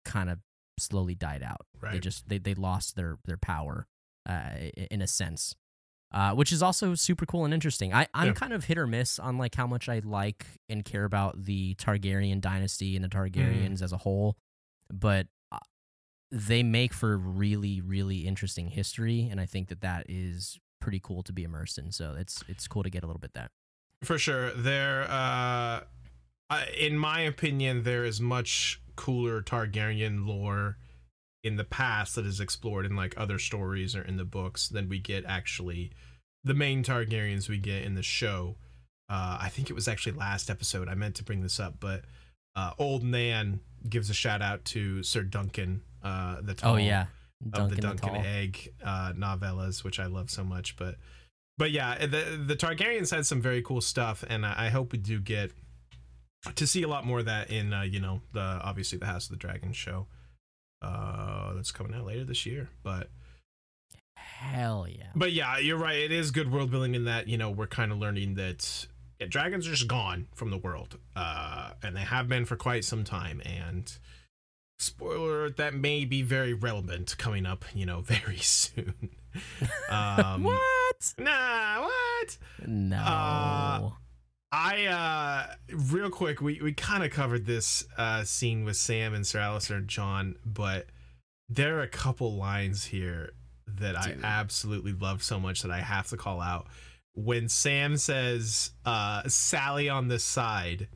kind 0.06 0.30
of 0.30 0.40
slowly 0.80 1.16
died 1.16 1.44
out. 1.44 1.66
Right. 1.80 1.94
They 1.94 2.00
just 2.00 2.28
they, 2.30 2.38
they 2.38 2.54
lost 2.54 2.96
their 2.96 3.18
their 3.26 3.38
power 3.38 3.88
uh, 4.30 4.52
in 4.92 5.02
a 5.02 5.08
sense, 5.08 5.56
uh, 6.14 6.34
which 6.34 6.52
is 6.52 6.62
also 6.62 6.94
super 6.96 7.26
cool 7.26 7.44
and 7.46 7.54
interesting. 7.54 7.94
I 7.94 8.08
I'm 8.14 8.28
Yeah. 8.28 8.34
kind 8.34 8.54
of 8.54 8.66
hit 8.66 8.78
or 8.78 8.86
miss 8.88 9.18
on 9.20 9.38
like 9.38 9.56
how 9.56 9.66
much 9.68 9.90
I 9.90 10.00
like 10.04 10.46
and 10.70 10.86
care 10.86 11.06
about 11.06 11.44
the 11.44 11.76
Targaryen 11.76 12.40
dynasty 12.40 12.96
and 12.96 13.04
the 13.04 13.10
Targaryens 13.10 13.82
as 13.82 13.92
a 13.92 13.98
whole, 13.98 14.38
but 14.92 15.28
uh, 15.52 15.58
they 16.32 16.62
make 16.62 16.94
for 16.94 17.18
really 17.18 17.82
really 17.82 18.28
interesting 18.28 18.68
history, 18.70 19.28
and 19.30 19.42
I 19.42 19.48
think 19.48 19.70
that 19.70 19.82
that 19.82 20.06
is 20.08 20.60
pretty 20.82 21.00
cool 21.00 21.24
to 21.24 21.32
be 21.32 21.44
immersed 21.44 21.78
in. 21.78 21.92
So 21.92 22.16
it's 22.18 22.44
it's 22.50 22.68
cool 22.68 22.84
to 22.84 22.90
get 22.90 23.04
a 23.04 23.08
little 23.08 23.20
bit 23.22 23.34
that. 23.36 23.52
For 24.04 24.18
sure. 24.18 24.52
There 24.52 25.04
uh 25.10 25.82
in 26.78 26.98
my 26.98 27.22
opinion 27.22 27.84
there 27.84 28.04
is 28.04 28.20
much 28.20 28.82
cooler 28.98 29.42
Targaryen 29.42 30.28
lore 30.28 30.78
in 31.44 31.56
the 31.56 31.64
past 31.64 32.16
that 32.16 32.26
is 32.26 32.42
explored 32.42 32.86
in 32.86 32.96
like 32.96 33.14
other 33.18 33.40
stories 33.40 33.96
or 33.96 34.02
in 34.02 34.18
the 34.18 34.26
books 34.26 34.68
than 34.68 34.90
we 34.90 35.00
get 35.00 35.24
actually 35.26 35.92
the 36.44 36.54
main 36.54 36.84
Targaryens 36.84 37.48
we 37.48 37.58
get 37.58 37.84
in 37.84 37.96
the 37.96 38.04
show. 38.04 38.58
Uh 39.10 39.38
I 39.40 39.50
think 39.50 39.70
it 39.70 39.74
was 39.74 39.88
actually 39.88 40.18
last 40.18 40.50
episode 40.50 40.90
I 40.90 40.96
meant 40.96 41.16
to 41.16 41.24
bring 41.24 41.42
this 41.42 41.60
up 41.60 41.76
but 41.80 42.04
uh 42.56 42.74
old 42.78 43.04
Nan 43.04 43.62
gives 43.88 44.10
a 44.10 44.14
shout 44.14 44.42
out 44.42 44.66
to 44.66 45.04
Ser 45.04 45.24
Duncan 45.24 45.84
uh 46.04 46.42
the 46.42 46.54
tall 46.54 46.74
Oh 46.74 46.78
yeah, 46.78 47.06
of 47.54 47.70
the 47.70 47.76
Duncan 47.76 48.10
Dunk 48.10 48.18
and 48.18 48.26
Egg 48.26 48.74
uh, 48.84 49.14
novellas, 49.16 49.84
which 49.84 50.00
I 50.00 50.06
love 50.06 50.30
so 50.30 50.44
much. 50.44 50.76
But 50.76 50.96
but 51.58 51.72
yeah, 51.72 52.06
the 52.06 52.42
the 52.46 52.56
Targaryens 52.56 53.12
had 53.14 53.26
some 53.26 53.42
very 53.42 53.62
cool 53.62 53.82
stuff, 53.82 54.24
and 54.28 54.46
I, 54.46 54.66
I 54.66 54.70
hope 54.70 54.92
we 54.92 54.98
do 54.98 55.20
get 55.20 55.52
to 56.56 56.66
see 56.66 56.82
a 56.84 56.88
lot 56.88 57.06
more 57.06 57.20
of 57.20 57.26
that 57.26 57.52
in 57.52 57.74
uh, 57.74 57.84
you 57.84 58.00
know 58.00 58.22
the 58.34 58.40
obviously 58.40 58.98
the 58.98 59.06
House 59.06 59.26
of 59.26 59.32
the 59.32 59.38
Dragon 59.38 59.74
show 59.74 60.08
uh, 60.82 61.54
that's 61.54 61.72
coming 61.72 61.94
out 61.94 62.06
later 62.06 62.24
this 62.24 62.46
year. 62.46 62.70
But 62.84 63.10
Hell 64.16 64.88
yeah. 64.90 65.08
but 65.16 65.32
yeah, 65.32 65.60
you're 65.60 65.78
right. 65.78 65.98
It 65.98 66.12
is 66.12 66.32
good 66.32 66.52
world 66.52 66.72
building 66.72 66.96
in 66.96 67.06
that 67.06 67.28
you 67.28 67.38
know 67.38 67.52
we're 67.52 67.68
kind 67.68 67.92
of 67.92 68.00
learning 68.00 68.36
that. 68.36 68.88
Yeah, 69.20 69.28
dragons 69.28 69.68
are 69.68 69.72
just 69.72 69.88
gone 69.88 70.28
from 70.34 70.50
the 70.50 70.58
world, 70.58 70.98
uh, 71.16 71.72
and 71.84 71.96
they 71.96 72.02
have 72.02 72.28
been 72.28 72.46
for 72.46 72.56
quite 72.56 72.84
some 72.84 73.04
time. 73.04 73.40
And 73.46 73.96
spoiler, 74.82 75.50
that 75.50 75.74
may 75.74 76.06
be 76.06 76.22
very 76.22 76.54
relevant 76.54 77.18
coming 77.18 77.46
up, 77.46 77.66
you 77.74 77.86
know, 77.86 78.02
very 78.06 78.38
soon. 78.38 79.10
um, 79.90 80.44
what? 80.44 81.14
Nah, 81.18 81.82
what? 81.82 82.38
No. 82.66 82.98
uh, 82.98 83.90
I 84.54 84.86
uh 84.88 85.56
real 85.74 86.10
quick, 86.10 86.42
we 86.42 86.60
we 86.62 86.74
kind 86.74 87.04
of 87.06 87.12
covered 87.12 87.46
this 87.46 87.86
uh 87.98 88.26
scene 88.26 88.66
with 88.66 88.76
Sam 88.76 89.14
and 89.14 89.26
Ser 89.26 89.40
Alliser 89.40 89.78
and 89.78 89.88
Jon, 89.88 90.36
but 90.46 90.88
there 91.48 91.78
are 91.80 91.84
a 91.84 91.88
couple 91.88 92.36
lines 92.36 92.86
here 92.86 93.32
that 93.68 93.96
I 93.98 94.16
absolutely 94.24 94.94
love 94.94 95.24
so 95.24 95.40
much 95.40 95.62
that 95.62 95.72
I 95.72 95.80
have 95.80 96.08
to 96.10 96.18
call 96.18 96.42
out 96.42 96.68
when 97.14 97.50
Sam 97.50 97.98
says 97.98 98.72
uh, 98.86 99.24
Sally 99.28 99.90
on 99.90 100.08
the 100.08 100.20
side. 100.20 100.88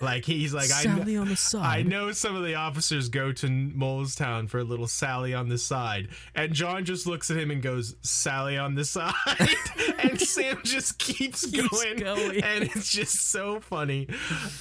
Like 0.00 0.24
he's 0.24 0.52
like 0.52 0.70
I 0.74 0.84
know, 0.84 1.20
on 1.22 1.28
the 1.28 1.36
side. 1.36 1.64
I 1.78 1.82
know 1.82 2.10
some 2.12 2.34
of 2.36 2.42
the 2.44 2.56
officers 2.56 3.08
go 3.08 3.32
to 3.32 3.46
Molestown 3.46 4.48
for 4.50 4.58
a 4.58 4.64
little 4.64 4.88
Sally 4.88 5.32
on 5.34 5.48
the 5.48 5.56
side, 5.56 6.08
and 6.34 6.52
Jon 6.52 6.84
just 6.84 7.06
looks 7.06 7.30
at 7.30 7.36
him 7.38 7.50
and 7.50 7.62
goes, 7.62 7.94
"Sally 8.02 8.58
on 8.58 8.74
the 8.74 8.84
side," 8.84 9.14
and 10.02 10.20
Sam 10.20 10.58
just 10.64 10.98
keeps, 10.98 11.46
Keeps 11.46 11.68
going, 11.84 11.96
going. 11.98 12.42
and 12.42 12.64
it's 12.64 12.90
just 12.90 13.30
so 13.30 13.60
funny. 13.60 14.08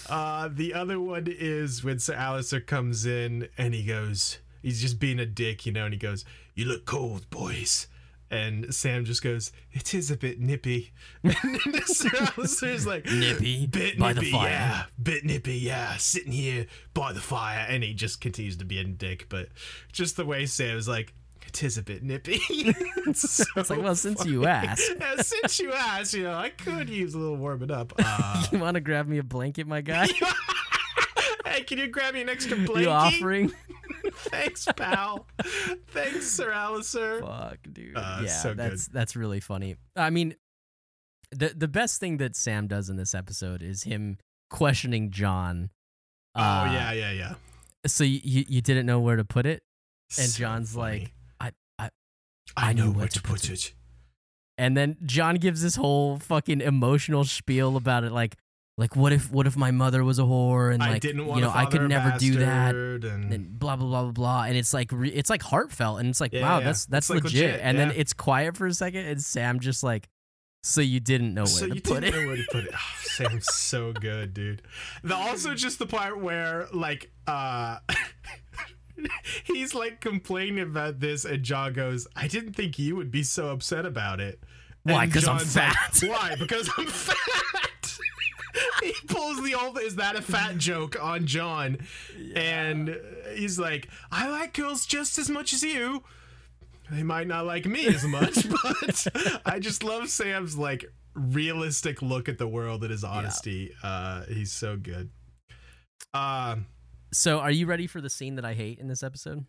Uh, 0.08 0.50
the 0.52 0.74
other 0.74 1.00
one 1.00 1.26
is 1.28 1.84
when 1.84 2.00
Ser 2.00 2.14
Alliser 2.16 2.66
comes 2.66 3.06
in 3.06 3.50
and 3.58 3.74
he 3.74 3.84
goes, 3.84 4.38
he's 4.62 4.82
just 4.82 5.00
being 5.00 5.20
a 5.20 5.26
dick, 5.26 5.66
you 5.66 5.72
know, 5.72 5.86
and 5.86 5.94
he 5.94 6.00
goes, 6.00 6.24
"You 6.54 6.66
look 6.66 6.86
cold, 6.86 7.30
boys." 7.30 7.88
And 8.34 8.74
Sam 8.74 9.06
just 9.06 9.22
goes, 9.22 9.52
"It 9.72 9.94
is 9.94 10.10
a 10.10 10.18
bit 10.18 10.40
nippy." 10.40 10.92
And 11.24 11.86
Ser 11.86 12.10
Alliser's 12.36 12.88
like, 12.88 13.06
Nippy 13.06 13.68
bit 13.68 14.00
by 14.00 14.14
the 14.14 14.22
nippy, 14.22 14.32
fire. 14.32 14.50
yeah, 14.50 14.84
bit 15.02 15.24
nippy, 15.24 15.56
yeah, 15.58 15.96
sitting 15.98 16.32
here 16.32 16.66
by 16.94 17.14
the 17.14 17.20
fire, 17.22 17.66
and 17.70 17.84
he 17.84 17.94
just 17.94 18.20
continues 18.22 18.58
to 18.58 18.66
be 18.66 18.80
a 18.80 18.84
dick. 18.84 19.28
But 19.30 19.50
just 19.92 20.18
the 20.18 20.26
way 20.26 20.46
Sam's 20.48 20.88
like, 20.88 21.14
it 21.46 21.62
is 21.64 21.78
a 21.78 21.84
bit 21.84 22.02
nippy. 22.04 22.40
it's, 22.50 23.30
so 23.30 23.44
It's 23.56 23.70
like, 23.70 23.82
well, 23.82 23.96
since 23.96 24.26
you 24.26 24.46
asked. 24.46 24.92
Yeah, 25.00 25.16
since 25.22 25.60
you 25.60 25.72
asked, 25.74 26.14
you 26.16 26.24
know, 26.24 26.34
I 26.34 26.50
could 26.50 26.90
use 26.90 27.14
a 27.14 27.20
little 27.20 27.38
warming 27.38 27.70
up. 27.72 27.94
Uh, 28.00 28.46
You 28.52 28.58
want 28.60 28.76
to 28.76 28.82
grab 28.82 29.08
me 29.08 29.20
a 29.20 29.24
blanket, 29.24 29.68
my 29.68 29.82
guy? 29.82 30.08
hey, 31.46 31.64
can 31.64 31.78
you 31.78 31.88
grab 31.88 32.14
me 32.16 32.22
an 32.22 32.30
extra 32.30 32.56
blanket? 32.58 32.82
you 32.84 32.90
offering? 32.90 33.52
Thanks, 34.16 34.68
pal. 34.76 35.28
Thanks, 35.90 36.28
Ser 36.28 36.52
Alliser. 36.52 37.20
Fuck, 37.22 37.58
dude. 37.72 37.96
Uh, 37.98 38.22
yeah, 38.24 38.28
so 38.30 38.54
that's 38.54 38.88
that's 38.88 39.16
really 39.16 39.40
funny. 39.40 39.76
I 39.96 40.10
mean, 40.10 40.36
the 41.32 41.50
the 41.56 41.68
best 41.68 42.00
thing 42.00 42.18
that 42.18 42.36
Sam 42.36 42.68
does 42.68 42.90
in 42.90 42.96
this 42.98 43.14
episode 43.14 43.62
is 43.62 43.84
him 43.84 44.18
questioning 44.50 45.12
Jon. 45.12 45.70
oh 46.36 46.42
Uh, 46.42 46.70
yeah, 46.74 46.92
yeah, 46.94 47.12
yeah. 47.12 47.34
So 47.86 48.04
you 48.04 48.22
you 48.24 48.46
you 48.48 48.62
didn't 48.62 48.86
know 48.86 49.00
where 49.00 49.16
to 49.18 49.26
put 49.26 49.46
it, 49.46 49.64
and 50.18 50.30
So 50.30 50.40
Jon's 50.40 50.74
funny. 50.74 51.00
like, 51.00 51.14
I 51.40 51.52
I, 51.80 51.90
I, 52.58 52.70
I 52.70 52.74
know 52.74 52.86
where 52.90 53.00
where 53.00 53.08
to 53.08 53.14
to 53.16 53.22
put 53.22 53.42
put 53.42 53.50
it. 53.50 53.74
and 54.58 54.78
then 54.78 54.98
Jon 55.06 55.36
gives 55.36 55.62
this 55.64 55.76
whole 55.76 56.18
fucking 56.20 56.62
emotional 56.62 57.26
spiel 57.26 57.76
about 57.76 58.04
it, 58.04 58.12
like 58.12 58.36
like 58.78 58.96
what 58.96 59.14
if 59.14 59.32
what 59.32 59.46
if 59.46 59.56
my 59.56 59.70
mother 59.72 60.04
was 60.04 60.18
a 60.20 60.24
whore 60.24 60.74
and 60.74 60.82
I 60.82 60.94
like 60.94 61.02
didn't 61.02 61.26
want 61.28 61.40
you 61.42 61.46
know 61.46 61.52
I 61.54 61.66
could 61.66 61.82
never 61.88 62.18
do 62.18 62.38
that. 62.38 62.74
And, 62.74 63.04
and 63.34 63.60
blah 63.60 63.76
blah 63.76 63.88
blah 63.88 64.02
blah 64.04 64.12
blah 64.12 64.44
and 64.44 64.58
it's 64.58 64.74
like 64.74 64.92
re- 64.92 65.10
it's 65.12 65.30
like 65.30 65.44
heartfelt 65.44 66.00
and 66.00 66.10
it's 66.10 66.20
like 66.20 66.34
Yeah, 66.34 66.42
wow 66.42 66.60
yeah. 66.60 66.66
that's 66.66 66.86
that's 66.88 67.10
It's, 67.10 67.16
like, 67.16 67.24
legit. 67.26 67.42
legit, 67.52 67.62
and 67.64 67.78
then 67.78 67.92
it's 67.96 68.14
quiet 68.14 68.58
for 68.58 68.66
a 68.66 68.74
second 68.74 69.06
and 69.06 69.22
sam 69.22 69.60
just 69.60 69.84
like 69.84 70.10
so 70.64 70.82
you 70.82 71.00
didn't 71.00 71.34
know 71.34 71.42
where 71.42 71.48
so 71.48 71.68
to 71.68 71.76
you 71.76 71.82
put 71.82 72.02
didn't 72.02 72.16
it 72.20 72.22
know 72.22 72.28
where 72.28 72.38
to 72.38 72.46
put 72.52 72.64
it. 72.66 72.72
Oh, 73.20 73.28
Sam's 73.30 73.54
so 73.54 73.94
good, 73.94 74.34
dude. 74.34 74.64
The, 75.04 75.14
also, 75.16 75.54
just 75.54 75.78
the 75.78 75.86
part 75.86 76.20
where 76.20 76.68
like 76.74 77.12
uh 77.28 77.78
he's 79.44 79.76
like 79.76 80.02
complaining 80.02 80.62
about 80.64 81.00
this, 81.00 81.26
and 81.26 81.44
Jon 81.44 81.74
goes, 81.74 82.08
"I 82.16 82.28
didn't 82.28 82.54
think 82.54 82.80
you 82.80 82.96
would 82.96 83.12
be 83.12 83.22
so 83.24 83.50
upset 83.50 83.86
about 83.86 84.20
it." 84.20 84.42
Why? 84.84 85.04
And 85.04 85.14
'Cause 85.14 85.28
I'm 85.28 85.38
John's 85.38 85.56
like, 85.56 85.74
fat. 85.74 86.04
Why? 86.08 86.36
Because 86.40 86.70
I'm 86.78 86.88
fat. 86.88 87.70
He 88.82 88.94
pulls 89.08 89.42
the 89.44 89.56
old 89.56 89.80
"Is 89.80 89.96
that 89.96 90.16
a 90.16 90.22
fat?" 90.22 90.58
joke 90.58 91.02
on 91.02 91.26
Jon, 91.26 91.80
and 92.36 93.00
he's 93.36 93.58
like, 93.58 93.90
"I 94.12 94.28
like 94.30 94.54
girls 94.54 94.86
just 94.86 95.18
as 95.18 95.30
much 95.30 95.54
as 95.54 95.64
you." 95.64 96.04
They 96.92 97.04
might 97.04 97.28
not 97.28 97.46
like 97.46 97.66
me 97.66 97.88
as 97.88 98.04
much, 98.04 98.48
but 98.64 99.08
I 99.46 99.60
just 99.60 99.84
love 99.84 100.10
Sam's 100.10 100.58
like 100.58 100.86
realistic 101.16 102.02
look 102.02 102.28
at 102.28 102.38
the 102.38 102.48
world 102.48 102.84
and 102.84 102.92
his 102.92 103.04
honesty. 103.04 103.74
Uh, 103.82 104.24
he's 104.26 104.52
so 104.52 104.78
good. 104.78 105.10
Um, 106.14 106.68
so 107.12 107.40
are 107.40 107.52
you 107.52 107.66
ready 107.66 107.88
for 107.88 108.02
the 108.02 108.10
scene 108.10 108.36
that 108.36 108.46
i 108.46 108.54
hate 108.54 108.78
in 108.78 108.88
this 108.88 109.02
episode 109.02 109.46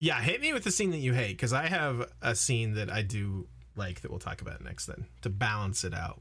yeah, 0.00 0.20
hit 0.20 0.40
me 0.40 0.52
with 0.52 0.64
the 0.64 0.70
scene 0.70 0.90
that 0.90 0.98
you 0.98 1.14
hate 1.14 1.30
because 1.30 1.52
I 1.52 1.66
have 1.66 2.10
a 2.20 2.34
scene 2.34 2.74
that 2.74 2.90
I 2.90 3.02
do 3.02 3.48
like 3.76 4.02
that 4.02 4.10
we'll 4.10 4.20
talk 4.20 4.42
about 4.42 4.62
next. 4.62 4.86
Then 4.86 5.06
to 5.22 5.30
balance 5.30 5.84
it 5.84 5.94
out. 5.94 6.20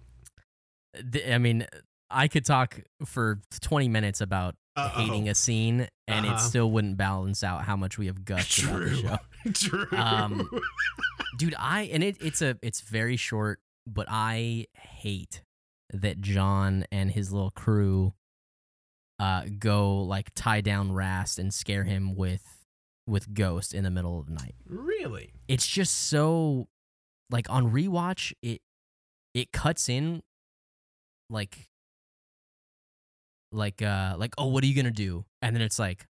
I 1.28 1.38
mean 1.38 1.68
i 2.10 2.28
could 2.28 2.46
talk 2.46 2.80
for 3.06 3.40
20 3.62 3.88
minutes 3.90 4.22
about 4.22 4.56
Uh-oh. 4.76 5.02
hating 5.02 5.30
a 5.30 5.36
scene 5.36 5.88
and 6.08 6.26
Uh-huh. 6.26 6.36
it 6.36 6.40
still 6.40 6.70
wouldn't 6.72 6.98
balance 6.98 7.44
out 7.44 7.64
how 7.64 7.76
much 7.76 7.98
we 7.98 8.06
have 8.08 8.24
gushed 8.26 8.64
about 8.64 8.80
the 8.80 8.90
True. 8.90 8.96
show 8.98 9.86
True. 9.88 9.98
Um, 9.98 10.50
dude 11.38 11.56
i 11.58 11.82
and 11.84 12.04
it, 12.04 12.18
it's 12.22 12.42
a 12.42 12.58
it's 12.62 12.82
very 12.82 13.18
short 13.18 13.60
but 13.86 14.08
i 14.10 14.66
hate 14.74 15.42
that 15.92 16.20
jon 16.22 16.86
and 16.92 17.12
his 17.12 17.32
little 17.32 17.52
crew 17.52 18.14
uh 19.20 19.44
go 19.60 19.98
like 20.02 20.30
tie 20.36 20.62
down 20.62 20.92
rast 20.92 21.38
and 21.40 21.54
scare 21.54 21.84
him 21.84 22.16
with 22.16 22.44
with 23.08 23.34
ghost 23.34 23.74
in 23.74 23.84
the 23.84 23.92
middle 23.92 24.20
of 24.20 24.26
the 24.28 24.34
night 24.34 24.56
really? 24.68 25.32
it's 25.48 25.68
just 25.68 26.08
so 26.10 26.68
like 27.30 27.50
on 27.50 27.72
rewatch 27.72 28.34
it 28.42 28.62
it 29.34 29.52
cuts 29.52 29.88
in 29.90 30.24
like 31.30 31.68
like 33.56 33.82
uh 33.82 34.16
like 34.18 34.34
oh 34.38 34.48
what 34.48 34.64
are 34.64 34.68
you 34.68 34.76
gonna 34.76 34.92
do? 34.92 35.26
And 35.42 35.56
then 35.56 35.62
it's 35.64 35.80
like 35.80 36.06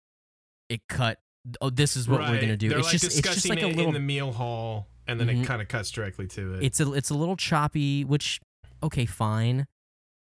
it 0.70 0.82
cut 0.90 1.20
oh 1.62 1.70
this 1.70 1.96
is 1.98 2.08
what 2.08 2.22
we're 2.22 2.40
gonna 2.40 2.58
do. 2.58 2.70
They're 2.70 2.80
it's 2.80 2.88
like 2.88 3.02
just 3.02 3.18
it's 3.20 3.34
just 3.34 3.50
like 3.50 3.62
a 3.62 3.68
little 3.68 3.88
in 3.88 3.94
the 3.94 4.00
meal 4.00 4.32
hall, 4.32 4.88
and 5.08 5.20
then 5.20 5.28
Mhm. 5.28 5.44
it 5.44 5.46
kind 5.46 5.62
of 5.62 5.68
cuts 5.68 5.92
directly 5.92 6.28
to 6.28 6.56
it. 6.56 6.64
it's 6.64 6.80
a 6.80 6.92
it's 6.94 7.10
a 7.10 7.14
little 7.16 7.36
choppy 7.36 8.04
which 8.06 8.40
okay 8.82 9.06
fine 9.06 9.68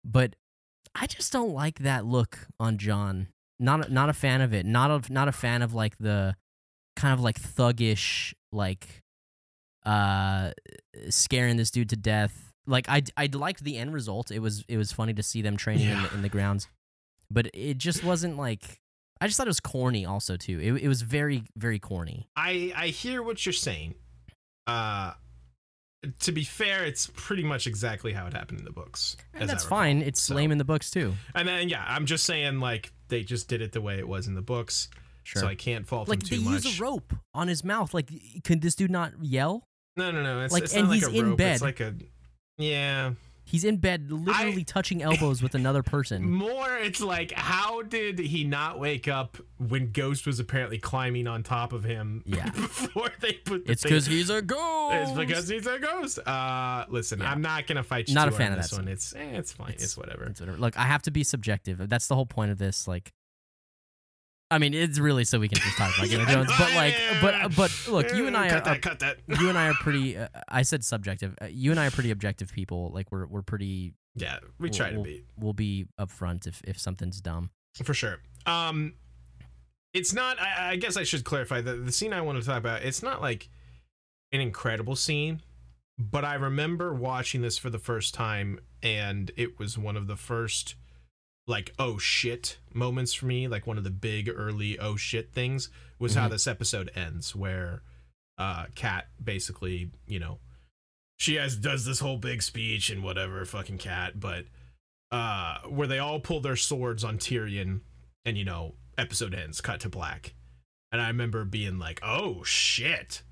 but 0.05 0.35
i 0.95 1.07
just 1.07 1.33
don't 1.33 1.53
like 1.53 1.79
that 1.81 2.05
look 2.07 2.47
on 2.61 2.79
jon. 2.79 3.29
Not 3.59 3.87
a- 3.89 3.93
not 3.93 4.09
a 4.09 4.13
fan 4.13 4.41
of 4.41 4.53
it. 4.53 4.67
Not 4.67 4.91
a 4.91 5.13
not 5.13 5.29
a 5.29 5.33
fan 5.33 5.63
of 5.63 5.73
like 5.75 5.97
the 5.99 6.37
kind 6.97 7.13
of 7.15 7.21
like 7.21 7.41
thuggish 7.41 8.35
like 8.53 9.03
uh 9.85 10.51
scaring 11.11 11.57
this 11.57 11.71
dude 11.71 11.89
to 11.91 11.97
death. 11.97 12.53
Like 12.67 12.89
i 12.89 13.03
i 13.17 13.29
liked 13.33 13.63
the 13.65 13.77
end 13.79 13.93
result. 13.95 14.31
It 14.31 14.41
was 14.41 14.65
it 14.69 14.77
was 14.77 14.93
funny 14.93 15.15
to 15.15 15.23
see 15.23 15.41
them 15.43 15.57
training 15.57 15.89
in, 15.89 16.03
the, 16.03 16.15
in 16.15 16.23
the 16.23 16.29
grounds 16.29 16.69
but 17.31 17.49
it 17.55 17.79
just 17.79 18.03
wasn't 18.05 18.37
like 18.37 18.81
i 19.21 19.27
just 19.27 19.37
thought 19.37 19.47
it 19.47 19.51
was 19.51 19.61
corny 19.61 20.05
also 20.07 20.37
too 20.37 20.59
it, 20.61 20.83
it 20.85 20.89
was 20.89 21.03
very 21.03 21.43
very 21.57 21.79
corny 21.79 22.29
I 22.37 22.73
I 22.77 22.87
hear 22.89 23.23
what 23.23 23.45
you're 23.47 23.53
saying. 23.53 23.95
Uh, 24.67 25.13
to 26.21 26.31
be 26.33 26.45
fair, 26.45 26.85
it's 26.85 27.11
pretty 27.15 27.43
much 27.43 27.67
exactly 27.67 28.13
how 28.13 28.27
it 28.27 28.33
happened 28.33 28.59
in 28.61 28.65
the 28.65 28.73
books. 28.73 29.17
and 29.35 29.49
that's 29.49 29.65
fine 29.65 30.03
it's 30.03 30.21
So- 30.21 30.35
lame 30.35 30.53
in 30.53 30.59
the 30.59 30.65
books 30.65 30.91
too 30.91 31.15
And 31.35 31.49
then 31.49 31.69
yeah, 31.69 31.85
I'm 31.87 32.07
just 32.07 32.25
saying 32.25 32.61
like 32.61 32.93
they 33.09 33.23
just 33.23 33.49
did 33.49 33.61
it 33.63 33.73
the 33.73 33.81
way 33.81 33.99
it 33.99 34.07
was 34.07 34.27
in 34.29 34.35
the 34.35 34.43
books, 34.43 34.89
sure 35.25 35.43
so 35.43 35.49
I 35.49 35.55
can't 35.55 35.87
fault 35.87 36.09
like 36.09 36.21
they 36.23 36.37
too 36.37 36.43
use 36.43 36.79
a 36.79 36.83
rope 36.83 37.13
on 37.35 37.49
his 37.49 37.65
mouth. 37.65 37.95
Like, 37.95 38.11
could 38.45 38.61
this 38.63 38.75
dude 38.75 38.91
not 38.91 39.13
yell? 39.23 39.65
No, 39.97 40.11
no, 40.11 40.23
no. 40.23 40.41
It's, 40.45 40.53
Like, 40.53 40.65
it's 40.65 40.75
and 40.75 40.93
he's 40.93 41.05
like 41.05 41.15
a 41.15 41.19
in 41.19 41.29
rope. 41.31 41.39
bed. 41.39 41.53
It's 41.55 41.63
like 41.63 41.81
a 41.81 41.95
yeah. 42.59 43.13
He's 43.49 43.63
in 43.65 43.77
bed, 43.77 44.11
literally 44.11 44.65
touching 44.65 45.03
elbows 45.03 45.41
with 45.41 45.55
another 45.55 45.83
person. 45.83 46.29
More, 46.31 46.77
it's 46.79 47.01
like 47.01 47.31
how 47.33 47.83
did 47.83 48.19
he 48.19 48.43
not 48.45 48.79
wake 48.81 49.07
up 49.07 49.39
when 49.59 49.93
Ghost 49.93 50.27
was 50.27 50.41
apparently 50.41 50.79
climbing 50.79 51.27
on 51.29 51.43
top 51.45 51.73
of 51.73 51.85
him? 51.85 52.23
Yeah. 52.27 52.51
before 52.51 53.09
they 53.21 53.35
put 53.35 53.65
the 53.65 53.73
It's 53.73 53.83
because 53.85 54.05
he's 54.07 54.31
a 54.31 54.43
ghost. 54.43 54.95
It's 54.97 55.13
because 55.13 55.49
he's 55.49 55.67
a 55.67 55.79
ghost. 55.79 56.19
Uh, 56.19 56.85
listen, 56.89 57.21
Yeah. 57.21 57.31
I'm 57.31 57.41
not 57.41 57.67
gonna 57.69 57.85
fight 57.85 58.09
you. 58.09 58.15
Not 58.15 58.29
a 58.29 58.33
fan 58.33 58.53
on 58.53 58.59
of 58.59 58.65
this 58.65 58.73
that 58.73 58.77
one. 58.81 58.89
It's 58.89 59.15
eh, 59.15 59.21
it's 59.39 59.53
fine. 59.53 59.71
It's, 59.71 59.83
It's- 59.85 59.97
whatever. 59.97 60.25
It's 60.25 60.41
whatever. 60.41 60.59
Look, 60.59 60.77
I 60.77 60.83
have 60.83 61.03
to 61.03 61.11
be 61.13 61.23
subjective. 61.25 61.89
That's 61.89 62.09
the 62.09 62.15
whole 62.17 62.27
point 62.27 62.51
of 62.51 62.59
this. 62.59 62.87
Like, 62.89 63.13
I 64.51 64.59
mean, 64.59 64.75
it's 64.75 64.99
really 65.01 65.25
so 65.25 65.41
we 65.41 65.49
can 65.49 65.59
just 65.59 65.77
talk 65.77 65.97
about 65.97 66.09
Game 66.09 66.21
of 66.21 66.29
Thrones. 66.31 66.53
But 66.59 66.73
like, 66.75 66.95
but 67.21 67.57
but 67.57 67.89
look, 67.89 68.15
you 68.15 68.27
and 68.29 68.37
I 68.37 68.49
cut 68.49 68.67
are, 68.67 68.75
that. 68.75 68.83
Cut 68.83 68.99
that. 69.01 69.19
you 69.41 69.49
and 69.49 69.59
I 69.59 69.69
are 69.69 69.75
pretty. 69.75 70.17
Uh, 70.19 70.29
I 70.49 70.63
said 70.63 70.85
subjective. 70.85 71.35
Uh, 71.43 71.47
you 71.47 71.71
and 71.73 71.81
I 71.81 71.87
are 71.89 71.91
pretty 71.91 72.11
objective 72.13 72.53
people. 72.53 72.91
Like, 72.95 73.11
we're 73.11 73.27
we're 73.27 73.43
pretty. 73.43 73.93
Yeah, 74.15 74.39
we 74.59 74.69
we'll- 74.69 74.73
try 74.73 74.91
to 74.93 75.01
be 75.03 75.25
We'll 75.37 75.53
be 75.53 75.87
upfront 76.01 76.47
if 76.47 76.63
if 76.65 76.79
something's 76.79 77.21
dumb. 77.21 77.51
for 77.83 77.93
sure. 77.93 78.19
Um, 78.47 78.95
it's 79.93 80.13
not. 80.15 80.41
I, 80.41 80.71
I 80.73 80.77
guess 80.77 80.97
I 80.97 81.03
should 81.03 81.25
clarify 81.25 81.61
that 81.61 81.85
the 81.85 81.93
scene 81.93 82.13
I 82.13 82.21
want 82.21 82.41
to 82.41 82.47
talk 82.47 82.59
about. 82.59 82.83
It's 82.83 83.03
not 83.03 83.21
like 83.21 83.49
an 84.33 84.41
incredible 84.41 84.95
scene, 84.97 85.43
but 85.99 86.25
I 86.25 86.35
remember 86.35 86.95
watching 86.95 87.43
this 87.43 87.59
for 87.59 87.69
the 87.71 87.79
first 87.79 88.15
time, 88.15 88.61
and 88.83 89.31
it 89.37 89.59
was 89.59 89.77
one 89.77 89.97
of 89.97 90.07
the 90.07 90.17
first 90.17 90.77
like 91.47 91.73
oh 91.79 91.99
shit 91.99 92.59
moments 92.75 93.13
for 93.15 93.27
me. 93.27 93.49
Like 93.49 93.67
one 93.67 93.79
of 93.79 93.85
the 93.85 93.91
big 93.91 94.29
early 94.35 94.79
oh 94.79 94.97
shit 94.97 95.33
things 95.33 95.69
was 95.99 96.15
how 96.15 96.27
Mhm. 96.29 96.33
this 96.33 96.47
episode 96.47 96.91
ends, 96.95 97.35
where 97.35 97.83
uh, 98.39 98.67
Cat 98.75 99.09
basically, 99.23 99.91
you 100.07 100.19
know, 100.19 100.39
she 101.19 101.37
has 101.37 101.57
does 101.57 101.85
this 101.87 102.01
whole 102.01 102.19
big 102.19 102.43
speech 102.43 102.91
and 102.91 103.03
whatever, 103.03 103.45
fucking 103.45 103.79
Cat, 103.79 104.21
but 104.21 104.45
uh, 105.11 105.61
where 105.69 105.87
they 105.87 105.99
all 105.99 106.21
pull 106.21 106.41
their 106.41 106.57
swords 106.57 107.03
on 107.05 107.17
Tyrion, 107.19 107.81
and 108.25 108.37
you 108.37 108.45
know, 108.45 108.75
episode 108.99 109.33
ends, 109.35 109.61
cut 109.61 109.81
to 109.81 109.89
black, 109.89 110.35
and 110.93 111.01
I 111.01 111.07
remember 111.09 111.45
being 111.45 111.79
like, 111.79 112.01
oh 112.03 112.43
shit, 112.43 113.23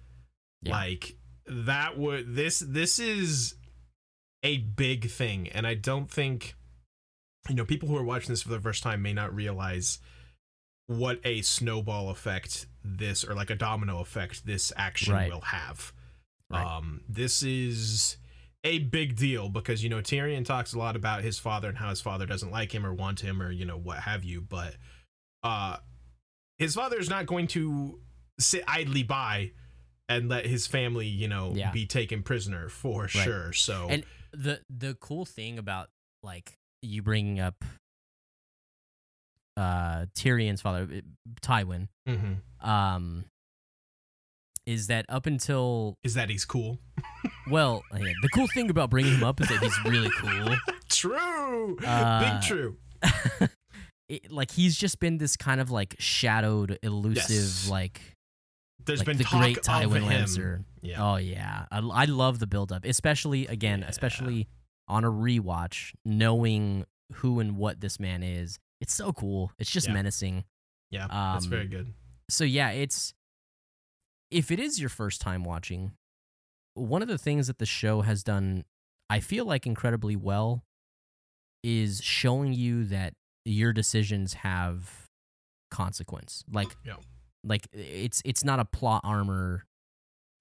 Yeah. 0.63 0.73
like 0.73 1.17
that 1.47 1.99
would 1.99 2.35
this 2.35 2.61
this 2.61 2.99
is 2.99 3.57
a 4.43 4.57
big 4.59 5.11
thing 5.11 5.47
and 5.49 5.67
i 5.67 5.75
don't 5.75 6.11
think 6.11 6.55
you 7.49 7.55
know 7.55 7.65
people 7.65 7.89
who 7.89 7.97
are 7.97 8.05
watching 8.05 8.31
this 8.31 8.43
for 8.43 8.49
the 8.51 8.61
first 8.61 8.83
time 8.83 9.03
may 9.03 9.13
not 9.13 9.35
realize 9.35 9.99
what 10.87 11.19
a 11.25 11.41
snowball 11.43 12.11
effect 12.11 12.67
this 12.85 13.25
or 13.25 13.35
like 13.35 13.51
a 13.51 13.55
domino 13.55 14.01
effect 14.01 14.45
this 14.47 14.73
action 14.77 15.15
Right. 15.15 15.33
will 15.33 15.41
have 15.41 15.93
Right. 16.51 16.65
um 16.77 17.01
this 17.09 17.43
is 17.43 18.19
a 18.65 18.79
big 18.79 19.17
deal 19.17 19.49
because 19.49 19.83
you 19.83 19.89
know 19.91 19.99
Tyrion 20.01 20.45
talks 20.45 20.73
a 20.75 20.79
lot 20.79 20.95
about 20.97 21.23
his 21.23 21.39
father 21.39 21.69
and 21.69 21.79
how 21.79 21.89
his 21.91 22.01
father 22.01 22.27
doesn't 22.27 22.51
like 22.51 22.75
him 22.75 22.85
or 22.87 22.93
want 22.93 23.21
him 23.21 23.41
or 23.43 23.51
you 23.51 23.65
know 23.65 23.79
what 23.79 23.99
have 24.01 24.25
you 24.25 24.41
but 24.43 24.75
uh 25.43 25.79
his 26.59 26.75
father 26.75 26.99
is 26.99 27.09
not 27.11 27.27
going 27.27 27.47
to 27.49 27.99
sit 28.39 28.63
idly 28.69 29.03
by 29.03 29.51
and 30.09 30.29
let 30.29 30.45
his 30.47 30.67
family 30.67 31.07
you 31.07 31.29
know 31.29 31.53
Yeah. 31.55 31.71
be 31.73 31.87
taken 31.87 32.23
prisoner 32.23 32.69
for 32.69 33.09
sure 33.09 33.53
so 33.55 33.87
And 33.89 34.05
the 34.33 34.61
the 34.69 34.95
cool 35.01 35.25
thing 35.25 35.59
about 35.59 35.89
like 36.23 36.59
you 36.85 37.03
bringing 37.03 37.41
up 37.41 37.65
uh 39.57 40.07
Tyrion's 40.17 40.61
father, 40.61 40.89
uh, 40.91 41.01
Tywin, 41.41 41.89
Mhm. 42.09 42.39
um, 42.61 43.25
is 44.67 44.89
that 44.89 45.07
up 45.09 45.27
until 45.27 45.95
is 46.03 46.15
that 46.15 46.29
he's 46.31 46.45
cool 46.45 46.81
well, 47.51 47.83
yeah, 47.97 48.13
the 48.23 48.29
cool 48.31 48.49
thing 48.49 48.69
about 48.71 48.91
bringing 48.91 49.15
him 49.15 49.23
up 49.25 49.41
is 49.41 49.49
that 49.49 49.61
he's 49.63 49.79
really 49.85 50.11
cool. 50.19 50.57
true 50.89 51.77
Uh, 51.85 52.21
big 52.41 52.43
true 52.43 52.77
It, 54.09 54.31
like 54.31 54.51
he's 54.51 54.77
just 54.77 55.01
been 55.01 55.17
this 55.17 55.35
kind 55.35 55.61
of 55.63 55.71
like 55.71 55.97
shadowed, 55.99 56.79
elusive, 56.83 57.31
Yes. 57.31 57.69
like 57.71 58.01
there's 58.85 58.99
like 59.01 59.07
been 59.07 59.17
the 59.17 59.25
talk 59.25 59.41
great 59.41 59.57
of 59.57 59.63
Tywin 59.65 60.03
Lannister. 60.07 60.65
yeah 60.83 61.03
Oh 61.13 61.17
yeah, 61.17 61.65
I, 61.71 61.79
I 61.79 62.05
love 62.05 62.39
the 62.39 62.47
build 62.47 62.71
up, 62.71 62.85
especially 62.85 63.47
again, 63.47 63.81
Yeah. 63.81 63.89
especially 63.89 64.47
on 64.89 65.05
a 65.05 65.11
rewatch, 65.11 65.93
knowing 66.05 66.85
who 67.15 67.41
and 67.41 67.57
what 67.57 67.81
this 67.81 67.99
man 68.01 68.23
is. 68.23 68.59
It's 68.81 68.95
so 68.95 69.13
cool. 69.13 69.53
It's 69.59 69.71
just 69.71 69.87
Yeah. 69.89 69.95
menacing. 69.95 70.45
yeah 70.91 71.07
that's 71.09 71.45
um, 71.47 71.51
very 71.51 71.67
good 71.67 71.93
So 72.29 72.45
yeah, 72.45 72.71
it's 72.71 73.15
if 74.31 74.51
it 74.51 74.59
is 74.61 74.81
your 74.81 74.89
first 74.89 75.21
time 75.21 75.45
watching, 75.45 75.93
one 76.75 77.03
of 77.03 77.09
the 77.09 77.19
things 77.19 77.47
that 77.47 77.59
the 77.59 77.67
show 77.67 78.03
has 78.03 78.23
done, 78.23 78.65
I 79.11 79.21
feel 79.21 79.45
like 79.45 79.67
incredibly 79.67 80.17
well, 80.17 80.65
is 81.63 82.01
showing 82.03 82.53
you 82.53 82.85
that 82.87 83.15
your 83.45 83.73
decisions 83.73 84.35
have 84.35 85.09
consequence. 85.71 86.45
Like 86.51 86.77
yeah 86.85 86.97
like 87.47 87.67
it's 87.73 88.23
it's 88.25 88.43
not 88.45 88.59
a 88.59 88.65
plot 88.65 89.03
armor 89.05 89.67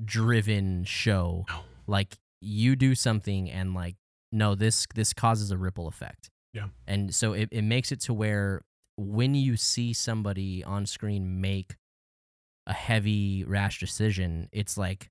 driven 0.04 0.84
show 0.86 1.46
no 1.50 1.60
like 1.88 2.18
you 2.42 2.76
do 2.78 2.96
something 2.96 3.50
and 3.52 3.74
like 3.74 3.96
no 4.34 4.56
this 4.56 4.86
this 4.96 5.14
causes 5.14 5.52
a 5.52 5.58
ripple 5.58 5.88
effect 5.88 6.30
Yeah. 6.54 6.68
and 6.88 7.14
so 7.16 7.32
it, 7.34 7.48
it 7.52 7.62
makes 7.64 7.92
it 7.92 8.00
to 8.02 8.14
where 8.14 8.62
when 8.98 9.34
you 9.36 9.56
see 9.58 9.94
somebody 9.94 10.64
on 10.64 10.86
screen 10.86 11.40
make 11.42 11.76
a 12.68 12.74
heavy 12.74 13.44
rash 13.46 13.80
decision 13.80 14.50
it's 14.52 14.78
like 14.78 15.10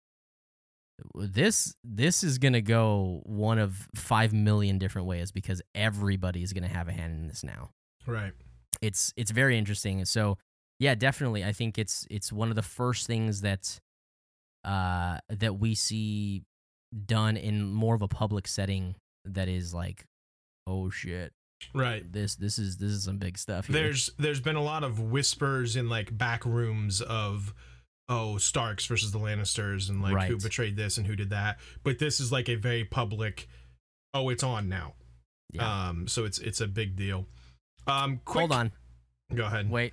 this 1.14 1.74
this 1.82 2.22
is 2.22 2.38
gonna 2.38 2.60
go 2.60 3.20
one 3.24 3.58
of 3.58 3.88
five 3.94 4.32
million 4.32 4.78
different 4.78 5.06
ways 5.08 5.32
because 5.32 5.60
everybody's 5.74 6.52
gonna 6.52 6.68
have 6.68 6.88
a 6.88 6.92
hand 6.92 7.14
in 7.14 7.26
this 7.28 7.42
now 7.42 7.70
right 8.06 8.32
it's 8.80 9.12
it's 9.16 9.30
very 9.30 9.56
interesting. 9.58 10.04
So 10.06 10.38
yeah, 10.80 10.96
definitely. 10.96 11.44
I 11.44 11.52
think 11.52 11.78
it's 11.78 12.04
it's 12.10 12.32
one 12.32 12.48
of 12.48 12.56
the 12.56 12.62
first 12.62 13.06
things 13.06 13.42
that 13.42 13.78
uh 14.64 15.18
that 15.28 15.58
we 15.60 15.74
see 15.76 16.42
done 17.06 17.36
in 17.36 17.70
more 17.70 17.94
of 17.94 18.02
a 18.02 18.08
public 18.08 18.48
setting 18.48 18.96
that 19.24 19.48
is 19.48 19.72
like, 19.74 20.04
oh 20.66 20.90
shit, 20.90 21.32
right 21.74 22.12
this 22.12 22.34
this 22.34 22.58
is 22.58 22.76
this 22.78 22.90
is 22.90 23.04
some 23.04 23.18
big 23.18 23.38
stuff. 23.38 23.66
Here. 23.66 23.74
there's 23.74 24.10
there's 24.18 24.40
been 24.40 24.56
a 24.56 24.62
lot 24.62 24.82
of 24.84 24.98
whispers 24.98 25.76
in 25.76 25.88
like 25.88 26.16
back 26.16 26.44
rooms 26.44 27.00
of 27.00 27.54
oh 28.08 28.36
Starks 28.36 28.84
versus 28.86 29.12
the 29.12 29.18
Lannisters 29.18 29.88
and 29.88 30.02
like 30.02 30.28
who 30.28 30.36
betrayed 30.36 30.76
this 30.76 30.98
and 30.98 31.06
who 31.06 31.14
did 31.16 31.30
that 31.30 31.58
but 31.84 31.98
this 31.98 32.18
is 32.20 32.32
like 32.32 32.48
a 32.48 32.56
very 32.56 32.84
public 32.84 33.48
oh 34.12 34.28
it's 34.28 34.42
on 34.42 34.68
now 34.68 34.94
yeah. 35.52 35.88
um 35.88 36.08
so 36.08 36.24
it's 36.24 36.38
it's 36.40 36.60
a 36.60 36.66
big 36.66 36.96
deal 36.96 37.26
um 37.86 38.20
quick, 38.24 38.40
Hold 38.40 38.52
on, 38.52 38.72
go 39.34 39.44
ahead 39.44 39.70
wait, 39.70 39.92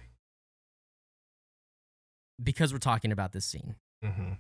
because 2.42 2.74
we're 2.74 2.80
talking 2.80 3.12
about 3.12 3.32
this 3.32 3.46
scene. 3.46 3.76
mm-hmm. 4.04 4.34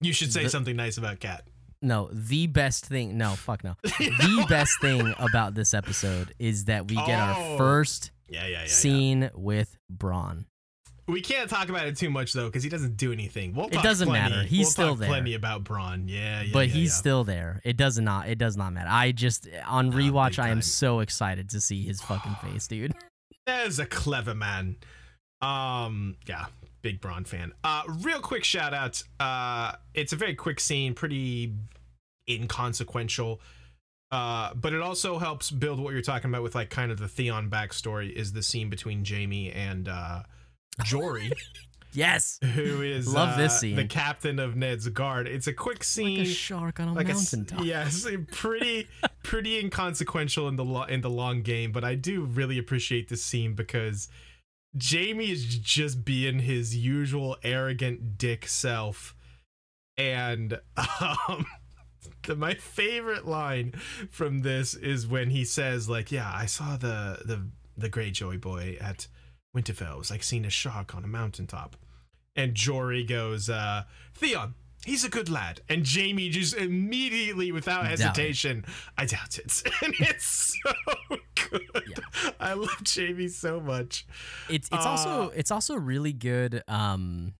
you 0.00 0.12
should 0.12 0.32
say 0.32 0.44
The- 0.44 0.50
something 0.50 0.76
nice 0.76 0.96
about 0.96 1.20
Cat 1.20 1.44
No, 1.80 2.10
the 2.12 2.46
best 2.48 2.86
thing. 2.86 3.16
No, 3.16 3.30
fuck 3.34 3.62
no. 3.64 3.76
The 3.98 4.46
best 4.48 4.80
thing 4.80 5.14
about 5.18 5.54
this 5.54 5.74
episode 5.74 6.34
is 6.38 6.64
that 6.64 6.88
we 6.88 6.96
get 6.96 7.08
Oh. 7.20 7.52
our 7.52 7.58
first 7.58 8.10
yeah 8.28 8.46
yeah 8.46 8.60
yeah, 8.62 8.66
scene 8.66 9.30
with 9.34 9.76
Bronn. 9.90 10.44
we 11.06 11.20
can't 11.22 11.48
talk 11.48 11.70
about 11.70 11.86
it 11.86 11.96
too 11.96 12.10
much 12.10 12.32
though 12.34 12.46
because 12.46 12.62
he 12.62 12.68
doesn't 12.68 12.96
do 12.98 13.10
anything 13.12 13.54
we'll 13.54 13.68
It 13.68 13.72
talk 13.74 13.82
doesn't 13.84 14.08
plenty. 14.08 14.34
matter. 14.34 14.42
He's 14.46 14.66
we'll 14.66 14.70
still 14.70 14.88
talk 14.90 14.98
there. 14.98 15.08
plenty 15.08 15.34
about 15.34 15.64
Bronn 15.64 16.04
yeah 16.08 16.42
yeah 16.42 16.50
but 16.52 16.66
yeah, 16.68 16.74
he's 16.74 16.90
yeah. 16.90 16.94
still 16.96 17.24
there. 17.24 17.60
It 17.64 17.76
does 17.76 17.98
not. 17.98 18.28
It 18.28 18.36
does 18.38 18.56
not 18.56 18.72
matter. 18.72 18.90
I 18.90 19.12
just 19.12 19.48
on 19.66 19.90
Nah, 19.90 19.96
rewatch, 19.96 20.38
I 20.38 20.48
am 20.50 20.60
so 20.62 21.00
excited 21.00 21.48
to 21.50 21.60
see 21.60 21.84
his 21.84 22.00
fucking 22.02 22.34
face, 22.42 22.66
dude. 22.66 22.92
There's 23.46 23.78
a 23.78 23.86
clever 23.86 24.34
man. 24.34 24.76
Um, 25.40 26.16
yeah, 26.26 26.46
big 26.82 27.00
Bronn 27.00 27.26
fan. 27.26 27.52
Uh, 27.64 27.82
real 28.02 28.20
quick 28.20 28.44
shout 28.44 28.74
out. 28.74 29.02
Uh, 29.20 29.72
it's 29.94 30.12
a 30.12 30.16
very 30.16 30.34
quick 30.34 30.60
scene, 30.60 30.94
pretty 30.94 31.54
inconsequential. 32.28 33.40
Uh, 34.10 34.54
but 34.54 34.72
it 34.72 34.80
also 34.80 35.18
helps 35.18 35.50
build 35.50 35.78
what 35.78 35.92
you're 35.92 36.00
talking 36.02 36.30
about 36.30 36.42
with 36.42 36.54
like 36.54 36.70
kind 36.70 36.90
of 36.90 36.98
the 36.98 37.08
Theon 37.08 37.50
backstory. 37.50 38.10
Is 38.12 38.32
the 38.32 38.42
scene 38.42 38.70
between 38.70 39.04
Jaime 39.04 39.50
and 39.52 39.86
uh, 39.88 40.22
Jory, 40.84 41.30
Yes, 41.92 42.38
who 42.54 42.82
is 42.82 43.12
Love 43.12 43.36
this 43.38 43.52
uh, 43.52 43.58
scene. 43.58 43.76
the 43.76 43.84
captain 43.86 44.38
of 44.38 44.56
Ned's 44.56 44.88
guard. 44.88 45.26
It's 45.26 45.46
a 45.46 45.52
quick 45.52 45.82
scene, 45.84 46.18
like 46.18 46.26
a 46.26 46.30
shark 46.30 46.80
on 46.80 46.88
a 46.88 46.92
like 46.94 47.08
a 47.08 47.14
mountaintop. 47.14 47.64
yes, 47.64 48.06
pretty 48.32 48.88
pretty 49.22 49.58
inconsequential 49.58 50.48
in 50.48 50.56
the 50.56 50.64
lo- 50.64 50.84
in 50.84 51.00
the 51.02 51.10
long 51.10 51.42
game, 51.42 51.72
but 51.72 51.84
I 51.84 51.94
do 51.94 52.24
really 52.24 52.56
appreciate 52.58 53.08
this 53.08 53.22
scene 53.24 53.54
because 53.54 54.08
Jaime 54.76 55.30
is 55.30 55.44
just 55.58 56.04
being 56.04 56.40
his 56.40 56.76
usual 56.76 57.36
arrogant 57.42 58.18
dick 58.18 58.46
self, 58.46 59.14
and 59.96 60.60
um, 60.76 61.46
the, 62.24 62.36
my 62.36 62.54
favorite 62.54 63.26
line 63.26 63.72
from 64.10 64.40
this 64.40 64.74
is 64.74 65.06
when 65.06 65.30
he 65.30 65.44
says 65.44 65.88
like, 65.88 66.12
"Yeah, 66.12 66.30
I 66.32 66.46
saw 66.46 66.76
the 66.76 67.22
the 67.24 67.48
the 67.76 67.90
Greyjoy 67.90 68.40
boy 68.40 68.76
at 68.80 69.08
Winterfell. 69.56 69.94
It 69.94 69.98
was 69.98 70.10
like 70.10 70.22
seeing 70.22 70.44
a 70.44 70.50
shark 70.50 70.94
on 70.94 71.04
a 71.04 71.08
mountaintop." 71.08 71.76
And 72.36 72.54
Jory 72.54 73.02
goes, 73.02 73.50
uh, 73.50 73.82
Theon, 74.14 74.54
he's 74.84 75.04
a 75.04 75.08
good 75.08 75.28
lad. 75.28 75.60
And 75.68 75.86
Jaime 75.86 76.28
just 76.30 76.54
immediately, 76.54 77.52
without 77.52 77.86
hesitation, 77.86 78.64
I 78.96 79.06
doubt 79.06 79.38
it. 79.38 79.62
and 79.82 79.94
it's 80.00 80.54
so 80.62 81.16
good. 81.50 82.00
I 82.40 82.52
love 82.54 82.82
Jaime 82.86 83.28
so 83.28 83.60
much. 83.60 84.06
It's 84.48 84.68
it's 84.72 84.86
also 84.86 85.26
Uh, 85.26 85.30
it's 85.34 85.50
also 85.50 85.74
really 85.76 86.12
good. 86.12 86.62
Um, 86.68 87.34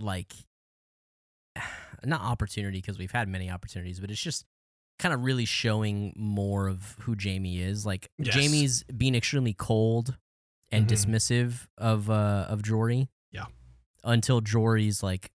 like 0.00 0.32
not 2.04 2.20
opportunity 2.20 2.78
because 2.78 2.98
we've 2.98 3.12
had 3.12 3.28
many 3.28 3.50
opportunities, 3.50 4.00
but 4.00 4.10
it's 4.10 4.20
just 4.22 4.44
kind 4.98 5.12
of 5.14 5.24
really 5.24 5.44
showing 5.44 6.12
more 6.16 6.68
of 6.68 6.96
who 7.00 7.16
Jaime 7.20 7.60
is. 7.60 7.84
Like 7.86 8.08
Yes. 8.18 8.34
Jaime's 8.34 8.84
being 8.84 9.14
extremely 9.14 9.52
cold 9.54 10.16
and 10.70 10.86
Mhm. 10.86 10.90
dismissive 10.92 11.66
of 11.78 12.10
uh 12.10 12.46
of 12.48 12.62
Jory. 12.62 13.08
Yeah. 13.32 13.46
Until 14.04 14.40
Jory's 14.40 15.02
like, 15.02 15.30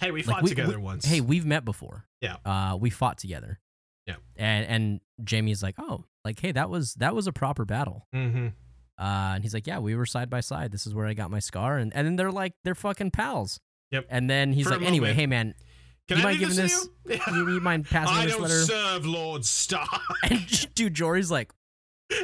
Hey, 0.00 0.10
we 0.10 0.22
like, 0.22 0.36
fought 0.36 0.42
we- 0.44 0.48
together 0.50 0.78
we- 0.78 0.84
once. 0.84 1.04
Hey, 1.04 1.20
we've 1.20 1.46
met 1.46 1.64
before. 1.64 2.06
Yeah. 2.20 2.36
Uh, 2.44 2.76
we 2.80 2.90
fought 2.90 3.18
together. 3.18 3.60
Yeah. 4.06 4.16
And 4.36 4.66
and 4.66 5.00
Jaime's 5.30 5.62
like, 5.62 5.76
oh, 5.78 6.04
like 6.24 6.40
hey, 6.40 6.52
that 6.52 6.68
was 6.70 6.94
that 6.94 7.14
was 7.14 7.26
a 7.26 7.32
proper 7.32 7.64
battle. 7.64 8.06
Mm-hmm. 8.14 8.48
Uh, 8.98 9.34
and 9.34 9.42
he's 9.42 9.54
like, 9.54 9.66
yeah, 9.66 9.78
we 9.78 9.94
were 9.94 10.04
side 10.06 10.28
by 10.28 10.40
side. 10.40 10.72
This 10.72 10.86
is 10.86 10.94
where 10.94 11.06
I 11.06 11.14
got 11.14 11.30
my 11.30 11.38
scar. 11.38 11.78
And 11.78 11.94
and 11.94 12.06
then 12.06 12.16
they're 12.16 12.32
like, 12.32 12.54
they're 12.64 12.74
fucking 12.74 13.10
pals. 13.12 13.60
Yep. 13.92 14.06
And 14.10 14.28
then 14.28 14.52
he's 14.52 14.66
For 14.66 14.72
like, 14.78 14.82
anyway, 14.86 15.12
hey 15.14 15.26
man, 15.26 15.54
Can 16.08 16.18
You 16.18 16.22
I 16.22 16.26
mind 16.26 16.38
giving 16.40 16.56
this 16.56 16.86
to 17.06 17.14
you? 17.14 17.20
you, 17.34 17.54
you 17.54 17.60
mind 17.60 17.86
passing 17.86 18.16
I 18.16 18.24
this 18.26 18.32
don't 18.34 18.42
letter? 18.42 18.62
serve 18.64 19.06
Lord 19.06 19.44
Stark. 19.44 19.88
And 20.30 20.74
dude, 20.74 20.94
Jory's 20.94 21.30
like, 21.30 21.52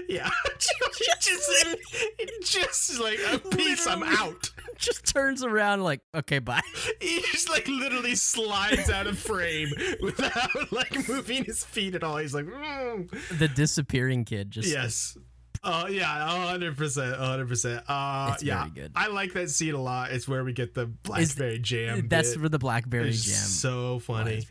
yeah. 0.08 0.30
just, 0.58 2.52
just 2.52 3.00
like, 3.00 3.18
a 3.32 3.38
piece, 3.56 3.86
I'm 3.86 4.02
out. 4.02 4.50
just 4.76 5.06
turns 5.12 5.42
around 5.42 5.82
like, 5.82 6.00
okay, 6.14 6.38
bye. 6.38 6.60
He 7.00 7.20
just 7.32 7.48
like 7.48 7.66
literally 7.68 8.14
slides 8.14 8.90
out 8.90 9.06
of 9.06 9.18
frame 9.18 9.70
without 10.00 10.72
like 10.72 11.08
moving 11.08 11.44
his 11.44 11.64
feet 11.64 11.94
at 11.94 12.02
all. 12.02 12.18
He's 12.18 12.34
like, 12.34 12.46
mm. 12.46 13.38
The 13.38 13.48
disappearing 13.48 14.24
kid 14.24 14.50
just 14.50 14.68
yes. 14.68 15.16
Oh 15.64 15.86
yeah, 15.88 16.06
hundred 16.06 16.76
percent, 16.76 17.16
hundred 17.16 17.48
percent. 17.48 17.82
Uh, 17.88 18.30
It's 18.34 18.42
yeah. 18.42 18.68
I 18.94 19.08
like 19.08 19.32
that 19.32 19.50
scene 19.50 19.74
a 19.74 19.82
lot. 19.82 20.12
It's 20.12 20.28
where 20.28 20.44
we 20.44 20.52
get 20.52 20.74
the 20.74 20.86
blackberry 20.86 21.58
jam. 21.58 22.06
That's 22.08 22.30
bit. 22.30 22.40
where 22.40 22.48
the 22.48 22.58
blackberry 22.58 23.08
It's 23.08 23.24
jam 23.24 23.34
So 23.34 23.98
funny. 23.98 24.46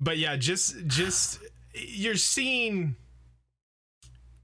But 0.00 0.16
yeah, 0.18 0.36
just 0.36 0.86
just 0.86 1.40
you're 1.74 2.16
seeing 2.16 2.96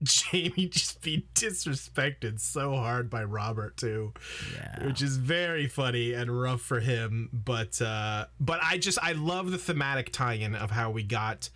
Jaime 0.30 0.68
just 0.68 1.03
be 1.03 1.26
disrespected 1.34 2.40
so 2.40 2.74
hard 2.74 3.09
by 3.11 3.24
Robert 3.24 3.76
too, 3.76 4.12
Yeah. 4.55 4.86
which 4.86 5.03
is 5.03 5.16
very 5.16 5.66
funny 5.66 6.12
and 6.12 6.40
rough 6.40 6.61
for 6.61 6.80
him. 6.80 7.30
But 7.32 7.80
uh, 7.80 8.26
but 8.40 8.61
I 8.62 8.78
just 8.78 8.99
I 9.03 9.12
love 9.12 9.51
the 9.51 9.59
thematic 9.59 10.12
tie-in 10.12 10.55
of 10.55 10.70
how 10.70 10.90
we 10.90 11.03
got 11.03 11.49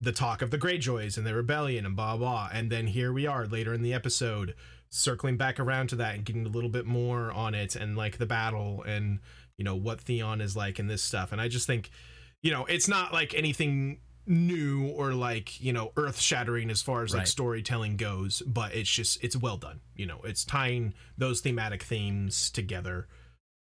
the 0.00 0.12
talk 0.12 0.42
of 0.42 0.50
the 0.50 0.58
Greyjoys 0.58 1.16
and 1.16 1.26
the 1.26 1.34
rebellion 1.34 1.86
and 1.86 1.96
blah 1.96 2.16
blah, 2.16 2.50
and 2.52 2.70
then 2.70 2.88
here 2.88 3.12
we 3.12 3.26
are 3.26 3.46
later 3.46 3.72
in 3.72 3.82
the 3.82 3.94
episode 3.94 4.54
circling 4.90 5.36
back 5.36 5.58
around 5.58 5.88
to 5.88 5.96
that 5.96 6.14
and 6.14 6.24
getting 6.24 6.46
a 6.46 6.48
little 6.48 6.70
bit 6.70 6.86
more 6.86 7.30
on 7.32 7.54
it 7.54 7.74
and 7.76 7.96
like 7.96 8.18
the 8.18 8.26
battle 8.26 8.82
and 8.86 9.18
you 9.58 9.64
know 9.64 9.74
what 9.74 10.00
Theon 10.00 10.40
is 10.40 10.56
like 10.56 10.78
and 10.78 10.88
this 10.88 11.02
stuff. 11.02 11.32
And 11.32 11.40
I 11.40 11.48
just 11.48 11.66
think 11.66 11.90
you 12.42 12.50
know 12.50 12.64
it's 12.66 12.88
not 12.88 13.12
like 13.12 13.34
anything 13.34 14.00
new 14.26 14.88
or 14.88 15.12
like 15.12 15.60
you 15.60 15.72
know 15.72 15.92
earth 15.96 16.20
shattering 16.20 16.70
as 16.70 16.82
far 16.82 17.02
as 17.02 17.14
like 17.14 17.26
storytelling 17.26 17.96
goes 17.96 18.42
but 18.46 18.74
it's 18.74 18.90
just 18.90 19.22
it's 19.22 19.36
well 19.36 19.56
done 19.56 19.80
you 19.94 20.04
know 20.06 20.20
it's 20.24 20.44
tying 20.44 20.92
those 21.16 21.40
thematic 21.40 21.82
themes 21.82 22.50
together 22.50 23.06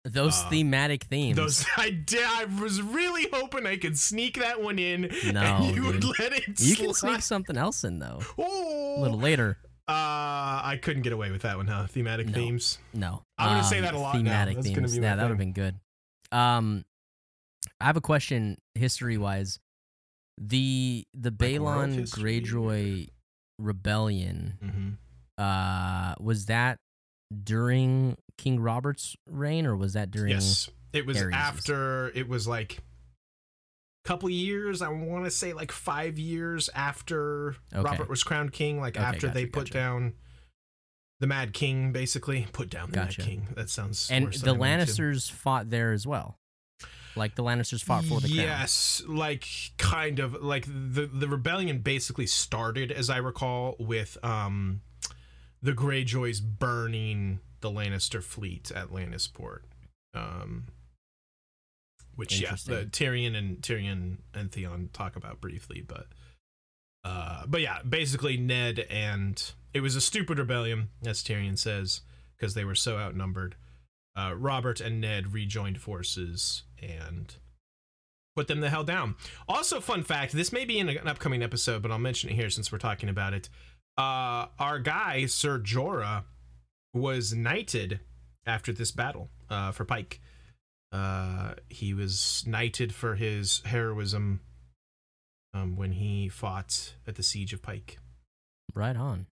Those 0.05 0.43
uh, 0.43 0.49
thematic 0.49 1.05
themes. 1.05 1.37
those 1.37 1.67
i 1.77 1.91
did 1.91 2.25
i 2.25 2.45
was 2.47 2.81
really 2.81 3.27
hoping 3.33 3.67
i 3.67 3.77
could 3.77 3.99
sneak 3.99 4.39
that 4.41 4.63
one 4.63 4.79
in 4.79 5.11
No, 5.33 5.41
and 5.41 5.77
you 5.77 5.85
would 5.85 6.03
let 6.05 6.33
it 6.33 6.59
you 6.61 6.77
can 6.77 6.95
sneak 6.95 7.21
something 7.23 7.57
else 7.57 7.85
in 7.85 7.99
though. 7.99 8.21
oh 8.39 8.97
A 8.99 9.01
little 9.03 9.19
later. 9.19 9.59
uh 9.87 9.93
i 9.93 10.79
couldn't 10.81 11.03
get 11.03 11.13
away 11.13 11.31
with 11.31 11.43
that 11.43 11.57
one 11.59 11.67
huh 11.67 11.87
thematic 11.89 12.27
No. 12.29 12.33
themes 12.33 12.79
No. 12.95 13.23
I'm 13.37 13.49
gonna 13.51 13.65
say 13.65 13.79
Um, 13.79 13.83
that 13.85 13.95
a 13.95 13.99
lot 13.99 14.15
now. 14.15 14.19
Thematic 14.21 14.55
gonna 14.57 14.63
themes. 14.75 14.97
yeah, 14.97 15.17
that 15.17 15.23
would 15.23 15.29
have 15.31 15.39
been 15.39 15.53
good. 15.53 15.75
Um, 16.33 16.85
I 17.81 17.85
have 17.85 17.97
a 17.97 18.01
question 18.01 18.57
history 18.75 19.19
wise. 19.19 19.59
The 20.39 21.07
the 21.15 21.31
Like 21.31 21.39
Balon? 21.39 22.11
Greyjoy 22.11 23.09
rebellion 23.59 24.59
mm-hmm. 24.63 24.91
uh 25.43 26.15
was 26.19 26.47
that 26.47 26.79
during 27.43 28.17
King 28.37 28.59
Robert's 28.61 29.17
reign 29.29 29.65
or 29.67 29.77
was 29.77 29.93
that 29.93 30.11
during 30.11 30.33
yes 30.33 30.69
it 30.93 31.07
was 31.07 31.23
after 31.33 32.09
it 32.15 32.29
was 32.29 32.49
like 32.49 32.79
a 34.05 34.09
couple 34.09 34.29
years 34.29 34.83
i 34.83 34.89
want 34.89 35.25
to 35.25 35.31
say 35.31 35.53
like 35.53 35.71
five 35.73 36.19
years 36.19 36.69
after 36.75 37.57
Okay. 37.73 37.83
robert 37.83 38.09
was 38.09 38.23
crowned 38.25 38.53
king 38.53 38.81
like 38.81 38.97
Okay, 38.97 39.05
after 39.05 39.29
they 39.29 39.47
put 39.47 39.67
gotcha. 39.67 39.73
down 39.75 40.15
the 41.21 41.27
mad 41.29 41.53
king 41.53 41.93
basically 41.93 42.47
put 42.53 42.69
down 42.71 42.91
the 42.91 42.97
Gotcha. 42.97 43.21
mad 43.21 43.29
king 43.29 43.49
that 43.55 43.71
sounds 43.71 44.11
and 44.11 44.33
the 44.33 44.39
than 44.39 44.57
I 44.57 44.77
meant 44.77 44.89
to. 44.89 44.93
Lannisters 44.93 45.31
fought 45.31 45.71
there 45.71 45.93
as 45.93 46.07
well. 46.07 46.39
Like 47.17 47.35
the 47.35 47.43
Lannisters 47.43 47.83
fought 47.83 48.05
for 48.05 48.21
the 48.21 48.29
crown. 48.29 48.47
yes 48.47 49.03
like 49.07 49.47
kind 49.79 50.19
of 50.19 50.43
like 50.43 50.67
the 50.67 51.09
the 51.13 51.29
rebellion 51.29 51.79
basically 51.79 52.27
started 52.27 52.91
as 52.91 53.09
i 53.11 53.17
recall 53.17 53.77
with 53.79 54.17
um 54.25 54.81
the 55.63 55.73
greyjoys 55.73 56.41
burning 56.43 57.41
the 57.61 57.71
lannister 57.71 58.23
fleet 58.23 58.71
at 58.75 58.89
lannisport. 58.89 59.61
Um 60.15 60.65
which 62.17 62.41
yeah 62.41 62.57
the 62.67 62.85
tyrion 62.87 63.37
and 63.37 63.61
tyrion 63.63 64.19
and 64.35 64.53
theon 64.53 64.91
talk 64.93 65.17
about 65.17 65.41
briefly 65.41 65.83
but 65.87 66.07
uh 67.05 67.45
but 67.47 67.61
yeah 67.61 67.79
basically 67.89 68.37
ned 68.37 68.81
and 68.91 69.53
it 69.73 69.81
was 69.81 69.97
a 69.97 70.01
stupid 70.01 70.39
rebellion 70.39 70.89
as 71.05 71.23
tyrion 71.23 71.59
says 71.59 72.03
because 72.37 72.55
they 72.55 72.65
were 72.65 72.75
so 72.75 72.99
outnumbered. 72.99 73.57
Uh, 74.17 74.33
Robert 74.37 74.81
and 74.81 75.01
Ned 75.01 75.33
rejoined 75.33 75.81
forces 75.81 76.63
and 76.85 77.35
put 78.37 78.49
them 78.49 78.61
the 78.61 78.71
hell 78.71 78.85
down. 78.85 79.17
Also, 79.49 79.81
fun 79.81 80.03
fact: 80.03 80.33
this 80.33 80.53
may 80.53 80.65
be 80.65 80.79
in 80.79 80.89
an 80.89 81.09
upcoming 81.09 81.43
episode, 81.43 81.83
but 81.83 81.91
I'll 81.91 81.99
mention 81.99 82.31
it 82.31 82.35
here 82.35 82.51
since 82.51 82.71
we're 82.73 82.79
talking 82.79 83.09
about 83.09 83.35
it. 83.35 83.49
Uh, 83.97 84.47
our 84.59 84.79
guy 84.81 85.27
Ser 85.27 85.59
Jorah 85.59 86.25
was 86.93 87.33
knighted 87.33 88.01
after 88.47 88.73
this 88.73 88.91
battle 88.91 89.31
uh, 89.51 89.73
for 89.73 89.85
Pike. 89.85 90.21
Uh, 90.93 91.55
he 91.69 91.93
was 91.95 92.45
knighted 92.47 92.95
for 92.95 93.15
his 93.17 93.63
heroism 93.65 94.41
um, 95.53 95.77
when 95.77 95.93
he 95.93 96.29
fought 96.29 96.95
at 97.07 97.17
the 97.17 97.23
siege 97.23 97.53
of 97.53 97.63
Pike. 97.63 97.99
Right 98.75 98.97
on. 98.97 99.27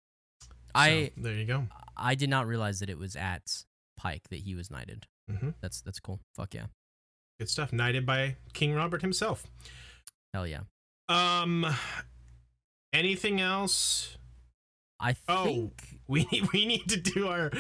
So, 0.42 0.50
I 0.76 1.12
there 1.18 1.34
you 1.34 1.46
go. 1.46 1.68
I 1.98 2.16
did 2.16 2.30
not 2.30 2.48
realize 2.48 2.80
that 2.80 2.90
it 2.90 2.98
was 2.98 3.16
at 3.16 3.64
Pike 3.98 4.30
that 4.30 4.40
he 4.40 4.56
was 4.56 4.70
knighted. 4.70 5.08
hmm 5.30 5.50
That's 5.62 5.82
that's 5.82 6.00
cool. 6.00 6.20
Fuck 6.36 6.54
yeah. 6.54 6.66
Good 7.40 7.50
stuff. 7.50 7.72
Knighted 7.72 8.06
by 8.06 8.36
King 8.54 8.74
Robert 8.74 9.02
himself. 9.02 9.46
Hell 10.34 10.46
yeah. 10.46 10.62
Um, 11.08 11.66
anything 12.94 13.40
else? 13.42 14.18
I 15.00 15.16
Oh. 15.28 15.72
We 16.08 16.26
need, 16.32 16.52
we 16.52 16.66
need 16.66 16.90
to 16.90 17.00
do 17.00 17.28
our 17.28 17.52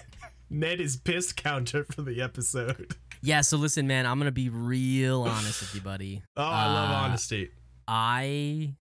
Ned 0.50 0.80
is 0.80 0.96
pissed 0.96 1.36
counter 1.36 1.84
for 1.84 2.00
the 2.00 2.22
episode. 2.22 2.96
Yeah, 3.20 3.42
so 3.42 3.58
listen, 3.58 3.86
man, 3.86 4.06
I'm 4.06 4.16
gonna 4.18 4.32
be 4.32 4.48
real 4.48 5.24
honest 5.24 5.60
with 5.60 5.74
you, 5.74 5.80
buddy. 5.82 6.22
Oh, 6.34 6.42
I 6.42 6.66
love 6.72 6.90
Uh, 6.90 6.94
honesty. 6.94 7.50
I 7.86 8.76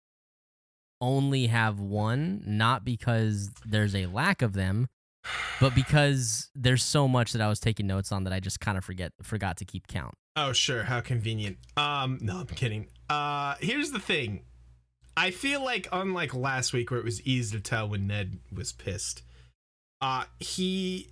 only 1.01 1.47
have 1.47 1.81
one, 1.81 2.41
not 2.45 2.85
because 2.85 3.51
there's 3.65 3.93
a 3.93 4.05
lack 4.05 4.41
of 4.41 4.53
them, 4.53 4.87
but 5.59 5.75
because 5.75 6.49
there's 6.55 6.83
so 6.85 7.05
much 7.09 7.33
that 7.33 7.41
I 7.41 7.49
was 7.49 7.59
taking 7.59 7.85
notes 7.85 8.13
on 8.13 8.23
that 8.23 8.31
I 8.31 8.39
just 8.39 8.61
kind 8.61 8.77
of 8.77 8.85
forget 8.85 9.11
forgot 9.21 9.57
to 9.57 9.65
keep 9.65 9.87
count. 9.87 10.13
Oh, 10.37 10.53
sure. 10.53 10.83
How 10.83 11.01
convenient. 11.01 11.57
Um, 11.75 12.19
no, 12.21 12.37
I'm 12.37 12.45
kidding. 12.45 12.87
Uh, 13.09 13.55
here's 13.59 13.89
the 13.89 13.99
thing. 13.99 14.41
I 15.17 15.31
feel 15.31 15.63
like 15.63 15.87
unlike 15.91 16.35
last 16.35 16.73
week 16.73 16.91
where 16.91 16.99
it 16.99 17.05
was 17.05 17.23
easy 17.23 17.57
to 17.57 17.63
tell 17.63 17.89
when 17.89 18.05
Ned 18.05 18.37
was 18.53 18.71
pissed, 18.71 19.23
uh, 19.99 20.25
he 20.39 21.09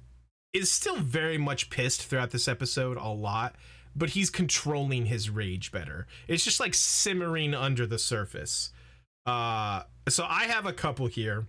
is 0.53 0.71
still 0.71 0.97
very 0.97 1.39
much 1.39 1.71
pissed 1.71 2.03
throughout 2.05 2.29
this 2.29 2.47
episode 2.47 2.97
a 2.97 3.07
lot, 3.07 3.55
but 3.95 4.11
he's 4.11 4.29
controlling 4.29 5.07
his 5.07 5.31
rage 5.31 5.71
better. 5.71 6.05
It's 6.27 6.43
just 6.43 6.59
like 6.59 6.75
simmering 6.75 7.55
under 7.55 7.87
the 7.87 7.97
surface. 7.97 8.69
Uh, 9.25 9.83
so 10.07 10.23
I 10.29 10.43
have 10.43 10.67
a 10.67 10.73
couple 10.73 11.07
here. 11.07 11.47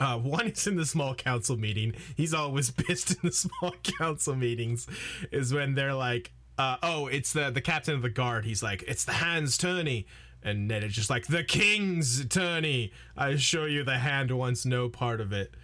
Uh, 0.00 0.18
one 0.18 0.48
is 0.48 0.66
in 0.66 0.74
the 0.74 0.84
small 0.84 1.14
council 1.14 1.56
meeting. 1.56 1.94
He's 2.16 2.34
always 2.34 2.70
pissed 2.72 3.12
in 3.12 3.18
the 3.22 3.32
small 3.32 3.72
council 3.84 4.34
meetings. 4.34 4.88
Is 5.30 5.54
when 5.54 5.76
they're 5.76 5.94
like, 5.94 6.32
uh, 6.58 6.76
"Oh, 6.82 7.06
it's 7.06 7.32
the 7.32 7.50
the 7.50 7.60
captain 7.60 7.94
of 7.94 8.02
the 8.02 8.10
guard." 8.10 8.44
He's 8.44 8.62
like, 8.62 8.82
"It's 8.86 9.04
the 9.04 9.12
hand's 9.12 9.56
tourney," 9.56 10.06
and 10.42 10.68
Ned 10.68 10.84
is 10.84 10.94
just 10.94 11.10
like, 11.10 11.26
"The 11.26 11.44
king's 11.44 12.24
tourney." 12.26 12.92
I 13.16 13.28
assure 13.28 13.68
you, 13.68 13.84
the 13.84 13.98
hand 13.98 14.30
wants 14.30 14.64
no 14.64 14.88
part 14.88 15.20
of 15.20 15.32
it. 15.32 15.54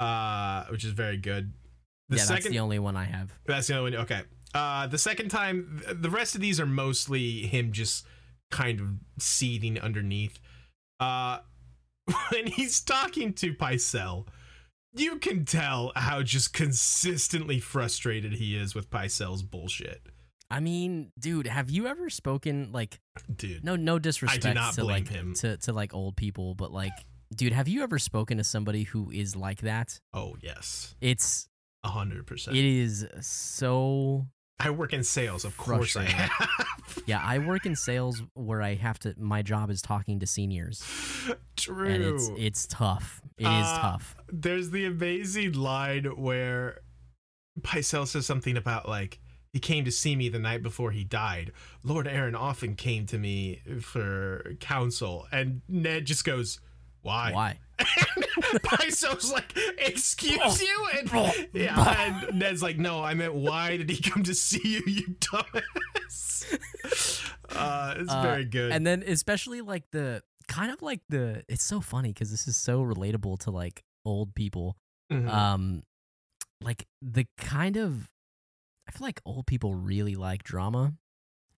Uh, 0.00 0.64
which 0.66 0.84
is 0.84 0.92
very 0.92 1.16
good. 1.16 1.52
The 2.08 2.18
yeah, 2.18 2.22
second, 2.22 2.44
that's 2.44 2.52
the 2.52 2.58
only 2.60 2.78
one 2.78 2.96
I 2.96 3.04
have. 3.04 3.36
that's 3.46 3.66
the 3.66 3.76
only 3.76 3.92
one. 3.92 4.00
Okay. 4.02 4.22
Uh, 4.54 4.86
the 4.86 4.96
second 4.98 5.28
time, 5.28 5.82
the 5.92 6.08
rest 6.08 6.34
of 6.34 6.40
these 6.40 6.58
are 6.58 6.66
mostly 6.66 7.42
him 7.42 7.72
just 7.72 8.06
kind 8.50 8.80
of 8.80 8.94
seething 9.18 9.78
underneath. 9.78 10.38
Uh, 11.00 11.40
when 12.30 12.46
he's 12.46 12.80
talking 12.80 13.34
to 13.34 13.52
Pycelle, 13.52 14.26
you 14.94 15.18
can 15.18 15.44
tell 15.44 15.92
how 15.96 16.22
just 16.22 16.52
consistently 16.52 17.60
frustrated 17.60 18.34
he 18.34 18.56
is 18.56 18.74
with 18.74 18.90
Pycelle's 18.90 19.42
bullshit. 19.42 20.02
I 20.50 20.60
mean, 20.60 21.12
dude, 21.18 21.46
have 21.46 21.68
you 21.70 21.86
ever 21.86 22.08
spoken 22.08 22.72
like 22.72 23.00
Dude. 23.36 23.64
no 23.64 23.76
no 23.76 23.98
disrespect 23.98 24.46
I 24.46 24.48
do 24.50 24.54
not 24.54 24.74
to 24.74 24.80
blame 24.82 25.04
like 25.04 25.08
him. 25.08 25.34
to 25.34 25.56
to 25.58 25.72
like 25.72 25.92
old 25.94 26.16
people, 26.16 26.54
but 26.54 26.72
like 26.72 26.94
dude, 27.34 27.52
have 27.52 27.68
you 27.68 27.82
ever 27.82 27.98
spoken 27.98 28.38
to 28.38 28.44
somebody 28.44 28.84
who 28.84 29.10
is 29.10 29.36
like 29.36 29.60
that? 29.60 30.00
Oh, 30.14 30.36
yes. 30.40 30.94
It's 31.02 31.48
A 31.84 31.88
hundred 31.90 32.26
percent. 32.26 32.56
it 32.56 32.64
is 32.64 33.06
so 33.20 34.26
I 34.60 34.70
work 34.70 34.92
in 34.92 35.04
sales, 35.04 35.44
of 35.44 35.56
course 35.56 35.94
I 35.96 36.04
have. 36.04 36.48
yeah, 37.06 37.20
I 37.24 37.38
work 37.38 37.64
in 37.66 37.76
sales 37.76 38.22
where 38.34 38.60
I 38.62 38.74
have 38.74 38.98
to 39.00 39.14
my 39.18 39.42
job 39.42 39.70
is 39.70 39.80
talking 39.80 40.18
to 40.20 40.26
seniors 40.26 40.82
True. 41.56 41.88
and 41.88 42.02
it's 42.04 42.30
it's 42.36 42.66
tough. 42.66 43.20
It 43.38 43.44
is 43.44 43.48
Uh, 43.48 43.78
tough. 43.80 44.16
there's 44.32 44.70
the 44.70 44.84
amazing 44.86 45.52
line 45.52 46.04
where 46.04 46.80
Pycelle 47.60 48.06
says 48.06 48.26
something 48.26 48.56
about 48.56 48.88
like 48.88 49.20
he 49.52 49.58
came 49.60 49.84
to 49.84 49.90
see 49.92 50.14
me 50.14 50.28
the 50.28 50.38
night 50.38 50.62
before 50.62 50.90
he 50.90 51.04
died. 51.04 51.52
Lord 51.82 52.06
Arryn 52.06 52.36
often 52.38 52.74
came 52.74 53.06
to 53.06 53.18
me 53.18 53.62
for 53.80 54.54
counsel, 54.60 55.26
and 55.32 55.62
Ned 55.68 56.04
just 56.04 56.24
goes, 56.24 56.60
"Why?" 57.08 57.32
Why? 57.32 57.58
Pycelle's 58.62 59.32
like, 59.32 59.56
"Excuse 59.78 60.60
you?" 60.68 60.86
And 60.98 61.10
yeah, 61.52 62.26
and 62.28 62.38
Ned's 62.38 62.62
like, 62.62 62.78
"No, 62.78 63.02
I 63.02 63.14
meant 63.14 63.34
why 63.34 63.76
did 63.76 63.88
he 63.90 64.00
come 64.10 64.22
to 64.24 64.34
see 64.34 64.60
you, 64.64 64.82
you 64.86 65.06
dumbass?" 65.20 66.58
Uh, 67.50 67.94
it's 67.98 68.12
Uh, 68.12 68.22
very 68.22 68.44
good. 68.44 68.72
And 68.72 68.86
then 68.86 69.02
especially 69.06 69.60
like 69.60 69.84
the 69.90 70.22
kind 70.48 70.70
of 70.70 70.82
like 70.82 71.00
the 71.08 71.44
it's 71.48 71.64
so 71.64 71.80
funny 71.80 72.10
because 72.12 72.30
this 72.30 72.46
is 72.48 72.56
so 72.56 72.82
relatable 72.82 73.38
to 73.40 73.50
like 73.50 73.82
old 74.04 74.34
people. 74.34 74.76
Mhm. 75.12 75.28
Um, 75.28 75.82
like 76.60 76.86
the 77.00 77.26
kind 77.38 77.76
of, 77.76 78.10
I 78.88 78.92
feel 78.92 79.06
like 79.06 79.20
old 79.24 79.46
people 79.46 79.74
really 79.74 80.16
like 80.16 80.42
drama. 80.42 80.94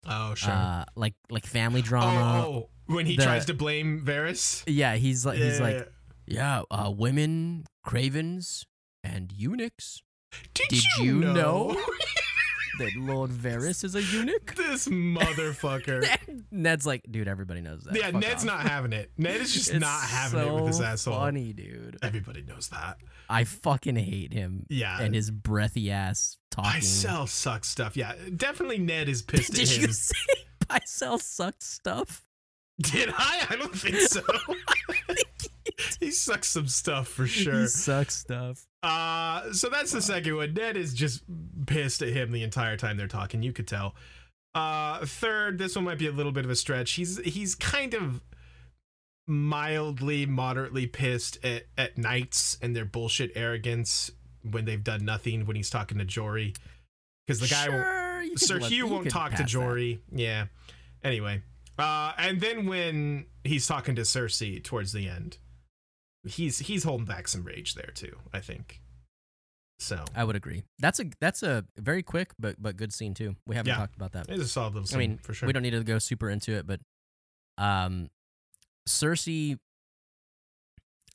Oh, 0.07 0.33
sure. 0.35 0.51
Uh, 0.53 0.85
like 0.95 1.15
like 1.29 1.45
family 1.45 1.81
drama. 1.81 2.45
oh, 2.47 2.51
oh, 2.53 2.69
when 2.93 3.05
he 3.05 3.15
the- 3.17 3.23
tries 3.23 3.45
to 3.45 3.53
blame 3.53 4.01
Varys. 4.05 4.63
Yeah, 4.67 4.95
he's 4.95 5.25
like 5.25 5.37
he's 5.37 5.59
Yeah, 5.59 5.65
like 5.65 5.91
yeah, 6.27 6.61
uh, 6.71 6.91
women, 6.95 7.65
cravens, 7.83 8.65
and 9.03 9.31
eunuchs. 9.31 10.01
Did, 10.53 10.67
Did 10.69 10.83
you, 10.99 11.03
you 11.05 11.13
know? 11.19 11.33
know? 11.71 11.77
That 12.79 12.95
Lord 12.95 13.29
Varys 13.29 13.83
is 13.83 13.93
a 13.95 14.01
eunuch. 14.01 14.55
this 14.57 14.87
motherfucker? 14.87 16.07
Ned's 16.51 16.85
like, 16.85 17.03
dude, 17.09 17.27
everybody 17.27 17.61
knows 17.61 17.83
that. 17.83 17.95
yeah, 17.95 18.11
Fuck 18.11 18.21
Ned's 18.21 18.43
off." 18.43 18.45
not 18.45 18.59
having 18.61 18.93
it. 18.93 19.11
Ned 19.17 19.41
is 19.41 19.53
just 19.53 19.69
It's 19.69 19.79
not 19.79 20.01
having 20.01 20.39
it 20.41 20.53
with 20.53 20.67
his 20.67 20.77
so 20.77 20.83
asshole. 20.83 21.13
Funny, 21.19 21.53
dude. 21.53 21.97
Everybody 22.01 22.41
knows 22.41 22.69
that. 22.69 22.97
I 23.29 23.43
fucking 23.43 23.95
hate 23.95 24.33
him 24.33 24.65
Yeah. 24.69 24.99
and 24.99 25.13
his 25.13 25.29
breathy 25.29 25.91
ass 25.91 26.37
talking. 26.49 26.71
I 26.71 26.79
sell 26.79 27.27
suck 27.27 27.63
stuff. 27.63 27.95
Yeah, 27.95 28.13
definitely 28.35 28.79
Ned 28.79 29.07
is 29.07 29.21
pissed 29.21 29.49
at 29.51 29.55
Did 29.55 29.69
at 29.69 29.77
you 29.81 29.93
say 29.93 30.15
I 30.69 30.79
sell 30.85 31.19
sucked 31.19 31.61
stuff? 31.63 32.23
Did 32.81 33.09
I? 33.15 33.45
I 33.49 33.55
don't 33.57 33.75
think 33.77 33.97
so. 33.97 34.21
he 35.99 36.11
sucks 36.11 36.49
some 36.49 36.67
stuff 36.67 37.07
for 37.07 37.27
sure. 37.27 37.61
He 37.61 37.67
sucks 37.67 38.17
stuff. 38.17 38.65
Uh, 38.81 39.51
so 39.53 39.69
that's 39.69 39.91
the 39.91 40.01
second 40.01 40.35
one. 40.35 40.53
Ned 40.53 40.77
is 40.77 40.93
just 40.93 41.23
pissed 41.65 42.01
at 42.01 42.09
him 42.09 42.31
the 42.31 42.43
entire 42.43 42.77
time 42.77 42.97
they're 42.97 43.07
talking. 43.07 43.43
You 43.43 43.51
could 43.51 43.67
tell. 43.67 43.95
Uh, 44.55 45.05
third, 45.05 45.57
this 45.57 45.75
one 45.75 45.85
might 45.85 45.99
be 45.99 46.07
a 46.07 46.11
little 46.11 46.31
bit 46.31 46.45
of 46.45 46.51
a 46.51 46.55
stretch. 46.55 46.91
He's 46.93 47.19
he's 47.19 47.55
kind 47.55 47.93
of 47.93 48.21
mildly, 49.27 50.25
moderately 50.25 50.87
pissed 50.87 51.43
at 51.45 51.67
at 51.77 51.97
knights 51.97 52.57
and 52.61 52.75
their 52.75 52.85
bullshit 52.85 53.31
arrogance 53.35 54.11
when 54.43 54.65
they've 54.65 54.83
done 54.83 55.05
nothing. 55.05 55.45
When 55.45 55.55
he's 55.55 55.69
talking 55.69 55.97
to 55.99 56.05
Jory, 56.05 56.53
because 57.27 57.39
the 57.39 57.47
guy 57.47 57.69
won't 57.69 57.83
sure, 57.83 58.23
could 58.29 58.39
Ser 58.39 58.59
let- 58.59 58.71
Hugh 58.71 58.87
won't 58.87 59.09
talk 59.09 59.31
to 59.31 59.37
pass 59.37 59.39
that. 59.39 59.47
Jory. 59.47 59.99
Yeah. 60.11 60.45
Anyway, 61.03 61.41
uh, 61.77 62.13
and 62.17 62.41
then 62.41 62.65
when 62.65 63.25
he's 63.43 63.67
talking 63.67 63.95
to 63.95 64.01
Cersei 64.01 64.61
towards 64.63 64.91
the 64.91 65.07
end, 65.07 65.37
he's 66.27 66.59
he's 66.59 66.83
holding 66.83 67.05
back 67.05 67.27
some 67.27 67.43
rage 67.43 67.75
there 67.75 67.91
too. 67.93 68.15
I 68.33 68.39
think. 68.39 68.81
So 69.79 70.03
I 70.13 70.23
would 70.25 70.35
agree. 70.35 70.63
That's 70.79 70.99
a 70.99 71.05
that's 71.21 71.41
a 71.43 71.63
very 71.77 72.03
quick 72.03 72.31
but 72.37 72.55
but 72.61 72.75
good 72.75 72.91
scene 72.93 73.13
too. 73.13 73.35
We 73.47 73.55
haven't 73.55 73.69
Yeah. 73.69 73.77
talked 73.77 73.95
about 73.95 74.11
that. 74.13 74.27
it's 74.29 74.43
a 74.43 74.47
solid 74.47 74.73
little 74.73 74.87
scene. 74.87 74.97
I 74.97 74.99
mean, 75.07 75.17
for 75.19 75.33
sure. 75.33 75.47
we 75.47 75.53
don't 75.53 75.63
need 75.63 75.69
to 75.71 75.83
go 75.83 75.99
super 75.99 76.29
into 76.29 76.51
it, 76.53 76.67
but 76.67 76.81
um, 77.57 78.09
Cersei, 78.87 79.57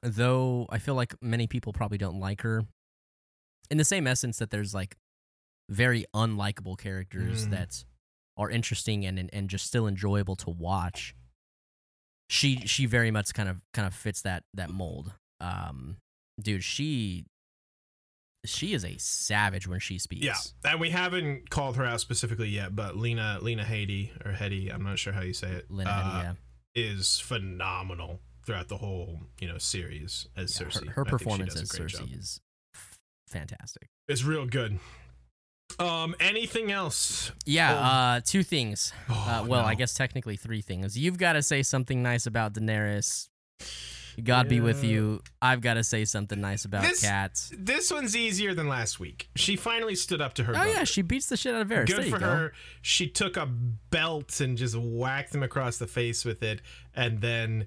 though 0.02 0.66
I 0.70 0.78
feel 0.78 0.94
like 0.94 1.14
many 1.22 1.46
people 1.46 1.72
probably 1.72 1.98
don't 1.98 2.18
like 2.20 2.42
her, 2.42 2.64
in 3.70 3.78
the 3.78 3.84
same 3.84 4.06
essence 4.06 4.38
that 4.38 4.50
there's 4.50 4.74
like 4.74 4.96
very 5.70 6.04
unlikable 6.14 6.76
characters 6.78 7.46
Mm. 7.46 7.50
that 7.50 7.84
are 8.36 8.50
interesting 8.50 9.04
and, 9.06 9.18
and 9.18 9.30
and 9.32 9.48
just 9.50 9.66
still 9.66 9.86
enjoyable 9.86 10.36
to 10.36 10.50
watch. 10.50 11.14
She 12.28 12.56
she 12.66 12.86
very 12.86 13.10
much 13.10 13.32
kind 13.34 13.48
of 13.48 13.60
kind 13.72 13.86
of 13.86 13.94
fits 13.94 14.22
that 14.22 14.44
that 14.54 14.70
mold. 14.70 15.12
Um, 15.40 15.96
dude, 16.40 16.64
she 16.64 17.26
she 18.46 18.74
is 18.74 18.84
a 18.84 18.96
savage 18.98 19.66
when 19.66 19.80
she 19.80 19.98
speaks. 19.98 20.24
Yeah, 20.24 20.70
and 20.70 20.80
we 20.80 20.90
haven't 20.90 21.50
called 21.50 21.76
her 21.76 21.84
out 21.84 22.00
specifically 22.00 22.48
yet, 22.48 22.74
but 22.74 22.96
Lena 22.96 23.38
Lena 23.40 23.64
Headey 23.64 24.10
or 24.26 24.32
Heady, 24.32 24.70
I'm 24.70 24.82
not 24.84 24.98
sure 24.98 25.12
how 25.12 25.22
you 25.22 25.32
say 25.32 25.48
it, 25.50 25.66
Lena 25.70 25.90
uh, 25.90 26.02
Headey, 26.02 26.22
yeah. 26.22 26.32
is 26.74 27.20
phenomenal 27.20 28.20
throughout 28.44 28.68
the 28.68 28.76
whole 28.76 29.20
you 29.40 29.48
know 29.48 29.58
series 29.58 30.26
as 30.36 30.58
Yeah, 30.60 30.66
Cersei. 30.66 30.86
her, 30.88 30.92
her 30.92 31.00
I 31.02 31.04
think 31.04 31.06
she 31.06 31.10
performance 31.10 31.56
as 31.56 31.70
Cersei 31.70 31.88
job. 31.98 32.08
is 32.12 32.40
f- 32.74 32.98
fantastic. 33.28 33.88
It's 34.08 34.24
real 34.24 34.46
good. 34.46 34.78
Um, 35.78 36.14
anything 36.20 36.70
else? 36.70 37.32
Yeah, 37.44 37.72
Oh. 37.74 37.76
uh, 37.78 38.20
two 38.24 38.42
things. 38.42 38.92
Oh, 39.08 39.14
Uh, 39.14 39.44
well, 39.46 39.64
I 39.64 39.74
guess 39.74 39.94
technically 39.94 40.36
three 40.36 40.60
things. 40.62 40.96
You've 40.96 41.18
got 41.18 41.32
to 41.32 41.42
say 41.42 41.62
something 41.62 42.02
nice 42.02 42.26
about 42.26 42.52
Daenerys. 42.54 43.28
God 44.22 44.48
be 44.48 44.60
with 44.60 44.84
you. 44.84 45.20
I've 45.42 45.60
got 45.60 45.74
to 45.74 45.82
say 45.82 46.04
something 46.04 46.40
nice 46.40 46.64
about 46.64 46.82
This- 46.82 47.00
cats. 47.00 47.50
This 47.58 47.90
one's 47.90 48.14
easier 48.14 48.54
than 48.54 48.68
last 48.68 49.00
week. 49.00 49.28
She 49.34 49.56
finally 49.56 49.96
stood 49.96 50.20
up 50.20 50.34
to 50.34 50.44
her. 50.44 50.52
Oh 50.52 50.54
brother. 50.54 50.70
yeah, 50.70 50.84
she 50.84 51.02
beats 51.02 51.26
the 51.26 51.36
shit 51.36 51.52
out 51.52 51.62
of 51.62 51.68
Varys. 51.68 51.86
Good 51.88 51.96
there 52.04 52.10
for 52.10 52.18
go. 52.20 52.26
her. 52.26 52.52
She 52.80 53.08
took 53.08 53.36
a 53.36 53.46
belt 53.46 54.38
and 54.40 54.56
just 54.56 54.76
whacked 54.76 55.34
him 55.34 55.42
across 55.42 55.78
the 55.78 55.88
face 55.88 56.24
with 56.24 56.44
it, 56.44 56.62
and 56.94 57.20
then 57.22 57.66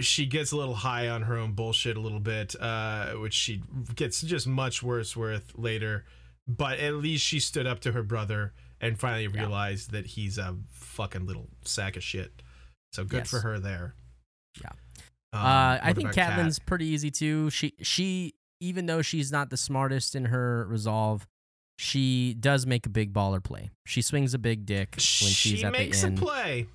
she 0.00 0.24
gets 0.24 0.52
a 0.52 0.56
little 0.56 0.74
high 0.76 1.08
on 1.10 1.22
her 1.22 1.36
own 1.36 1.52
bullshit 1.52 1.98
a 1.98 2.00
little 2.00 2.18
bit, 2.20 2.54
uh, 2.58 3.10
which 3.16 3.34
she 3.34 3.62
gets 3.94 4.22
just 4.22 4.46
much 4.46 4.82
worse 4.82 5.14
with 5.14 5.52
later. 5.54 6.06
But 6.46 6.78
at 6.78 6.94
least 6.94 7.24
she 7.24 7.40
stood 7.40 7.66
up 7.66 7.80
to 7.80 7.92
her 7.92 8.02
brother 8.02 8.52
and 8.80 8.98
finally 8.98 9.28
realized 9.28 9.92
that 9.92 10.06
he's 10.08 10.36
a 10.36 10.56
fucking 10.70 11.26
little 11.26 11.48
sack 11.64 11.96
of 11.96 12.02
shit. 12.02 12.42
So 12.92 13.04
good 13.04 13.18
Yes. 13.18 13.30
for 13.30 13.40
her 13.40 13.58
there. 13.58 13.94
Yeah. 14.62 14.70
Um, 15.32 15.40
Uh, 15.40 15.78
I 15.82 15.92
think 15.94 16.12
about 16.12 16.14
Cat? 16.36 16.58
Pretty 16.66 16.86
easy 16.86 17.10
too. 17.10 17.50
She 17.50 17.74
she 17.80 18.34
even 18.60 18.86
though 18.86 19.02
she's 19.02 19.32
not 19.32 19.50
the 19.50 19.56
smartest 19.56 20.14
in 20.14 20.26
her 20.26 20.66
resolve, 20.68 21.26
she 21.78 22.34
does 22.34 22.66
make 22.66 22.86
a 22.86 22.88
big 22.90 23.12
baller 23.12 23.42
play. 23.42 23.70
She 23.86 24.00
swings 24.02 24.32
a 24.34 24.38
big 24.38 24.64
dick 24.66 24.90
when 24.94 25.00
she's 25.00 25.58
she 25.58 25.64
at 25.64 25.72
makes 25.72 26.04
a 26.04 26.10
play. 26.12 26.66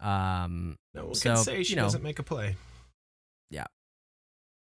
Um, 0.00 0.76
No 0.92 1.06
one 1.06 1.14
So, 1.14 1.34
can 1.34 1.44
say 1.44 1.62
she 1.62 1.70
you 1.70 1.76
know. 1.76 1.82
doesn't 1.84 2.02
make 2.02 2.18
a 2.18 2.22
play. 2.22 2.56
Yeah. 3.50 3.64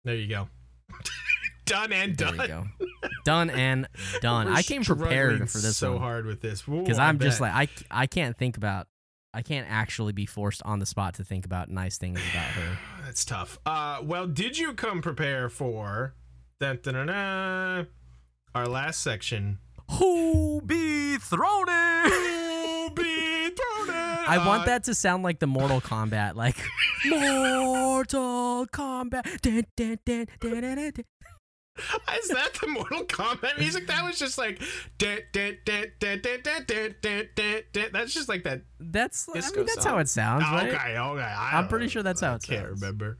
There 0.03 0.15
you 0.15 0.27
go. 0.27 0.49
done 1.71 1.91
and 1.93 2.17
there 2.17 2.27
done. 2.27 2.39
you 2.39 2.47
go. 2.47 2.67
Done 3.25 3.49
and 3.49 3.87
done. 4.21 4.47
We're 4.47 4.53
I 4.53 4.61
came 4.63 4.83
prepared 4.83 5.49
for 5.49 5.57
this 5.59 5.77
so 5.77 5.93
one. 5.93 6.01
hard 6.01 6.25
with 6.25 6.41
this 6.41 6.63
because 6.63 6.99
I'm 6.99 7.19
just 7.19 7.39
like 7.41 7.53
I 7.53 7.67
I 8.03 8.07
can't 8.07 8.37
think 8.37 8.57
about 8.57 8.87
I 9.33 9.41
can't 9.43 9.67
actually 9.69 10.11
be 10.13 10.25
forced 10.25 10.61
on 10.65 10.79
the 10.79 10.85
spot 10.85 11.13
to 11.15 11.23
think 11.23 11.45
about 11.45 11.69
nice 11.69 11.97
things 11.97 12.19
about 12.31 12.47
her. 12.47 12.77
that's 13.05 13.23
tough. 13.23 13.59
Uh, 13.65 13.99
well, 14.03 14.27
did 14.27 14.57
you 14.57 14.73
come 14.73 15.01
prepare 15.01 15.47
for 15.49 16.15
our 16.61 17.87
last 18.67 19.01
section? 19.01 19.59
Who 19.99 20.61
be 20.65 21.17
thrown 21.17 21.65
it! 21.67 22.09
Who 22.09 22.89
be 22.95 23.49
thrown 23.55 23.89
in? 23.89 23.95
I 24.27 24.41
want 24.45 24.63
Uh, 24.63 24.65
that 24.65 24.83
to 24.85 24.95
sound 24.95 25.23
like 25.23 25.39
the 25.39 25.47
Mortal 25.47 25.81
Kombat, 25.81 26.35
like 26.35 26.55
Mortal 27.05 28.65
Kombat. 28.67 29.41
Dun, 29.41 29.65
dun, 29.75 29.97
dun, 30.05 30.27
Is 32.21 32.27
that 32.29 32.51
the 32.61 32.67
Mortal 32.67 33.05
Kombat 33.05 33.57
music? 33.57 33.87
That 33.87 34.03
was 34.03 34.19
just 34.19 34.37
like 34.37 34.61
that's 34.99 35.23
just 38.13 38.27
like 38.27 38.43
that. 38.43 38.63
That's 38.79 39.29
I 39.29 39.33
mean, 39.33 39.65
that's 39.65 39.83
song. 39.83 39.93
how 39.93 39.99
it 39.99 40.09
sounds. 40.09 40.43
Right? 40.43 40.73
Okay, 40.73 40.97
okay. 40.97 41.21
I 41.21 41.57
am 41.57 41.69
pretty 41.69 41.87
sure 41.87 42.03
that's 42.03 42.19
how 42.19 42.33
it 42.33 42.43
I 42.43 42.47
can't 42.55 42.69
remember. 42.69 43.17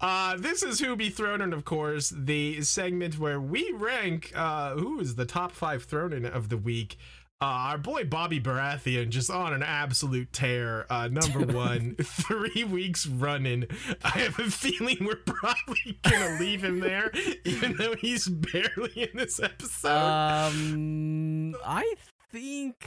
Uh, 0.00 0.38
this 0.38 0.62
is 0.62 0.80
Who 0.80 0.96
Be 0.96 1.10
Thrown 1.10 1.42
In, 1.42 1.52
of 1.52 1.66
course, 1.66 2.14
the 2.16 2.62
segment 2.62 3.18
where 3.18 3.38
we 3.40 3.70
rank 3.72 4.32
uh, 4.34 4.74
who 4.74 5.00
is 5.00 5.16
the 5.16 5.26
top 5.26 5.52
five 5.52 5.84
thrown 5.84 6.14
in 6.14 6.24
of 6.24 6.48
the 6.48 6.56
week. 6.56 6.96
Uh, 7.42 7.72
our 7.72 7.78
boy 7.78 8.04
Bobby 8.04 8.38
Baratheon 8.38 9.08
just 9.08 9.30
on 9.30 9.54
an 9.54 9.62
absolute 9.62 10.30
tear. 10.30 10.84
Uh, 10.90 11.08
number 11.08 11.40
one, 11.40 11.96
three 12.02 12.64
weeks 12.64 13.06
running. 13.06 13.64
I 14.04 14.10
have 14.10 14.38
a 14.38 14.50
feeling 14.50 14.98
we're 15.00 15.16
probably 15.16 15.98
gonna 16.02 16.36
leave 16.38 16.62
him 16.62 16.80
there, 16.80 17.10
even 17.46 17.76
though 17.78 17.94
he's 17.94 18.28
barely 18.28 18.92
in 19.10 19.16
this 19.16 19.40
episode. 19.40 19.88
Um, 19.88 21.54
I 21.64 21.94
think 22.30 22.86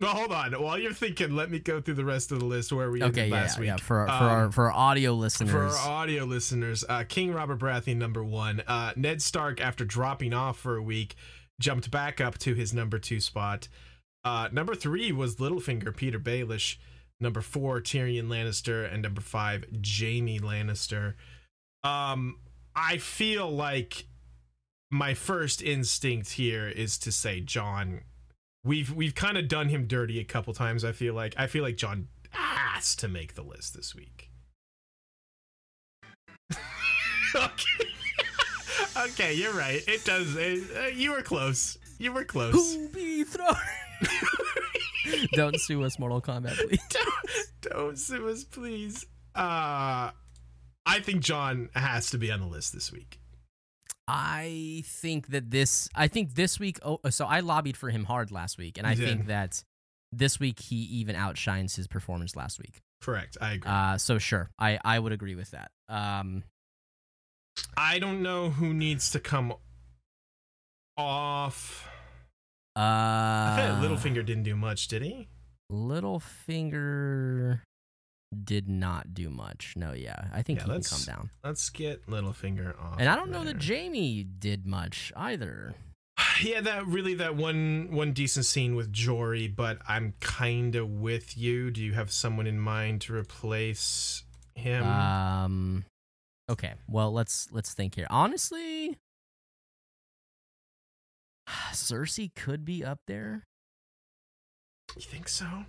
well, 0.00 0.14
hold 0.14 0.32
on. 0.32 0.52
While 0.60 0.78
you're 0.78 0.92
thinking, 0.92 1.34
let 1.34 1.50
me 1.50 1.60
go 1.60 1.80
through 1.80 1.94
the 1.94 2.04
rest 2.04 2.30
of 2.30 2.40
the 2.40 2.44
list 2.44 2.70
where 2.74 2.90
we 2.90 2.98
okay, 2.98 3.06
ended 3.22 3.28
yeah, 3.30 3.34
last 3.34 3.56
yeah, 3.56 3.60
week. 3.60 3.66
yeah. 3.68 3.76
For 3.76 4.00
our, 4.00 4.06
for 4.08 4.12
Um, 4.12 4.22
our 4.30 4.52
for 4.52 4.64
our 4.66 4.72
audio 4.72 5.14
listeners, 5.14 5.50
For 5.50 5.64
our 5.64 5.90
audio 6.02 6.24
listeners, 6.24 6.84
uh, 6.90 7.04
King 7.08 7.32
Robert 7.32 7.58
Baratheon 7.58 7.96
number 7.96 8.22
one. 8.22 8.62
Uh, 8.66 8.92
Ned 8.96 9.22
Stark, 9.22 9.62
after 9.62 9.86
dropping 9.86 10.34
off 10.34 10.58
for 10.58 10.76
a 10.76 10.82
week, 10.82 11.14
jumped 11.60 11.90
back 11.90 12.20
up 12.20 12.38
to 12.38 12.54
his 12.54 12.72
number 12.74 12.98
two 12.98 13.20
spot. 13.20 13.68
Uh, 14.24 14.48
number 14.52 14.74
three 14.74 15.12
was 15.12 15.36
Littlefinger, 15.36 15.94
Petyr 15.94 16.22
Baelish. 16.22 16.76
Number 17.20 17.40
four, 17.40 17.80
Tyrion 17.80 18.26
Lannister, 18.26 18.92
and 18.92 19.02
number 19.02 19.20
five, 19.20 19.64
Jaime 19.72 20.40
Lannister. 20.40 21.14
Um, 21.84 22.38
I 22.74 22.98
feel 22.98 23.50
like 23.50 24.06
my 24.90 25.14
first 25.14 25.62
instinct 25.62 26.32
here 26.32 26.68
is 26.68 26.98
to 26.98 27.12
say 27.12 27.40
Jon. 27.40 28.00
We've 28.64 28.92
we've 28.92 29.14
kind 29.14 29.38
of 29.38 29.48
done 29.48 29.68
him 29.68 29.86
dirty 29.86 30.18
a 30.18 30.24
couple 30.24 30.54
times. 30.54 30.84
I 30.84 30.92
feel 30.92 31.14
like 31.14 31.34
I 31.36 31.46
feel 31.46 31.62
like 31.62 31.76
Jon 31.76 32.08
has 32.30 32.96
to 32.96 33.08
make 33.08 33.34
the 33.34 33.42
list 33.42 33.74
this 33.74 33.94
week. 33.94 34.30
okay. 37.34 37.93
Okay, 38.96 39.34
you're 39.34 39.54
right. 39.54 39.82
It 39.88 40.04
does. 40.04 40.36
It, 40.36 40.62
uh, 40.76 40.86
you 40.86 41.12
were 41.12 41.22
close. 41.22 41.78
You 41.98 42.12
were 42.12 42.24
close. 42.24 42.74
who 42.74 42.88
be 42.88 43.24
thrown? 43.24 43.54
Don't 45.32 45.58
sue 45.60 45.82
us, 45.84 45.98
Mortal 45.98 46.20
Kombat, 46.20 46.56
please. 46.56 46.80
don't, 46.90 47.72
don't 47.72 47.98
sue 47.98 48.28
us, 48.28 48.44
please. 48.44 49.04
Uh, 49.34 50.10
I 50.86 51.00
think 51.00 51.22
Jon 51.22 51.68
has 51.74 52.10
to 52.10 52.18
be 52.18 52.30
on 52.30 52.40
the 52.40 52.46
list 52.46 52.72
this 52.72 52.92
week. 52.92 53.20
I 54.06 54.82
think 54.86 55.28
that 55.28 55.50
this. 55.50 55.88
I 55.94 56.08
think 56.08 56.34
this 56.34 56.60
week. 56.60 56.78
Oh, 56.82 57.00
so 57.10 57.26
I 57.26 57.40
lobbied 57.40 57.76
for 57.76 57.90
him 57.90 58.04
hard 58.04 58.30
last 58.30 58.58
week, 58.58 58.78
and 58.78 58.86
I 58.86 58.94
think 58.94 59.26
that 59.26 59.62
this 60.12 60.38
week 60.38 60.60
he 60.60 60.76
even 60.76 61.16
outshines 61.16 61.74
his 61.76 61.86
performance 61.86 62.36
last 62.36 62.58
week. 62.58 62.80
Correct. 63.00 63.36
I 63.40 63.54
agree. 63.54 63.70
Uh, 63.70 63.98
so 63.98 64.18
sure, 64.18 64.50
I 64.58 64.78
I 64.84 64.98
would 64.98 65.12
agree 65.12 65.34
with 65.34 65.50
that. 65.52 65.70
Um, 65.88 66.44
I 67.76 67.98
don't 67.98 68.22
know 68.22 68.50
who 68.50 68.72
needs 68.74 69.10
to 69.10 69.20
come 69.20 69.54
off. 70.96 71.88
uh, 72.76 72.80
I 72.80 73.78
Littlefinger 73.82 74.24
didn't 74.24 74.44
do 74.44 74.56
much, 74.56 74.88
did 74.88 75.02
he? 75.02 75.28
Littlefinger 75.72 77.60
did 78.44 78.68
not 78.68 79.14
do 79.14 79.30
much. 79.30 79.74
No, 79.76 79.92
yeah, 79.92 80.26
I 80.32 80.42
think 80.42 80.58
Yeah, 80.60 80.66
he 80.66 80.72
can 80.72 80.82
come 80.82 81.02
down. 81.06 81.30
Let's 81.42 81.70
get 81.70 82.06
Littlefinger 82.06 82.78
off. 82.80 82.96
And 82.98 83.08
I 83.08 83.16
don't 83.16 83.30
know 83.30 83.44
that 83.44 83.60
there. 83.60 83.76
Jaime 83.78 84.24
did 84.24 84.66
much 84.66 85.12
either. 85.16 85.74
Yeah, 86.42 86.60
that 86.62 86.86
really 86.88 87.14
that 87.14 87.36
one 87.36 87.88
one 87.92 88.12
decent 88.12 88.44
scene 88.46 88.74
with 88.74 88.92
Jory, 88.92 89.46
but 89.46 89.78
I'm 89.88 90.14
kind 90.18 90.74
of 90.74 90.88
with 90.90 91.38
you. 91.38 91.70
Do 91.70 91.80
you 91.80 91.92
have 91.92 92.10
someone 92.10 92.48
in 92.48 92.58
mind 92.58 93.02
to 93.02 93.14
replace 93.14 94.24
him? 94.56 94.84
Um, 94.84 95.84
okay, 96.50 96.74
well 96.88 97.12
let's 97.12 97.48
let's 97.52 97.74
think 97.74 97.94
here. 97.94 98.06
Honestly, 98.10 98.98
Cersei 101.72 102.34
could 102.34 102.64
be 102.64 102.84
up 102.84 103.00
there. 103.06 103.46
you 104.96 105.02
think 105.02 105.28
so? 105.28 105.64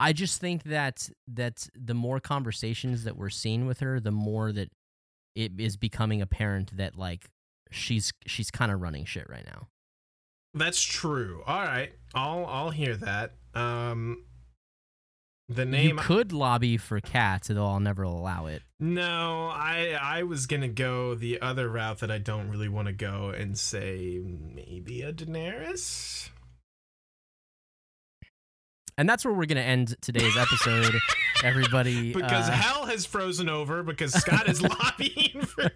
I 0.00 0.12
just 0.12 0.40
think 0.40 0.64
that 0.64 1.08
that 1.28 1.68
the 1.74 1.94
more 1.94 2.18
conversations 2.18 3.04
that 3.04 3.16
we're 3.16 3.30
seeing 3.30 3.66
with 3.66 3.80
her, 3.80 4.00
the 4.00 4.10
more 4.10 4.50
that 4.50 4.70
it 5.36 5.52
is 5.58 5.76
becoming 5.76 6.20
apparent 6.20 6.76
that 6.76 6.96
like 6.96 7.26
she's 7.70 8.12
she's 8.26 8.50
kind 8.50 8.72
of 8.72 8.80
running 8.80 9.04
shit 9.04 9.28
right 9.28 9.46
now. 9.46 9.68
That's 10.54 10.82
true. 10.82 11.42
All 11.46 11.62
right, 11.62 11.92
I'll 12.14 12.44
I'll 12.46 12.70
hear 12.70 12.96
that. 12.96 13.34
Um, 13.54 14.24
the 15.48 15.64
name. 15.64 15.88
you 15.90 15.94
could 15.96 16.32
lobby 16.32 16.76
for 16.76 17.00
Cat, 17.00 17.46
though 17.48 17.66
I'll 17.66 17.80
never 17.80 18.02
allow 18.02 18.46
it. 18.46 18.62
No, 18.80 19.48
I 19.52 19.98
I 20.00 20.22
was 20.24 20.46
gonna 20.46 20.68
go 20.68 21.14
the 21.14 21.40
other 21.40 21.68
route 21.68 21.98
that 22.00 22.10
I 22.10 22.18
don't 22.18 22.48
really 22.48 22.68
want 22.68 22.86
to 22.86 22.92
go 22.92 23.30
and 23.30 23.58
say 23.58 24.20
maybe 24.24 25.02
a 25.02 25.12
Daenerys. 25.12 26.30
And 28.98 29.08
that's 29.08 29.24
where 29.24 29.32
we're 29.34 29.46
gonna 29.46 29.60
end 29.60 29.96
today's 30.00 30.36
episode. 30.36 30.94
Everybody, 31.44 32.12
Because 32.12 32.48
uh, 32.48 32.52
hell 32.52 32.86
has 32.86 33.04
frozen 33.04 33.48
over 33.48 33.82
because 33.82 34.12
Scott 34.12 34.48
is 34.48 34.62
lobbying 34.62 35.40
for. 35.42 35.70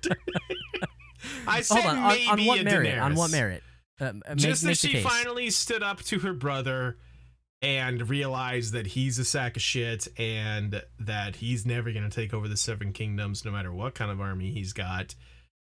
I 1.48 1.60
said 1.62 1.84
on, 1.84 1.98
on, 1.98 2.08
maybe 2.08 2.28
on 2.28 2.46
what 2.46 2.60
a 2.60 2.64
merit? 2.64 2.98
On 2.98 3.14
what 3.16 3.30
merit? 3.32 3.62
Uh, 4.00 4.12
make, 4.12 4.36
Just 4.36 4.62
that 4.64 4.76
she 4.76 4.92
case. 4.92 5.04
finally 5.04 5.50
stood 5.50 5.82
up 5.82 6.02
to 6.02 6.20
her 6.20 6.32
brother 6.34 6.98
and 7.66 8.08
realized 8.08 8.74
that 8.74 8.86
he's 8.86 9.18
a 9.18 9.24
sack 9.24 9.56
of 9.56 9.62
shit 9.62 10.06
and 10.16 10.80
that 11.00 11.34
he's 11.34 11.66
never 11.66 11.90
going 11.90 12.08
to 12.08 12.14
take 12.14 12.32
over 12.32 12.46
the 12.46 12.56
Seven 12.56 12.92
Kingdoms 12.92 13.44
no 13.44 13.50
matter 13.50 13.72
what 13.72 13.92
kind 13.92 14.08
of 14.08 14.20
army 14.20 14.52
he's 14.52 14.72
got. 14.72 15.16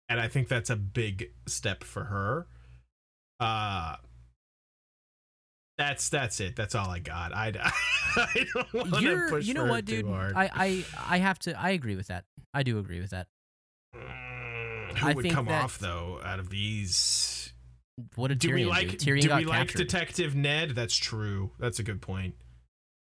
And 0.09 0.19
I 0.19 0.27
think 0.29 0.49
that's 0.49 0.71
a 0.71 0.77
big 0.77 1.33
step 1.47 1.85
for 1.85 2.05
her. 2.05 2.47
Uh 3.41 3.97
that's 5.77 6.09
that's 6.09 6.41
it. 6.41 6.57
That's 6.57 6.75
all 6.75 6.89
I 6.89 6.99
got. 6.99 7.35
I, 7.35 7.53
I 8.17 8.47
don't 8.55 8.73
want 8.73 9.05
to 9.05 9.27
push 9.29 9.47
you 9.47 9.53
know 9.53 9.67
what, 9.67 9.85
dude? 9.85 10.07
I, 10.07 10.51
I, 10.55 10.85
I 11.09 11.19
have 11.19 11.39
to. 11.41 11.61
I 11.61 11.71
agree 11.71 11.97
with 11.97 12.07
that. 12.07 12.25
I 12.55 12.63
do 12.63 12.79
agree 12.79 13.01
with 13.01 13.11
that. 13.11 13.27
Mm, 13.95 14.97
who 14.97 15.09
I 15.09 15.13
would 15.13 15.31
come 15.31 15.47
that- 15.47 15.65
off 15.65 15.79
though 15.79 16.21
out 16.25 16.39
of 16.39 16.49
these? 16.51 17.42
What 18.17 18.29
did 18.29 18.39
do 18.39 18.49
Tyrion 18.49 18.55
we 18.55 18.65
like 18.67 18.91
do? 18.91 18.97
Tyrion 18.97 19.23
do 19.23 19.37
we 19.37 19.45
like 19.45 19.59
captured. 19.69 19.79
Detective 19.79 20.35
Ned? 20.35 20.71
That's 20.71 20.97
true. 20.97 21.51
That's 21.59 21.79
a 21.79 21.83
good 21.83 22.01
point. 22.01 22.35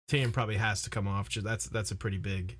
Tyrion 0.09 0.33
probably 0.33 0.57
has 0.57 0.81
to 0.83 0.89
come 0.89 1.07
off. 1.07 1.29
That's 1.33 1.65
that's 1.67 1.91
a 1.91 1.95
pretty 1.95 2.17
big 2.17 2.57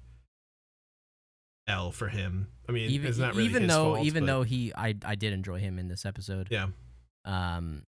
L 1.67 1.91
for 1.91 2.07
him. 2.07 2.47
I 2.67 2.71
mean, 2.71 2.89
even 2.91 3.07
it's 3.09 3.17
not 3.17 3.35
really 3.35 3.49
even 3.49 3.63
his 3.63 3.71
though 3.71 3.95
fault, 3.95 4.05
even 4.05 4.23
but- 4.23 4.27
though 4.27 4.43
he, 4.43 4.73
I, 4.75 4.95
I 5.05 5.15
did 5.15 5.33
enjoy 5.33 5.59
him 5.59 5.77
in 5.79 5.87
this 5.89 6.05
episode. 6.05 6.47
yeah, 6.49 6.67
Um, 7.25 7.83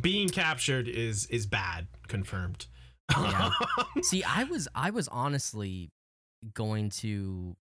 being 0.00 0.28
captured 0.28 0.86
is 0.88 1.26
is 1.26 1.46
bad. 1.46 1.88
Confirmed. 2.08 2.66
Yeah. 3.10 3.50
see, 4.02 4.22
I 4.22 4.44
was, 4.44 4.68
I 4.74 4.90
was 4.90 5.08
honestly 5.08 5.90
going 6.54 6.90
to 6.90 7.56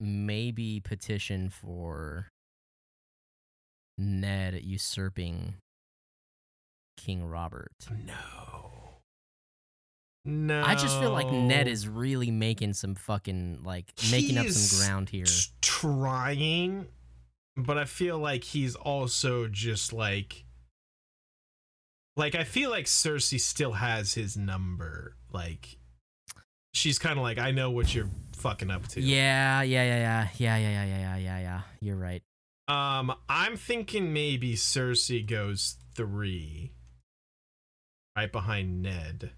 maybe 0.00 0.80
petition 0.80 1.48
for 1.50 2.26
Ned 3.98 4.60
usurping 4.62 5.54
King 6.96 7.24
Robert. 7.26 7.72
No. 8.06 9.00
No. 10.24 10.62
I 10.62 10.74
just 10.74 10.98
feel 11.00 11.12
like 11.12 11.30
Ned 11.30 11.68
is 11.68 11.86
really 11.86 12.30
making 12.30 12.72
some 12.72 12.94
fucking 12.94 13.60
like 13.62 13.92
making 14.10 14.38
up 14.38 14.46
some 14.46 14.78
ground 14.78 15.10
here. 15.10 15.26
Trying, 15.60 16.86
but 17.56 17.76
I 17.76 17.84
feel 17.84 18.18
like 18.18 18.42
he's 18.42 18.74
also 18.74 19.48
just 19.48 19.92
like 19.92 20.44
like 22.16 22.34
I 22.34 22.44
feel 22.44 22.70
like 22.70 22.86
Cersei 22.86 23.38
still 23.38 23.72
has 23.72 24.14
his 24.14 24.36
number. 24.36 25.16
Like 25.30 25.76
she's 26.72 26.98
kind 26.98 27.18
of 27.18 27.22
like 27.22 27.38
I 27.38 27.50
know 27.50 27.70
what 27.70 27.94
you're 27.94 28.08
fucking 28.36 28.70
up 28.70 28.86
to. 28.88 29.02
Yeah, 29.02 29.60
yeah, 29.62 29.84
yeah. 29.84 30.28
Yeah, 30.38 30.56
yeah, 30.56 30.70
yeah, 30.70 30.84
yeah, 30.84 30.98
yeah, 30.98 31.16
yeah, 31.16 31.38
yeah. 31.40 31.60
You're 31.80 31.96
right. 31.96 32.22
Um 32.68 33.14
I'm 33.28 33.56
thinking 33.56 34.12
maybe 34.12 34.54
Cersei 34.54 35.26
goes 35.26 35.76
3 35.96 36.72
right 38.16 38.32
behind 38.32 38.82
Ned. 38.82 39.32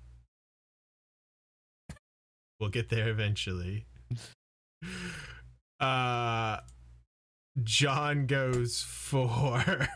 We'll 2.60 2.70
get 2.70 2.88
there 2.90 3.08
eventually. 3.08 3.86
Uh 5.80 6.58
Jon 7.62 8.26
goes 8.26 8.82
for 8.82 9.58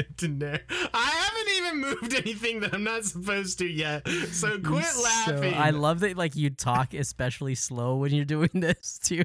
Daenerys. 0.00 0.60
I 0.70 1.10
haven't 1.10 1.56
even 1.56 1.80
moved 1.80 2.14
anything 2.14 2.60
that 2.60 2.72
I'm 2.74 2.84
not 2.84 3.04
supposed 3.04 3.58
to 3.58 3.66
yet. 3.66 4.06
So 4.08 4.58
quit 4.64 4.84
So- 4.84 5.02
laughing. 5.02 5.54
I 5.54 5.70
love 5.70 6.00
that 6.00 6.16
like 6.16 6.34
you 6.36 6.48
talk 6.50 6.94
especially 6.94 7.54
slow 7.54 7.96
when 7.96 8.14
you're 8.14 8.24
doing 8.24 8.50
this 8.54 8.98
too. 9.02 9.24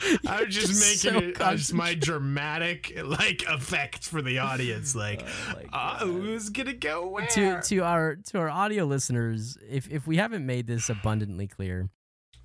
I'm 0.26 0.50
just, 0.50 0.68
Just 0.68 1.04
making 1.04 1.20
so 1.22 1.28
it 1.28 1.56
just 1.56 1.72
my 1.72 1.94
dramatic 1.94 3.00
like 3.04 3.44
effect 3.48 4.04
for 4.04 4.20
the 4.22 4.38
audience. 4.40 4.94
Like, 5.04 5.22
Oh 5.24 5.66
uh, 5.72 5.98
who's 6.00 6.48
gonna 6.50 6.72
go 6.74 7.08
where? 7.08 7.26
to 7.28 7.60
to 7.62 7.78
our 7.80 8.16
to 8.16 8.38
our 8.38 8.48
audio 8.50 8.84
listeners, 8.84 9.56
if 9.68 9.88
if 9.90 10.06
we 10.06 10.16
haven't 10.16 10.44
made 10.46 10.66
this 10.66 10.88
abundantly 10.90 11.46
clear, 11.46 11.90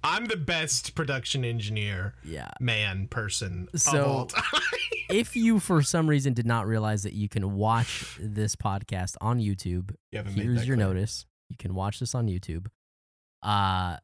I'm 0.04 0.26
the 0.28 0.38
best 0.38 0.94
production 0.96 1.44
engineer, 1.44 2.14
yeah. 2.24 2.52
man, 2.60 3.08
person 3.08 3.68
So- 3.76 4.00
of 4.00 4.08
all 4.08 4.26
time. 4.28 4.62
If 5.10 5.36
you 5.36 5.60
for 5.68 5.82
some 5.82 6.08
reason 6.08 6.34
did 6.34 6.46
not 6.46 6.68
realize 6.68 7.04
that 7.04 7.14
you 7.14 7.28
can 7.28 7.56
watch 7.56 8.18
this 8.22 8.56
podcast 8.56 9.16
on 9.22 9.40
YouTube, 9.40 9.96
You 10.12 10.22
here's 10.24 10.68
your 10.68 10.78
clear. 10.78 10.88
notice. 10.88 11.26
You 11.50 11.58
can 11.58 11.74
watch 11.74 12.00
this 12.00 12.14
on 12.14 12.28
YouTube. 12.28 12.68
Uh 13.42 13.98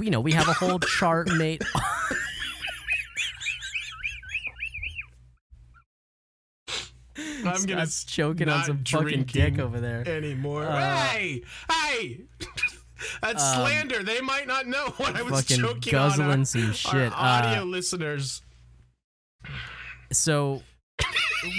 you 0.00 0.10
know, 0.10 0.20
we 0.20 0.32
have 0.32 0.48
a 0.48 0.52
whole 0.52 0.78
chart 0.78 1.30
made 1.32 1.62
I'm 7.18 7.42
gonna 7.64 7.86
Scott's 7.86 8.04
choking 8.04 8.48
on 8.48 8.64
some 8.64 8.84
fucking 8.84 9.24
dick 9.24 9.58
over 9.58 9.80
there. 9.80 10.06
anymore. 10.08 10.64
Uh, 10.64 10.80
hey, 11.08 11.42
hey, 11.70 12.20
that's 13.22 13.42
Um, 13.42 13.66
slander. 13.66 14.02
They 14.02 14.20
might 14.20 14.46
not 14.46 14.66
know 14.66 14.86
what 14.96 15.16
I 15.16 15.22
was 15.22 15.44
choking 15.46 15.94
on. 15.94 16.10
guzzling 16.10 16.38
Our, 16.40 16.44
some 16.44 16.72
shit. 16.72 17.12
audio 17.14 17.62
Uh, 17.62 17.64
listeners. 17.64 18.42
so 20.12 20.62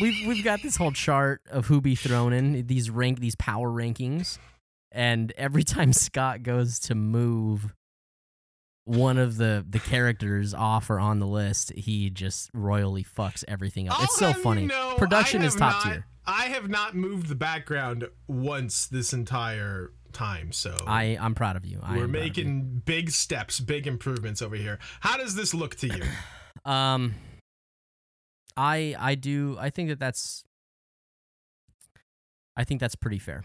we've 0.02 0.28
we've 0.28 0.44
got 0.44 0.62
this 0.62 0.76
whole 0.76 0.92
chart 0.92 1.42
of 1.50 1.68
who 1.68 1.82
be 1.82 1.96
thrown 1.96 2.34
in 2.34 2.66
these 2.68 2.90
rank 2.90 3.20
these 3.20 3.36
power 3.36 3.70
rankings, 3.70 4.38
and 4.92 5.32
every 5.38 5.64
time 5.64 5.94
Scott 5.94 6.44
goes 6.44 6.80
to 6.80 6.96
move 6.96 7.74
one 8.90 9.18
of 9.20 9.38
the 9.38 9.64
the 9.70 9.80
characters 9.80 10.54
off 10.54 10.90
or 10.90 11.00
on 11.00 11.20
the 11.20 11.28
list, 11.28 11.72
he 11.74 12.10
just 12.10 12.50
royally 12.54 13.04
fucks 13.04 13.44
everything 13.48 13.88
up. 13.88 14.02
it's 14.02 14.14
I'll 14.14 14.18
so 14.18 14.28
have 14.28 14.38
you 14.38 14.44
funny. 14.44 14.66
know, 14.66 14.96
Production 14.98 15.42
is 15.44 15.54
top 15.56 15.86
not- 15.86 15.94
tier. 15.94 16.06
I 16.26 16.46
have 16.46 16.70
not 16.70 16.96
moved 16.96 17.28
the 17.28 17.36
background 17.36 18.08
once 18.28 18.86
this 18.88 19.14
entire 19.14 19.94
time, 20.14 20.52
so 20.52 20.76
I 20.88 21.18
I'm 21.20 21.34
proud 21.36 21.56
of 21.56 21.66
you. 21.66 21.80
I 21.82 21.98
we're 21.98 22.04
of 22.06 22.10
you. 22.10 22.20
making 22.20 22.82
big 22.86 23.10
steps, 23.12 23.60
big 23.60 23.88
improvements 23.88 24.42
over 24.42 24.56
here. 24.56 24.80
How 25.02 25.18
does 25.18 25.34
this 25.36 25.54
look 25.54 25.76
to 25.78 25.88
you? 25.88 26.04
Um, 26.66 27.16
I 28.58 28.96
I 29.00 29.16
do 29.16 29.56
I 29.60 29.70
think 29.70 29.90
that 29.90 30.00
that's 30.00 30.44
I 32.58 32.64
think 32.64 32.82
that's 32.82 32.96
pretty 32.96 33.20
fair. 33.20 33.44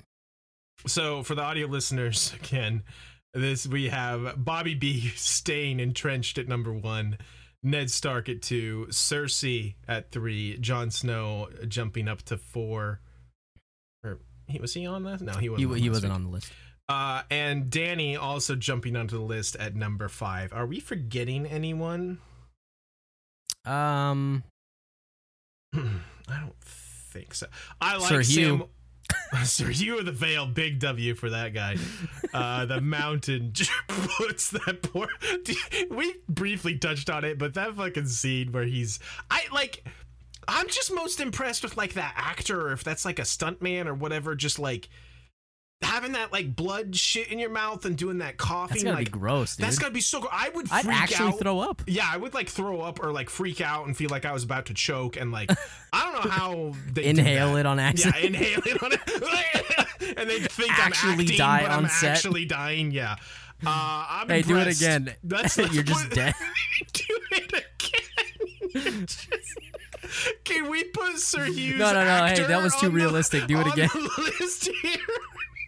so, 0.87 1.23
for 1.23 1.35
the 1.37 1.43
audio 1.43 1.67
listeners, 1.69 2.35
again, 2.43 2.83
This 3.35 3.67
we 3.67 3.89
have 3.89 4.45
Bobby 4.45 4.75
B 4.75 5.09
staying 5.17 5.81
entrenched 5.81 6.39
at 6.39 6.47
number 6.47 6.73
one, 6.73 7.19
Ned 7.63 7.91
Stark 7.91 8.29
at 8.29 8.43
two, 8.43 8.87
Cersei 8.91 9.75
at 9.89 10.13
three, 10.13 10.57
Jon 10.59 10.91
Snow 10.91 11.49
jumping 11.67 12.07
up 12.09 12.23
to 12.23 12.37
four. 12.37 13.01
Or 14.05 14.21
he 14.47 14.61
was 14.61 14.73
he 14.73 14.87
on 14.87 15.03
that? 15.05 15.21
No, 15.21 15.33
he 15.33 15.49
wasn't. 15.49 15.69
He, 15.69 15.75
on 15.75 15.83
he 15.83 15.89
wasn't 15.91 16.13
week. 16.13 16.15
on 16.15 16.25
the 16.25 16.31
list. 16.31 16.53
Uh, 16.89 17.23
and 17.31 17.71
Dany 17.71 18.19
also 18.19 18.55
jumping 18.55 18.95
onto 18.95 19.17
the 19.17 19.25
list 19.25 19.57
at 19.57 19.75
number 19.75 20.09
five. 20.09 20.53
Are 20.53 20.67
we 20.67 20.81
forgetting 20.81 21.47
anyone? 21.47 22.19
Um, 23.65 24.45
I 25.75 26.41
don't 26.41 26.61
think 26.61 27.35
so. 27.35 27.47
I 27.81 27.97
like 27.97 28.09
Sir 28.09 28.23
Sam. 28.23 28.59
Hugh. 28.59 28.69
Ser 29.43 29.71
Hugh 29.71 29.99
of 29.99 30.07
the 30.07 30.13
Vale, 30.13 30.47
big 30.47 30.79
W 30.79 31.15
for 31.15 31.31
that 31.31 31.53
guy. 31.55 31.77
Uh, 32.33 32.65
the 32.67 32.81
mountain 32.81 33.53
puts 33.89 34.51
that 34.51 34.83
poor. 34.83 35.09
We 35.91 36.15
briefly 36.29 36.79
touched 36.79 37.11
on 37.11 37.25
it, 37.25 37.39
but 37.39 37.55
that 37.55 37.75
fucking 37.75 38.07
scene 38.07 38.53
where 38.53 38.65
he's, 38.65 38.99
I 39.31 39.43
like, 39.53 39.85
I'm 40.47 40.69
just 40.69 40.93
most 40.95 41.21
impressed 41.21 41.63
with 41.63 41.77
like 41.77 41.95
that 41.95 42.15
actor, 42.17 42.69
or 42.69 42.73
if 42.73 42.85
that's 42.85 43.05
like 43.05 43.19
a 43.19 43.23
stuntman 43.23 43.87
or 43.87 43.95
whatever, 43.95 44.35
just 44.35 44.59
like 44.59 44.89
having 45.83 46.13
that 46.13 46.33
like 46.33 46.57
blood 46.57 46.97
shit 46.97 47.29
in 47.29 47.39
your 47.39 47.51
mouth 47.51 47.85
and 47.85 47.97
doing 47.97 48.19
that 48.19 48.37
coughing. 48.39 48.75
that's 48.77 48.85
gotta 48.85 48.97
like 48.97 49.13
be 49.13 49.19
gross, 49.19 49.57
dude. 49.57 49.67
that's 49.67 49.79
gotta 49.79 49.93
be 49.93 50.01
so. 50.01 50.21
gr- 50.21 50.29
I 50.33 50.49
would 50.55 50.71
I'd 50.73 50.87
actually 50.87 51.29
out. 51.29 51.39
throw 51.39 51.61
up. 51.61 51.83
Yeah, 51.87 52.09
I 52.11 52.17
would 52.17 52.33
like 52.35 52.49
throw 52.49 52.81
up 52.81 53.03
or 53.03 53.13
like 53.13 53.29
freak 53.31 53.61
out 53.61 53.87
and 53.87 53.97
feel 53.97 54.09
like 54.11 54.25
I 54.25 54.33
was 54.33 54.45
about 54.45 54.67
to 54.67 54.75
choke 54.75 55.17
and 55.17 55.31
like 55.33 55.51
I 55.93 56.13
don't 56.13 56.25
know 56.25 56.31
how 56.31 56.73
they 56.93 57.05
Inhale 57.05 57.57
it 57.57 57.67
on 57.67 57.79
Yeah, 57.79 57.85
accident. 57.85 58.25
inhale 58.25 58.61
it 58.65 58.83
on 58.83 58.93
it, 58.93 60.15
and 60.19 60.29
they 60.31 60.41
think 60.41 60.73
Actually 60.79 61.13
I'm 61.13 61.21
acting, 61.21 61.37
die 61.39 61.63
but 61.63 61.71
on 61.71 61.85
I'm 61.85 61.91
set. 61.91 62.11
actually 62.17 62.45
dying. 62.47 62.91
Yeah. 62.91 63.17
Uh, 63.67 64.07
I'm 64.11 64.29
Hey, 64.29 64.43
do 64.43 64.57
it 64.59 64.67
again. 64.67 65.15
That's 65.23 65.57
You're 65.73 65.83
just 65.85 66.11
dead. 66.11 66.35
do 66.93 67.19
it 67.33 67.65
again. 68.75 69.07
Can 70.45 70.69
we 70.71 70.85
put 70.85 71.19
Ser 71.19 71.47
Hugh's? 71.47 71.79
No, 71.79 71.93
no, 71.95 72.05
no, 72.05 72.27
hey, 72.27 72.43
that 72.45 72.63
was 72.63 72.75
too 72.77 72.87
the- 72.89 72.93
realistic. 72.95 73.47
Do 73.47 73.61
it 73.61 73.67
again. 73.69 73.89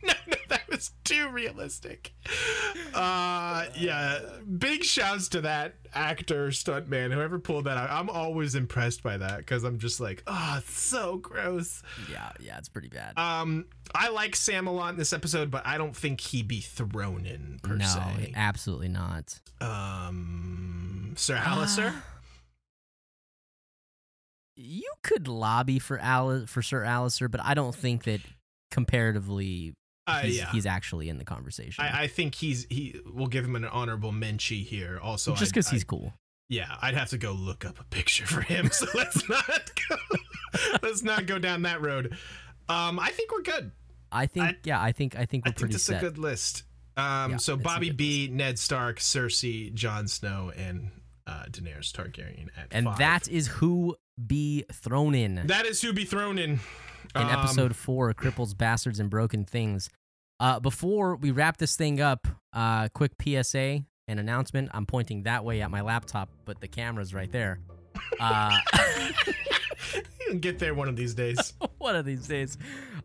The 0.06 0.12
list 0.12 0.24
here. 0.24 0.28
No, 0.28 0.36
no, 0.36 0.36
that 0.48 0.68
was 0.68 0.90
too 1.04 1.28
realistic. 1.28 2.12
Uh, 2.94 3.66
yeah, 3.76 4.18
big 4.58 4.84
shouts 4.84 5.28
to 5.28 5.40
that 5.42 5.74
actor, 5.94 6.48
stuntman, 6.48 7.12
whoever 7.12 7.38
pulled 7.38 7.64
that 7.64 7.76
out. 7.76 7.90
I'm 7.90 8.08
always 8.10 8.54
impressed 8.54 9.02
by 9.02 9.16
that 9.18 9.38
because 9.38 9.64
I'm 9.64 9.78
just 9.78 10.00
like, 10.00 10.22
oh, 10.26 10.56
it's 10.58 10.78
so 10.78 11.16
gross. 11.18 11.82
Yeah, 12.10 12.32
yeah, 12.40 12.58
it's 12.58 12.68
pretty 12.68 12.88
bad. 12.88 13.18
Um, 13.18 13.66
I 13.94 14.10
like 14.10 14.36
Sam 14.36 14.66
a 14.66 14.72
lot 14.72 14.90
in 14.90 14.98
this 14.98 15.12
episode, 15.12 15.50
but 15.50 15.66
I 15.66 15.78
don't 15.78 15.96
think 15.96 16.20
he'd 16.20 16.48
be 16.48 16.60
thrown 16.60 17.26
in 17.26 17.58
per 17.62 17.76
no, 17.76 17.84
se. 17.84 18.32
absolutely 18.36 18.88
not. 18.88 19.40
Um, 19.60 21.14
Ser 21.16 21.36
Alliser. 21.36 21.94
You 24.56 24.90
could 25.02 25.28
lobby 25.28 25.78
for 25.78 25.98
Al 25.98 26.46
for 26.46 26.62
Ser 26.62 26.82
Alliser, 26.82 27.30
but 27.30 27.42
I 27.44 27.52
don't 27.54 27.74
think 27.74 28.04
that 28.04 28.20
comparatively 28.70 29.74
Uh, 30.06 30.20
he's, 30.20 30.38
yeah. 30.38 30.50
he's 30.52 30.66
actually 30.66 31.08
in 31.08 31.18
the 31.18 31.24
conversation. 31.24 31.84
I, 31.84 32.02
I 32.02 32.06
think 32.06 32.34
he's 32.34 32.66
he. 32.70 33.00
We'll 33.06 33.26
give 33.26 33.44
him 33.44 33.56
an 33.56 33.64
honorable 33.64 34.12
mention 34.12 34.58
here. 34.58 35.00
Also, 35.02 35.34
just 35.34 35.52
because 35.52 35.68
he's 35.68 35.84
cool. 35.84 36.12
Yeah, 36.48 36.76
I'd 36.80 36.94
have 36.94 37.10
to 37.10 37.18
go 37.18 37.32
look 37.32 37.64
up 37.64 37.80
a 37.80 37.84
picture 37.84 38.24
for 38.26 38.40
him. 38.40 38.70
So 38.70 38.86
let's 38.94 39.28
not 39.28 39.70
go. 39.88 39.96
let's 40.82 41.02
not 41.02 41.26
go 41.26 41.38
down 41.38 41.62
that 41.62 41.82
road. 41.82 42.16
Um, 42.68 42.98
I 43.00 43.10
think 43.10 43.32
we're 43.32 43.42
good. 43.42 43.72
I 44.12 44.26
think, 44.26 44.46
I- 44.46 44.56
yeah, 44.64 44.80
I 44.80 44.92
think, 44.92 45.16
I 45.16 45.24
think 45.26 45.44
we're 45.44 45.50
think 45.50 45.58
pretty 45.58 45.72
this 45.72 45.88
is 45.88 45.96
a 45.96 46.00
good 46.00 46.18
list. 46.18 46.62
Um, 46.96 47.32
Yeah, 47.32 47.36
so 47.38 47.56
Bobby 47.56 47.90
B, 47.90 48.28
Ned 48.32 48.58
Stark, 48.58 49.00
Cersei, 49.00 49.74
Jon 49.74 50.06
Snow, 50.08 50.52
and 50.56 50.90
uh, 51.26 51.44
Daenerys 51.50 51.90
Targaryen 51.92 52.48
at 52.56 52.68
and 52.70 52.86
five. 52.86 52.98
that 52.98 53.28
is 53.28 53.48
who 53.48 53.96
be 54.24 54.64
thrown 54.72 55.14
in 55.14 55.46
that 55.46 55.66
is 55.66 55.82
who 55.82 55.92
be 55.92 56.04
thrown 56.04 56.38
in. 56.38 56.60
In 57.14 57.22
Um, 57.22 57.28
episode 57.30 57.76
four, 57.76 58.12
Cripples, 58.14 58.56
Bastards, 58.56 58.98
and 59.00 59.08
Broken 59.10 59.44
Things. 59.44 59.88
Uh, 60.40 60.60
before 60.60 61.16
we 61.16 61.30
wrap 61.30 61.56
this 61.56 61.76
thing 61.76 62.00
up, 62.00 62.26
uh, 62.52 62.88
quick 62.90 63.12
PSA 63.22 63.84
and 64.08 64.20
announcement. 64.20 64.70
I'm 64.74 64.86
pointing 64.86 65.22
that 65.24 65.44
way 65.44 65.62
at 65.62 65.70
my 65.70 65.80
laptop, 65.80 66.28
but 66.44 66.60
the 66.60 66.68
camera's 66.68 67.14
right 67.14 67.30
there. 67.32 67.60
Uh, 68.20 68.58
You'll 70.26 70.38
get 70.38 70.58
there 70.58 70.74
one 70.74 70.88
of 70.88 70.96
these 70.96 71.14
days. 71.14 71.54
one 71.78 71.96
of 71.96 72.04
these 72.04 72.26
days. 72.26 72.58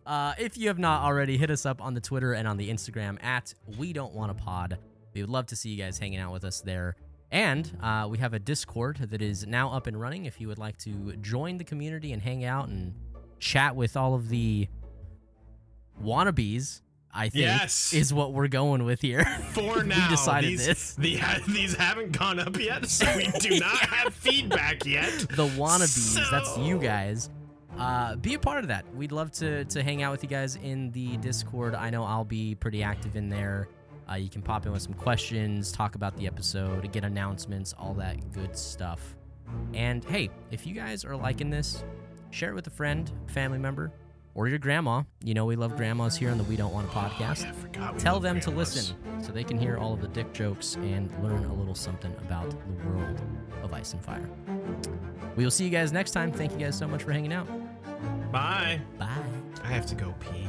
Uh, 0.06 0.34
if 0.40 0.58
you 0.58 0.68
have 0.68 0.80
not 0.80 1.04
already, 1.04 1.38
hit 1.38 1.52
us 1.52 1.66
up 1.66 1.82
on 1.82 1.94
the 1.94 2.02
Twitter 2.02 2.34
and 2.34 2.48
on 2.48 2.58
the 2.58 2.70
Instagram 2.70 3.24
at 3.24 3.54
We 3.78 3.94
Don't 3.94 4.14
Want 4.14 4.32
a 4.32 4.34
Pod. 4.34 4.78
We 5.14 5.22
would 5.22 5.30
love 5.30 5.46
to 5.48 5.56
see 5.56 5.70
you 5.70 5.78
guys 5.82 6.00
hanging 6.00 6.20
out 6.20 6.32
with 6.34 6.44
us 6.44 6.62
there. 6.62 6.96
And 7.32 7.72
uh, 7.82 8.08
we 8.10 8.18
have 8.18 8.34
a 8.34 8.40
Discord 8.40 8.98
that 9.10 9.22
is 9.22 9.46
now 9.46 9.72
up 9.72 9.88
and 9.88 10.00
running. 10.00 10.26
If 10.26 10.42
you 10.42 10.48
would 10.48 10.58
like 10.58 10.78
to 10.80 11.16
join 11.18 11.58
the 11.58 11.64
community 11.64 12.12
and 12.12 12.22
hang 12.22 12.44
out 12.44 12.68
and 12.68 12.94
chat 13.42 13.76
with 13.76 13.98
all 13.98 14.14
of 14.14 14.30
the 14.30 14.68
wannabes, 16.02 16.82
I 17.14 17.30
think 17.30 17.42
Yes. 17.44 17.94
is 17.94 18.14
what 18.14 18.32
we're 18.34 18.48
going 18.48 18.86
with 18.86 19.02
here. 19.02 19.26
For 19.52 19.84
now, 19.84 20.08
We 20.10 20.16
decided 20.16 20.50
these, 20.52 20.66
this. 20.66 20.96
The, 21.00 21.20
these 21.48 21.76
haven't 21.76 22.18
gone 22.18 22.40
up 22.40 22.58
yet, 22.58 22.86
so 22.88 23.06
we 23.18 23.28
do 23.40 23.60
not 23.60 23.78
have 23.80 24.14
feedback 24.14 24.86
yet. 24.86 25.12
the 25.32 25.48
wannabes. 25.50 26.18
That's 26.32 26.58
you 26.58 26.80
guys. 26.80 27.30
Uh, 27.78 28.16
be 28.18 28.34
a 28.34 28.40
part 28.40 28.60
of 28.64 28.68
that. 28.68 28.86
We'd 28.96 29.12
love 29.14 29.32
to 29.34 29.64
to 29.66 29.82
hang 29.84 30.04
out 30.04 30.12
with 30.12 30.24
you 30.24 30.30
guys 30.30 30.58
in 30.58 30.92
the 30.92 31.18
Discord. 31.18 31.74
I 31.74 31.90
know 31.90 32.04
I'll 32.04 32.26
be 32.26 32.54
pretty 32.56 32.84
active 32.84 33.16
in 33.16 33.30
there. 33.30 33.70
Uh, 34.10 34.16
you 34.16 34.30
can 34.30 34.42
pop 34.42 34.66
in 34.66 34.74
with 34.74 34.82
some 34.82 34.94
questions, 34.94 35.72
talk 35.72 35.96
about 35.96 36.18
the 36.18 36.28
episode, 36.28 36.92
get 36.92 37.06
announcements, 37.06 37.74
all 37.80 37.94
that 37.94 38.34
good 38.34 38.58
stuff. 38.58 39.16
And 39.74 40.04
hey, 40.04 40.30
if 40.52 40.68
you 40.68 40.74
guys 40.76 41.06
are 41.06 41.16
liking 41.16 41.50
this, 41.50 41.84
share 42.32 42.52
it 42.52 42.56
with 42.56 42.68
a 42.68 42.72
friend, 42.72 43.12
family 43.28 43.60
member, 43.60 43.92
or 44.34 44.48
your 44.48 44.58
grandma. 44.60 45.04
You 45.24 45.34
know 45.34 45.46
we 45.46 45.56
love 45.56 45.76
grandmas 45.76 46.16
here 46.16 46.32
on 46.32 46.38
the 46.38 46.44
We 46.46 46.56
Don't 46.56 46.74
Want 46.74 46.88
a 46.88 46.92
podcast. 46.92 47.48
Oh, 47.50 47.54
forgot 47.54 47.94
we 47.94 48.00
Tell 48.00 48.20
them 48.20 48.40
to 48.42 48.52
listen 48.52 48.96
so 49.22 49.32
they 49.32 49.44
can 49.44 49.58
hear 49.58 49.78
all 49.78 49.94
of 49.94 50.02
the 50.02 50.08
dick 50.08 50.34
jokes 50.34 50.76
and 50.76 51.12
learn 51.24 51.46
a 51.46 51.54
little 51.54 51.76
something 51.76 52.14
about 52.26 52.50
the 52.50 52.90
world 52.90 53.22
of 53.62 53.74
ice 53.74 53.94
and 53.94 54.04
fire. 54.04 54.30
We 55.36 55.44
will 55.44 55.52
see 55.52 55.66
you 55.66 55.70
guys 55.70 55.92
next 55.92 56.12
time. 56.12 56.32
Thank 56.32 56.54
you 56.54 56.58
guys 56.58 56.78
so 56.78 56.88
much 56.88 57.04
for 57.04 57.12
hanging 57.12 57.34
out. 57.34 57.48
Bye. 58.32 58.82
Bye. 58.98 59.08
I 59.64 59.68
have 59.68 59.86
to 59.88 59.96
go 59.96 60.16
pee. 60.20 60.48